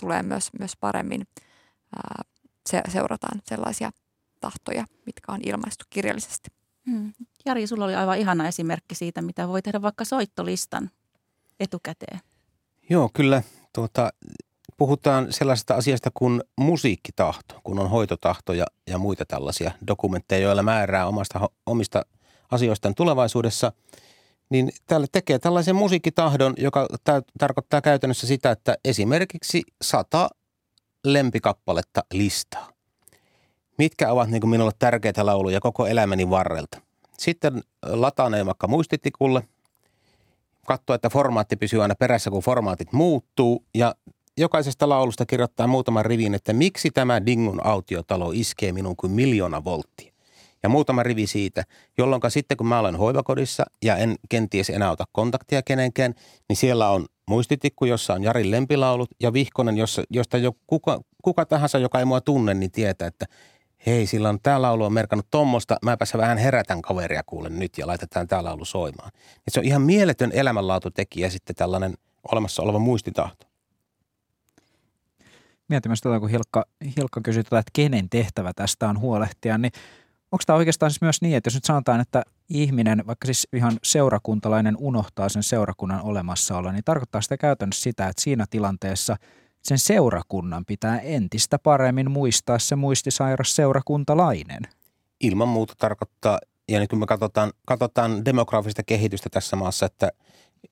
tulee 0.00 0.22
myös, 0.22 0.50
myös 0.58 0.76
paremmin 0.80 1.26
ää, 1.96 2.24
se, 2.68 2.82
seurataan 2.88 3.42
sellaisia 3.44 3.90
tahtoja, 4.40 4.84
mitkä 5.06 5.32
on 5.32 5.40
ilmaistu 5.46 5.84
kirjallisesti. 5.90 6.48
Hmm. 6.90 7.12
Jari, 7.46 7.66
sulla 7.66 7.84
oli 7.84 7.94
aivan 7.94 8.18
ihana 8.18 8.48
esimerkki 8.48 8.94
siitä, 8.94 9.22
mitä 9.22 9.48
voi 9.48 9.62
tehdä 9.62 9.82
vaikka 9.82 10.04
soittolistan 10.04 10.90
etukäteen. 11.60 12.20
Joo, 12.90 13.10
kyllä. 13.14 13.42
Tuota, 13.72 14.10
puhutaan 14.80 15.32
sellaisesta 15.32 15.74
asiasta 15.74 16.10
kuin 16.14 16.42
musiikkitahto, 16.56 17.60
kun 17.64 17.78
on 17.78 17.90
hoitotahto 17.90 18.52
ja, 18.52 18.66
ja 18.86 18.98
muita 18.98 19.24
tällaisia 19.24 19.70
dokumentteja, 19.86 20.42
joilla 20.42 20.62
määrää 20.62 21.06
omasta, 21.06 21.50
omista 21.66 22.02
asioistaan 22.50 22.94
tulevaisuudessa, 22.94 23.72
niin 24.50 24.70
täällä 24.86 25.06
tekee 25.12 25.38
tällaisen 25.38 25.76
musiikkitahdon, 25.76 26.54
joka 26.56 26.86
tä, 27.04 27.22
tarkoittaa 27.38 27.80
käytännössä 27.80 28.26
sitä, 28.26 28.50
että 28.50 28.76
esimerkiksi 28.84 29.62
sata 29.82 30.28
lempikappaletta 31.04 32.04
listaa. 32.12 32.68
Mitkä 33.78 34.12
ovat 34.12 34.30
niin 34.30 34.40
kuin 34.40 34.50
minulle 34.50 34.72
tärkeitä 34.78 35.26
lauluja 35.26 35.60
koko 35.60 35.86
elämäni 35.86 36.30
varrelta. 36.30 36.80
Sitten 37.18 37.62
lataan 37.82 38.32
ne 38.32 38.46
vaikka 38.46 38.68
muistitikulle, 38.68 39.42
katsoa, 40.66 40.96
että 40.96 41.10
formaatti 41.10 41.56
pysyy 41.56 41.82
aina 41.82 41.94
perässä, 41.94 42.30
kun 42.30 42.42
formaatit 42.42 42.92
muuttuu 42.92 43.64
ja 43.74 43.94
jokaisesta 44.40 44.88
laulusta 44.88 45.26
kirjoittaa 45.26 45.66
muutaman 45.66 46.06
rivin, 46.06 46.34
että 46.34 46.52
miksi 46.52 46.90
tämä 46.90 47.26
Dingun 47.26 47.66
autiotalo 47.66 48.30
iskee 48.34 48.72
minun 48.72 48.96
kuin 48.96 49.12
miljoona 49.12 49.64
volttia. 49.64 50.12
Ja 50.62 50.68
muutama 50.68 51.02
rivi 51.02 51.26
siitä, 51.26 51.64
jolloin 51.98 52.22
sitten 52.28 52.56
kun 52.56 52.66
mä 52.66 52.78
olen 52.78 52.96
hoivakodissa 52.96 53.64
ja 53.84 53.96
en 53.96 54.14
kenties 54.28 54.70
enää 54.70 54.90
ota 54.90 55.04
kontaktia 55.12 55.62
kenenkään, 55.62 56.14
niin 56.48 56.56
siellä 56.56 56.90
on 56.90 57.06
muistitikku, 57.28 57.84
jossa 57.84 58.14
on 58.14 58.22
Jarin 58.22 58.50
lempilaulut 58.50 59.10
ja 59.20 59.32
vihkonen, 59.32 59.76
jossa, 59.76 60.02
josta 60.10 60.38
jo 60.38 60.52
kuka, 60.66 61.00
kuka 61.22 61.46
tahansa, 61.46 61.78
joka 61.78 61.98
ei 61.98 62.04
mua 62.04 62.20
tunne, 62.20 62.54
niin 62.54 62.70
tietää, 62.70 63.08
että 63.08 63.26
hei, 63.86 64.06
sillä 64.06 64.28
on 64.28 64.38
tämä 64.42 64.62
laulu 64.62 64.84
on 64.84 64.92
merkannut 64.92 65.26
tuommoista, 65.30 65.76
mäpässä 65.84 66.18
vähän 66.18 66.38
herätän 66.38 66.82
kaveria 66.82 67.22
kuulen 67.26 67.58
nyt 67.58 67.78
ja 67.78 67.86
laitetaan 67.86 68.28
tämä 68.28 68.44
laulu 68.44 68.64
soimaan. 68.64 69.10
Et 69.46 69.52
se 69.52 69.60
on 69.60 69.66
ihan 69.66 69.82
mieletön 69.82 70.30
elämänlaatutekijä 70.32 71.30
sitten 71.30 71.56
tällainen 71.56 71.94
olemassa 72.32 72.62
oleva 72.62 72.78
muistitahto. 72.78 73.49
Mietin 75.70 75.90
myös 75.90 76.00
tätä, 76.00 76.20
kun 76.20 76.28
Hilkka, 76.28 76.64
Hilkka 76.96 77.20
kysyi 77.24 77.44
tätä, 77.44 77.58
että 77.58 77.70
kenen 77.72 78.10
tehtävä 78.10 78.52
tästä 78.56 78.88
on 78.88 79.00
huolehtia, 79.00 79.58
niin 79.58 79.72
onko 80.32 80.42
tämä 80.46 80.56
oikeastaan 80.56 80.90
siis 80.90 81.00
myös 81.00 81.22
niin, 81.22 81.36
että 81.36 81.48
jos 81.48 81.54
nyt 81.54 81.64
sanotaan, 81.64 82.00
että 82.00 82.22
ihminen, 82.48 83.06
vaikka 83.06 83.26
siis 83.26 83.48
ihan 83.52 83.78
seurakuntalainen 83.82 84.76
unohtaa 84.78 85.28
sen 85.28 85.42
seurakunnan 85.42 86.02
olemassaolo, 86.02 86.72
niin 86.72 86.84
tarkoittaa 86.84 87.20
sitä 87.20 87.36
käytännössä 87.36 87.82
sitä, 87.82 88.08
että 88.08 88.22
siinä 88.22 88.46
tilanteessa 88.50 89.16
sen 89.62 89.78
seurakunnan 89.78 90.64
pitää 90.64 90.98
entistä 90.98 91.58
paremmin 91.58 92.10
muistaa 92.10 92.58
se 92.58 92.76
muistisairas 92.76 93.56
seurakuntalainen. 93.56 94.62
Ilman 95.20 95.48
muuta 95.48 95.74
tarkoittaa, 95.78 96.38
ja 96.68 96.80
nyt 96.80 96.90
kun 96.90 96.98
me 96.98 97.06
katsotaan, 97.06 97.52
katsotaan 97.66 98.24
demografista 98.24 98.82
kehitystä 98.82 99.28
tässä 99.30 99.56
maassa, 99.56 99.86
että 99.86 100.10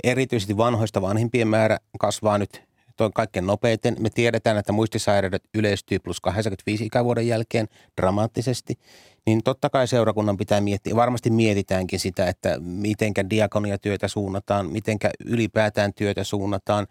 erityisesti 0.05 0.57
vanhoista 0.57 1.03
vanhimpien 1.03 1.49
määrä 1.49 1.79
kasvaa 1.99 2.39
nyt 2.39 2.68
toi 2.99 3.11
kaikkein 3.15 3.47
nopeiten. 3.47 3.97
Me 4.01 4.11
tiedetään, 4.11 4.57
että 4.57 4.73
muistisairaudet 4.73 5.43
yleistyy 5.55 5.99
plus 5.99 6.21
85 6.21 6.85
ikävuoden 6.85 7.29
jälkeen 7.29 7.69
dramaattisesti. 7.97 8.79
Niin 9.27 9.43
totta 9.45 9.71
kai 9.71 9.89
seurakunnan 9.89 10.37
pitää 10.37 10.61
miettiä, 10.61 10.97
varmasti 10.97 11.31
mietitäänkin 11.31 12.01
sitä, 12.01 12.27
että 12.27 12.57
mitenkä 12.61 13.31
diakoniatyötä 13.31 14.09
suunnataan, 14.09 14.71
mitenkä 14.71 15.11
ylipäätään 15.25 15.95
työtä 15.95 16.25
suunnataan. 16.25 16.87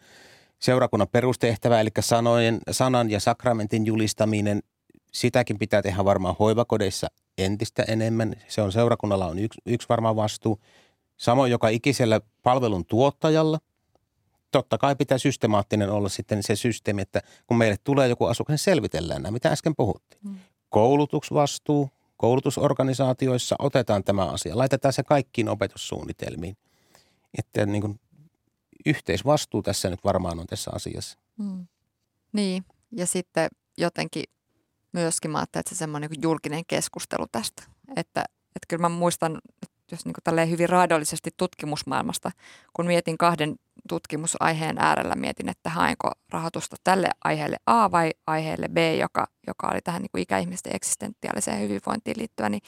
Seurakunnan 0.60 1.08
perustehtävä, 1.12 1.82
eli 1.82 1.90
sanojen, 2.00 2.60
sanan 2.72 3.12
ja 3.12 3.20
sakramentin 3.20 3.86
julistaminen, 3.86 4.64
sitäkin 5.14 5.60
pitää 5.60 5.82
tehdä 5.82 6.06
varmaan 6.06 6.36
hoivakodeissa 6.40 7.08
entistä 7.38 7.84
enemmän. 7.88 8.36
Se 8.48 8.62
on 8.62 8.72
seurakunnalla 8.72 9.28
on 9.28 9.40
yksi, 9.40 9.62
yksi 9.66 9.90
varmaan 9.90 10.16
vastuu. 10.16 10.60
Samoin 11.18 11.52
joka 11.52 11.70
ikisellä 11.70 12.22
palvelun 12.44 12.86
tuottajalla– 12.86 13.60
totta 14.52 14.78
kai 14.78 14.96
pitää 14.96 15.18
systemaattinen 15.18 15.90
olla 15.90 16.10
sitten 16.10 16.44
se 16.44 16.56
systeemi, 16.56 17.02
että 17.02 17.22
kun 17.48 17.58
meille 17.58 17.78
tulee 17.84 18.08
joku 18.08 18.26
asukas, 18.26 18.54
niin 18.54 18.60
selvitellään 18.60 19.22
nämä, 19.22 19.32
mitä 19.32 19.50
äsken 19.50 19.76
puhuttiin. 19.76 20.22
Mm. 20.24 20.36
Koulutusvastuu, 20.70 21.90
koulutusorganisaatioissa 22.18 23.56
otetaan 23.60 24.04
tämä 24.04 24.26
asia, 24.26 24.58
laitetaan 24.58 24.94
se 24.94 25.04
kaikkiin 25.04 25.50
opetussuunnitelmiin. 25.50 26.58
Että 27.38 27.66
niin 27.66 27.82
kuin 27.82 28.00
yhteisvastuu 28.86 29.62
tässä 29.64 29.90
nyt 29.90 30.04
varmaan 30.04 30.40
on 30.40 30.48
tässä 30.48 30.72
asiassa. 30.74 31.18
Mm. 31.38 31.68
Niin, 32.34 32.66
ja 32.92 33.08
sitten 33.08 33.50
jotenkin 33.78 34.24
myöskin 34.94 35.32
mä 35.32 35.42
että 35.42 35.62
se 35.70 35.76
semmoinen 35.76 36.10
niin 36.10 36.22
julkinen 36.22 36.64
keskustelu 36.68 37.26
tästä. 37.32 37.64
Että, 37.96 38.26
että 38.56 38.66
kyllä 38.68 38.82
mä 38.82 38.90
muistan, 38.90 39.42
jos 39.92 40.06
niin 40.06 40.16
kuin 40.26 40.50
hyvin 40.50 40.70
raadollisesti 40.70 41.30
tutkimusmaailmasta, 41.38 42.32
kun 42.74 42.86
mietin 42.86 43.18
kahden 43.18 43.56
tutkimusaiheen 43.88 44.78
äärellä 44.78 45.16
mietin, 45.16 45.50
että 45.50 45.70
haenko 45.70 46.12
rahoitusta 46.30 46.76
tälle 46.84 47.10
aiheelle 47.24 47.58
A 47.66 47.92
vai 47.92 48.12
aiheelle 48.28 48.68
B, 48.68 48.78
joka, 49.00 49.28
joka 49.48 49.68
oli 49.72 49.82
tähän 49.82 50.02
niin 50.02 50.10
kuin 50.12 50.22
ikäihmisten 50.22 50.76
eksistentiaaliseen 50.76 51.62
hyvinvointiin 51.62 52.18
liittyvä, 52.18 52.50
niin 52.50 52.62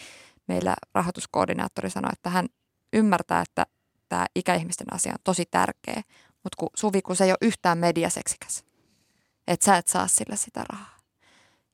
meillä 0.47 0.76
rahoituskoordinaattori 0.93 1.89
sanoi, 1.89 2.09
että 2.13 2.30
hän 2.30 2.47
ymmärtää, 2.93 3.41
että 3.41 3.65
tämä 4.09 4.26
ikäihmisten 4.36 4.93
asia 4.93 5.11
on 5.11 5.20
tosi 5.24 5.45
tärkeä, 5.51 6.01
mutta 6.43 6.55
kun 6.57 6.70
Suvi, 6.76 7.01
kun 7.01 7.15
se 7.15 7.24
ei 7.24 7.32
ole 7.32 7.38
yhtään 7.41 7.78
mediaseksikäs, 7.78 8.63
että 9.47 9.65
sä 9.65 9.78
et 9.78 9.88
saa 9.88 10.07
sillä 10.07 10.36
sitä 10.36 10.63
rahaa. 10.70 10.99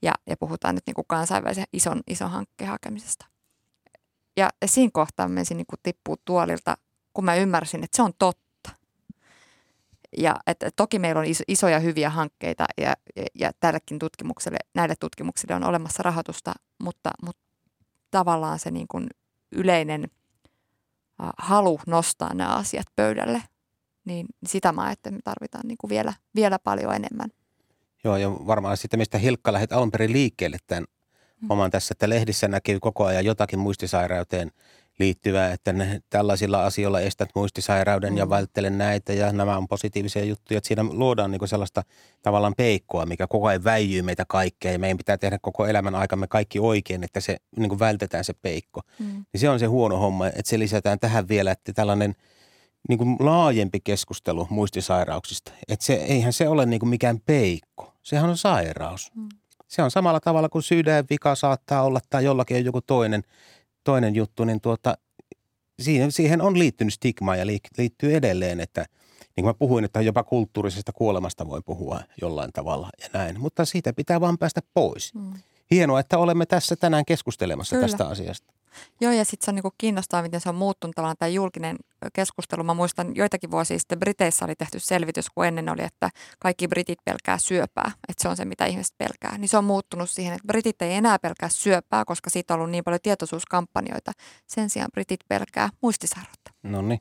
Ja, 0.01 0.13
ja 0.27 0.37
puhutaan 0.37 0.75
nyt 0.75 0.83
niin 0.87 0.95
kuin 0.95 1.07
kansainvälisen 1.07 1.65
ison, 1.73 2.01
ison 2.07 2.31
hankkeen 2.31 2.69
hakemisesta. 2.69 3.25
Ja, 4.37 4.49
siinä 4.65 4.89
kohtaa 4.93 5.27
menisin 5.27 5.57
niin 5.57 5.65
tippuu 5.83 6.15
tuolilta, 6.25 6.77
kun 7.13 7.25
mä 7.25 7.35
ymmärsin, 7.35 7.83
että 7.83 7.95
se 7.95 8.01
on 8.01 8.13
totta 8.19 8.44
ja 10.17 10.35
että 10.47 10.69
toki 10.75 10.99
meillä 10.99 11.19
on 11.19 11.27
isoja 11.47 11.79
hyviä 11.79 12.09
hankkeita 12.09 12.65
ja, 12.77 12.93
ja, 13.15 13.25
ja 13.35 13.51
tällekin 13.59 13.99
tutkimukselle, 13.99 14.57
näille 14.75 14.95
tutkimuksille 14.99 15.55
on 15.55 15.63
olemassa 15.63 16.03
rahoitusta, 16.03 16.53
mutta, 16.83 17.11
mutta 17.21 17.43
tavallaan 18.11 18.59
se 18.59 18.71
niin 18.71 18.87
kuin 18.87 19.07
yleinen 19.51 20.07
halu 21.37 21.79
nostaa 21.87 22.33
nämä 22.33 22.55
asiat 22.55 22.87
pöydälle 22.95 23.41
niin 24.05 24.25
sitä 24.45 24.71
mä 24.71 24.83
ajattelen, 24.83 25.17
että 25.17 25.29
me 25.29 25.31
tarvitaan 25.31 25.67
niin 25.67 25.77
kuin 25.77 25.89
vielä, 25.89 26.13
vielä 26.35 26.59
paljon 26.59 26.95
enemmän. 26.95 27.29
Joo, 28.03 28.17
ja 28.17 28.31
varmaan 28.31 28.77
sitten, 28.77 28.99
mistä 28.99 29.17
Hilkka 29.17 29.53
lähdet 29.53 29.71
alun 29.71 29.91
perin 29.91 30.11
liikkeelle 30.11 30.57
tämän 30.67 30.85
mm. 31.41 31.51
oman 31.51 31.71
tässä, 31.71 31.91
että 31.91 32.09
lehdissä 32.09 32.47
näkyy 32.47 32.79
koko 32.79 33.05
ajan 33.05 33.25
jotakin 33.25 33.59
muistisairauteen 33.59 34.51
liittyvää, 34.99 35.51
että 35.51 35.73
ne, 35.73 36.01
tällaisilla 36.09 36.65
asioilla 36.65 36.99
estät 36.99 37.29
muistisairauden 37.35 38.13
mm. 38.13 38.17
ja 38.17 38.29
välttelen 38.29 38.77
näitä 38.77 39.13
ja 39.13 39.31
nämä 39.31 39.57
on 39.57 39.67
positiivisia 39.67 40.23
juttuja. 40.23 40.57
Että 40.57 40.67
siinä 40.67 40.83
luodaan 40.83 41.31
niin 41.31 41.47
sellaista 41.47 41.83
tavallaan 42.21 42.53
peikkoa, 42.57 43.05
mikä 43.05 43.27
koko 43.27 43.47
ajan 43.47 43.63
väijyy 43.63 44.01
meitä 44.01 44.25
kaikkea 44.27 44.71
ja 44.71 44.79
meidän 44.79 44.97
pitää 44.97 45.17
tehdä 45.17 45.37
koko 45.41 45.65
elämän 45.65 45.95
aikamme 45.95 46.27
kaikki 46.27 46.59
oikein, 46.59 47.03
että 47.03 47.19
se 47.19 47.37
niin 47.57 47.69
kuin 47.69 47.79
vältetään 47.79 48.23
se 48.23 48.33
peikko. 48.33 48.81
Mm. 48.99 49.25
Niin 49.33 49.41
se 49.41 49.49
on 49.49 49.59
se 49.59 49.65
huono 49.65 49.97
homma, 49.97 50.27
että 50.27 50.43
se 50.45 50.59
lisätään 50.59 50.99
tähän 50.99 51.27
vielä, 51.27 51.51
että 51.51 51.73
tällainen– 51.73 52.15
niin 52.89 52.97
kuin 52.97 53.17
laajempi 53.19 53.79
keskustelu 53.79 54.47
muistisairauksista. 54.49 55.51
Että 55.67 55.85
se, 55.85 55.93
eihän 55.93 56.33
se 56.33 56.47
ole 56.47 56.65
niin 56.65 56.79
kuin 56.79 56.89
mikään 56.89 57.19
peikko, 57.25 57.93
sehän 58.03 58.29
on 58.29 58.37
sairaus. 58.37 59.11
Mm. 59.15 59.29
Se 59.67 59.81
on 59.83 59.91
samalla 59.91 60.19
tavalla 60.19 60.49
kuin 60.49 60.63
sydänvika 60.63 61.35
saattaa 61.35 61.83
olla 61.83 61.99
tai 62.09 62.23
jollakin 62.23 62.57
on 62.57 62.65
joku 62.65 62.81
toinen, 62.81 63.23
toinen 63.85 64.15
juttu, 64.15 64.45
niin 64.45 64.61
tuota, 64.61 64.97
siihen, 65.79 66.11
siihen 66.11 66.41
on 66.41 66.59
liittynyt 66.59 66.93
stigma 66.93 67.35
ja 67.35 67.45
liittyy 67.77 68.15
edelleen, 68.15 68.59
että 68.59 68.85
niin 69.35 69.43
kuin 69.43 69.45
mä 69.45 69.53
puhuin, 69.53 69.85
että 69.85 70.01
jopa 70.01 70.23
kulttuurisesta 70.23 70.91
kuolemasta 70.93 71.47
voi 71.47 71.61
puhua 71.65 72.01
jollain 72.21 72.51
tavalla 72.53 72.89
ja 73.01 73.07
näin, 73.13 73.39
mutta 73.39 73.65
siitä 73.65 73.93
pitää 73.93 74.21
vaan 74.21 74.37
päästä 74.37 74.61
pois. 74.73 75.13
Mm. 75.13 75.33
Hienoa, 75.71 75.99
että 75.99 76.17
olemme 76.17 76.45
tässä 76.45 76.75
tänään 76.75 77.05
keskustelemassa 77.05 77.75
Kyllä. 77.75 77.87
tästä 77.87 78.07
asiasta. 78.07 78.53
Joo, 79.01 79.11
ja 79.11 79.25
sitten 79.25 79.45
se 79.45 79.51
on 79.51 79.55
niinku 79.55 79.73
kiinnostavaa, 79.77 80.23
miten 80.23 80.41
se 80.41 80.49
on 80.49 80.55
muuttunut 80.55 80.95
tavallaan 80.95 81.17
tämä 81.19 81.29
julkinen 81.29 81.77
keskustelu. 82.13 82.63
Mä 82.63 82.73
muistan 82.73 83.15
joitakin 83.15 83.51
vuosia 83.51 83.79
sitten 83.79 83.99
Briteissä 83.99 84.45
oli 84.45 84.55
tehty 84.55 84.79
selvitys, 84.79 85.29
kun 85.29 85.45
ennen 85.45 85.69
oli, 85.69 85.83
että 85.83 86.09
kaikki 86.39 86.67
britit 86.67 86.99
pelkää 87.05 87.37
syöpää, 87.37 87.91
että 88.09 88.21
se 88.21 88.27
on 88.27 88.37
se, 88.37 88.45
mitä 88.45 88.65
ihmiset 88.65 88.95
pelkää. 88.97 89.37
Niin 89.37 89.49
se 89.49 89.57
on 89.57 89.63
muuttunut 89.63 90.09
siihen, 90.09 90.33
että 90.33 90.47
britit 90.47 90.81
ei 90.81 90.93
enää 90.93 91.19
pelkää 91.19 91.49
syöpää, 91.49 92.05
koska 92.05 92.29
siitä 92.29 92.53
on 92.53 92.59
ollut 92.59 92.71
niin 92.71 92.83
paljon 92.83 92.99
tietoisuuskampanjoita. 93.03 94.11
Sen 94.47 94.69
sijaan 94.69 94.91
britit 94.91 95.19
pelkää 95.27 95.69
muistisairautta. 95.81 96.51
No 96.63 96.81
niin. 96.81 96.99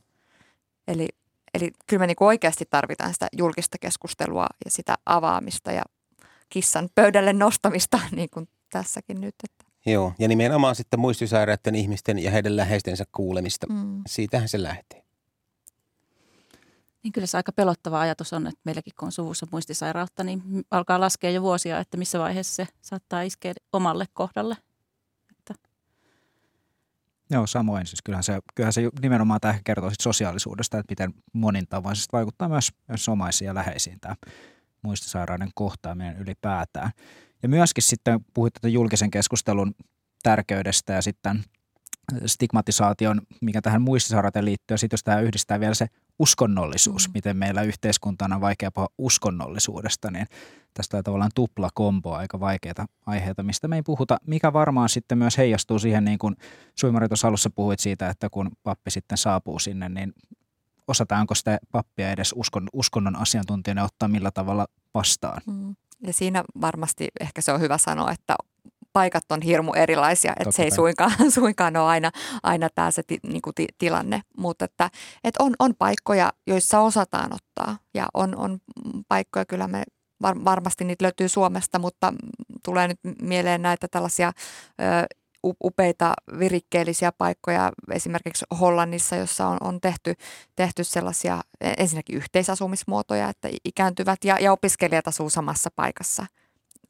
Eli, 0.88 1.08
eli 1.54 1.70
kyllä 1.86 2.00
me 2.00 2.06
niinku 2.06 2.26
oikeasti 2.26 2.64
tarvitaan 2.70 3.12
sitä 3.12 3.28
julkista 3.32 3.78
keskustelua 3.80 4.46
ja 4.64 4.70
sitä 4.70 4.94
avaamista 5.06 5.72
ja 5.72 5.82
kissan 6.48 6.88
pöydälle 6.94 7.32
nostamista, 7.32 8.00
niin 8.16 8.28
kuin 8.30 8.48
tässäkin 8.70 9.20
nyt. 9.20 9.34
Että. 9.44 9.63
Joo, 9.86 10.12
ja 10.18 10.28
nimenomaan 10.28 10.74
sitten 10.74 11.00
muistisairaiden 11.00 11.74
ihmisten 11.74 12.18
ja 12.18 12.30
heidän 12.30 12.56
läheistensä 12.56 13.04
kuulemista. 13.12 13.66
Mm. 13.66 14.02
Siitähän 14.06 14.48
se 14.48 14.62
lähtee. 14.62 15.04
Niin 17.02 17.12
kyllä 17.12 17.26
se 17.26 17.36
aika 17.36 17.52
pelottava 17.52 18.00
ajatus 18.00 18.32
on, 18.32 18.46
että 18.46 18.60
meilläkin 18.64 18.92
kun 18.98 19.06
on 19.06 19.12
suvussa 19.12 19.46
muistisairautta, 19.50 20.24
niin 20.24 20.42
alkaa 20.70 21.00
laskea 21.00 21.30
jo 21.30 21.42
vuosia, 21.42 21.78
että 21.78 21.96
missä 21.96 22.18
vaiheessa 22.18 22.54
se 22.54 22.66
saattaa 22.82 23.22
iskeä 23.22 23.54
omalle 23.72 24.06
kohdalle. 24.12 24.56
Että. 25.30 25.54
Joo, 27.30 27.46
samoin. 27.46 27.86
Siis 27.86 28.02
kyllähän, 28.02 28.24
se, 28.24 28.40
kyllähän 28.54 28.72
se 28.72 28.90
nimenomaan 29.02 29.40
tämä 29.40 29.58
kertoo 29.64 29.90
sit 29.90 30.00
sosiaalisuudesta, 30.00 30.78
että 30.78 30.92
miten 30.92 31.14
monin 31.32 31.66
tavoin 31.68 31.96
se 31.96 32.08
vaikuttaa 32.12 32.48
myös, 32.48 32.72
myös 32.88 33.08
omaisiin 33.08 33.46
ja 33.46 33.54
läheisiin 33.54 34.00
tämä 34.00 34.14
muistisairauden 34.82 35.50
kohtaaminen 35.54 36.18
ylipäätään. 36.18 36.90
Ja 37.44 37.48
myöskin 37.48 37.82
sitten 37.82 38.24
puhuit 38.34 38.54
tätä 38.54 38.68
julkisen 38.68 39.10
keskustelun 39.10 39.74
tärkeydestä 40.22 40.92
ja 40.92 41.02
sitten 41.02 41.44
stigmatisaation, 42.26 43.20
mikä 43.40 43.62
tähän 43.62 43.82
muistisairauteen 43.82 44.44
liittyy. 44.44 44.74
Ja 44.74 44.78
sitten 44.78 44.94
jos 44.94 45.04
tämä 45.04 45.20
yhdistää 45.20 45.60
vielä 45.60 45.74
se 45.74 45.86
uskonnollisuus, 46.18 47.08
mm. 47.08 47.12
miten 47.14 47.36
meillä 47.36 47.62
yhteiskuntana 47.62 48.34
on 48.34 48.40
vaikea 48.40 48.70
puhua 48.70 48.88
uskonnollisuudesta, 48.98 50.10
niin 50.10 50.26
tästä 50.74 50.96
on 50.96 51.04
tavallaan 51.04 51.30
tupla 51.34 51.68
kombo 51.74 52.14
aika 52.14 52.40
vaikeita 52.40 52.86
aiheita, 53.06 53.42
mistä 53.42 53.68
me 53.68 53.76
ei 53.76 53.82
puhuta, 53.82 54.16
mikä 54.26 54.52
varmaan 54.52 54.88
sitten 54.88 55.18
myös 55.18 55.38
heijastuu 55.38 55.78
siihen, 55.78 56.04
niin 56.04 56.18
kuin 56.18 56.36
Suimari 56.74 57.08
tuossa 57.08 57.28
alussa 57.28 57.50
puhuit 57.50 57.80
siitä, 57.80 58.08
että 58.08 58.30
kun 58.30 58.50
pappi 58.62 58.90
sitten 58.90 59.18
saapuu 59.18 59.58
sinne, 59.58 59.88
niin 59.88 60.12
osataanko 60.88 61.34
sitä 61.34 61.58
pappia 61.72 62.10
edes 62.10 62.34
uskon, 62.36 62.68
uskonnon 62.72 63.16
asiantuntijana 63.16 63.84
ottaa 63.84 64.08
millä 64.08 64.30
tavalla 64.30 64.66
vastaan. 64.94 65.42
Mm. 65.46 65.76
Ja 66.06 66.12
siinä 66.12 66.44
varmasti 66.60 67.08
ehkä 67.20 67.40
se 67.40 67.52
on 67.52 67.60
hyvä 67.60 67.78
sanoa, 67.78 68.12
että 68.12 68.36
paikat 68.92 69.32
on 69.32 69.42
hirmu 69.42 69.72
erilaisia, 69.72 70.32
että 70.32 70.44
Totta 70.44 70.56
se 70.56 70.62
ei 70.62 70.70
suinkaan, 70.70 71.12
suinkaan 71.40 71.76
ole 71.76 71.88
aina, 71.88 72.10
aina 72.42 72.68
tämä 72.74 72.90
se 72.90 73.02
ti, 73.02 73.18
niin 73.22 73.42
kuin 73.42 73.54
ti, 73.54 73.66
tilanne, 73.78 74.22
mutta 74.38 74.64
että, 74.64 74.90
että 75.24 75.42
on, 75.42 75.54
on 75.58 75.74
paikkoja, 75.78 76.32
joissa 76.46 76.80
osataan 76.80 77.32
ottaa. 77.34 77.78
Ja 77.94 78.06
on, 78.14 78.36
on 78.36 78.58
paikkoja, 79.08 79.44
kyllä 79.46 79.68
me 79.68 79.82
var, 80.22 80.44
varmasti 80.44 80.84
niitä 80.84 81.02
löytyy 81.02 81.28
Suomesta, 81.28 81.78
mutta 81.78 82.12
tulee 82.64 82.88
nyt 82.88 82.98
mieleen 83.22 83.62
näitä 83.62 83.88
tällaisia 83.90 84.32
ö, 84.80 85.06
upeita 85.64 86.14
virikkeellisiä 86.38 87.12
paikkoja 87.12 87.72
esimerkiksi 87.90 88.44
Hollannissa, 88.60 89.16
jossa 89.16 89.48
on, 89.48 89.56
on 89.60 89.80
tehty, 89.80 90.14
tehty 90.56 90.84
sellaisia 90.84 91.40
e, 91.60 91.72
ensinnäkin 91.78 92.16
yhteisasumismuotoja, 92.16 93.28
että 93.28 93.48
ikääntyvät 93.64 94.24
ja, 94.24 94.38
ja 94.40 94.52
opiskelijat 94.52 95.08
asuu 95.08 95.30
samassa 95.30 95.70
paikassa. 95.76 96.26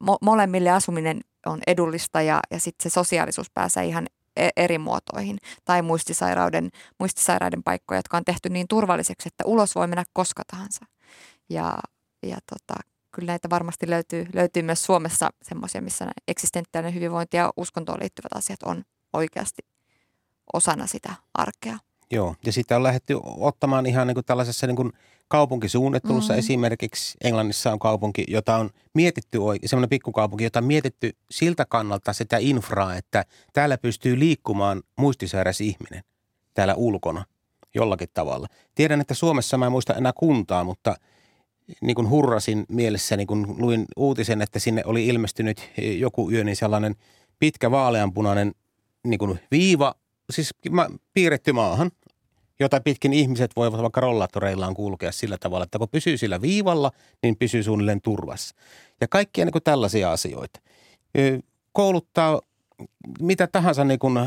Mo, 0.01 0.19
molemmille 0.23 0.71
asuminen 0.71 1.21
on 1.47 1.61
edullista 1.67 2.23
ja, 2.23 2.41
ja 2.51 2.61
sitten 2.61 2.91
se 2.91 2.95
sosiaalisuus 2.95 3.51
pääsee 3.51 3.85
ihan 3.85 4.07
e, 4.37 4.49
eri 4.57 4.79
muotoihin. 4.79 5.39
Tai 5.65 5.83
muistisairauden, 5.83 6.71
muistisairaiden 6.99 7.63
paikkoja, 7.63 7.99
jotka 7.99 8.17
on 8.17 8.25
tehty 8.25 8.49
niin 8.49 8.69
turvalliseksi, 8.69 9.29
että 9.29 9.45
ulos 9.47 9.75
voi 9.75 9.87
mennä 9.87 10.05
koska 10.13 10.43
tahansa. 10.51 10.85
Ja, 11.51 11.79
ja 12.23 12.37
tota, 12.51 12.81
kyllä 13.15 13.27
näitä 13.27 13.51
varmasti 13.51 13.91
löytyy, 13.91 14.27
löytyy 14.35 14.63
myös 14.63 14.85
Suomessa 14.85 15.31
semmoisia, 15.43 15.83
missä 15.83 16.07
eksistentiaalinen 16.29 16.95
hyvinvointi 16.95 17.37
ja 17.37 17.53
uskontoon 17.57 18.01
liittyvät 18.01 18.33
asiat 18.35 18.63
on 18.63 18.83
oikeasti 19.13 19.63
osana 20.53 20.87
sitä 20.87 21.15
arkea. 21.35 21.79
Joo, 22.11 22.35
ja 22.47 22.53
sitä 22.53 22.77
on 22.77 22.83
lähdetty 22.83 23.15
ottamaan 23.25 23.87
ihan 23.87 24.07
niin 24.07 24.15
kuin 24.15 24.25
tällaisessa 24.25 24.67
niin 24.67 24.77
kuin 24.77 24.93
kaupunkisuunnittelussa 25.29 26.33
mm-hmm. 26.33 26.39
esimerkiksi. 26.39 27.19
Englannissa 27.25 27.73
on 27.73 27.79
kaupunki, 27.79 28.25
jota 28.29 28.57
on 28.57 28.71
mietitty, 28.95 29.39
semmoinen 29.65 29.89
pikkukaupunki, 29.89 30.45
jota 30.45 30.59
on 30.59 30.65
mietitty 30.65 31.17
siltä 31.31 31.65
kannalta 31.65 32.13
sitä 32.13 32.37
infraa, 32.41 32.97
että 32.97 33.25
täällä 33.53 33.79
pystyy 33.79 34.19
liikkumaan 34.19 34.83
muistisairas 34.97 35.61
ihminen 35.61 36.03
täällä 36.55 36.75
ulkona 36.75 37.25
jollakin 37.75 38.09
tavalla. 38.15 38.47
Tiedän, 38.75 39.01
että 39.01 39.15
Suomessa 39.15 39.59
mä 39.59 39.67
en 39.67 39.73
muista 39.73 39.95
enää 39.95 40.13
kuntaa, 40.17 40.65
mutta– 40.65 40.95
niin 41.81 41.95
kuin 41.95 42.11
hurrasin 42.11 42.65
mielessä, 42.69 43.17
niin 43.17 43.27
kun 43.27 43.57
luin 43.59 43.85
uutisen, 43.97 44.43
että 44.43 44.59
sinne 44.59 44.83
oli 44.87 45.07
ilmestynyt 45.07 45.71
joku 45.99 46.31
yö 46.31 46.45
niin 46.45 46.57
sellainen 46.57 46.95
pitkä 47.39 47.71
vaaleanpunainen 47.71 48.55
niin 49.05 49.19
kuin 49.19 49.41
viiva, 49.51 49.95
siis 50.31 50.51
piirretty 51.15 51.53
maahan, 51.53 51.91
jota 52.61 52.81
pitkin 52.81 53.13
ihmiset 53.13 53.51
voivat 53.57 53.83
vaikka 53.83 54.01
rollaattoreillaan 54.01 54.75
kulkea 54.75 55.13
sillä 55.13 55.39
tavalla, 55.39 55.65
että 55.65 55.79
kun 55.79 55.89
pysyy 55.89 56.17
sillä 56.17 56.41
viivalla, 56.41 56.91
niin 57.23 57.37
pysyy 57.37 57.63
suunnilleen 57.63 58.01
turvassa. 58.01 58.55
Ja 59.01 59.09
kaikkia 59.09 59.45
niin 59.45 59.53
kuin 59.53 59.63
tällaisia 59.63 60.13
asioita. 60.13 60.61
Kouluttaa 61.73 62.41
mitä 63.21 63.47
tahansa 63.47 63.85
niin 63.85 63.99
kuin 63.99 64.19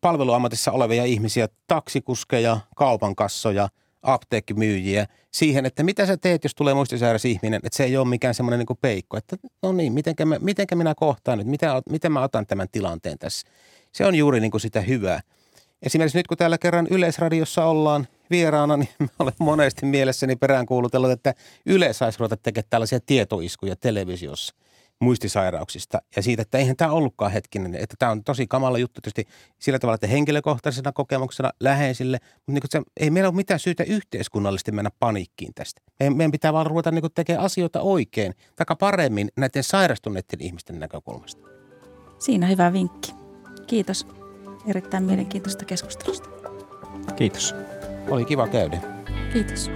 palveluammatissa 0.00 0.72
olevia 0.72 1.04
ihmisiä, 1.04 1.48
taksikuskeja, 1.66 2.60
kaupankassoja– 2.76 3.68
apteekkimyyjiä 4.04 5.06
siihen, 5.30 5.66
että 5.66 5.82
mitä 5.82 6.06
sä 6.06 6.16
teet, 6.16 6.44
jos 6.44 6.54
tulee 6.54 6.74
muistisairas 6.74 7.24
ihminen, 7.24 7.60
että 7.64 7.76
se 7.76 7.84
ei 7.84 7.96
ole 7.96 8.08
mikään 8.08 8.34
semmoinen 8.34 8.58
niin 8.58 8.78
peikko. 8.80 9.16
Että 9.16 9.36
no 9.62 9.72
niin, 9.72 9.92
mitenkä, 9.92 10.24
mä, 10.24 10.36
mitenkä 10.40 10.76
minä 10.76 10.94
kohtaan 10.94 11.38
nyt, 11.38 11.46
miten, 11.46 11.70
miten 11.90 12.12
mä 12.12 12.22
otan 12.22 12.46
tämän 12.46 12.68
tilanteen 12.72 13.18
tässä. 13.18 13.48
Se 13.92 14.06
on 14.06 14.14
juuri 14.14 14.40
niin 14.40 14.50
kuin 14.50 14.60
sitä 14.60 14.80
hyvää. 14.80 15.20
Esimerkiksi 15.82 16.18
nyt 16.18 16.26
kun 16.26 16.36
täällä 16.36 16.58
kerran 16.58 16.86
Yleisradiossa 16.90 17.64
ollaan 17.64 18.08
vieraana, 18.30 18.76
niin 18.78 18.88
mä 19.00 19.06
olen 19.18 19.34
monesti 19.38 19.86
mielessäni 19.86 20.36
peräänkuulutellut, 20.36 21.10
että 21.10 21.34
Yle 21.66 21.92
saisi 21.92 22.18
ruveta 22.18 22.36
tekemään 22.36 22.66
tällaisia 22.70 23.00
tietoiskuja 23.06 23.76
televisiossa 23.76 24.54
muistisairauksista 25.04 26.02
ja 26.16 26.22
siitä, 26.22 26.42
että 26.42 26.58
eihän 26.58 26.76
tämä 26.76 26.90
ollutkaan 26.90 27.32
hetkinen, 27.32 27.74
että 27.74 27.94
tämä 27.98 28.12
on 28.12 28.24
tosi 28.24 28.46
kamala 28.46 28.78
juttu 28.78 29.00
tietysti 29.00 29.34
sillä 29.58 29.78
tavalla, 29.78 29.94
että 29.94 30.06
henkilökohtaisena 30.06 30.92
kokemuksena 30.92 31.50
läheisille, 31.60 32.18
mutta 32.46 32.52
niin 32.52 32.62
se, 32.68 32.82
ei 32.96 33.10
meillä 33.10 33.28
ole 33.28 33.36
mitään 33.36 33.60
syytä 33.60 33.84
yhteiskunnallisesti 33.84 34.72
mennä 34.72 34.90
paniikkiin 34.98 35.54
tästä. 35.54 35.80
Meidän 36.14 36.32
pitää 36.32 36.52
vaan 36.52 36.66
ruveta 36.66 36.90
niin 36.90 37.04
tekemään 37.14 37.44
asioita 37.44 37.80
oikein, 37.80 38.34
tai 38.56 38.76
paremmin 38.80 39.28
näiden 39.36 39.64
sairastuneiden 39.64 40.40
ihmisten 40.40 40.80
näkökulmasta. 40.80 41.46
Siinä 42.18 42.46
hyvä 42.46 42.72
vinkki. 42.72 43.12
Kiitos 43.66 44.06
erittäin 44.66 45.04
mielenkiintoista 45.04 45.64
keskustelusta. 45.64 46.28
Kiitos. 47.16 47.54
Oli 48.10 48.24
kiva 48.24 48.48
käydä. 48.48 48.80
Kiitos. 49.32 49.70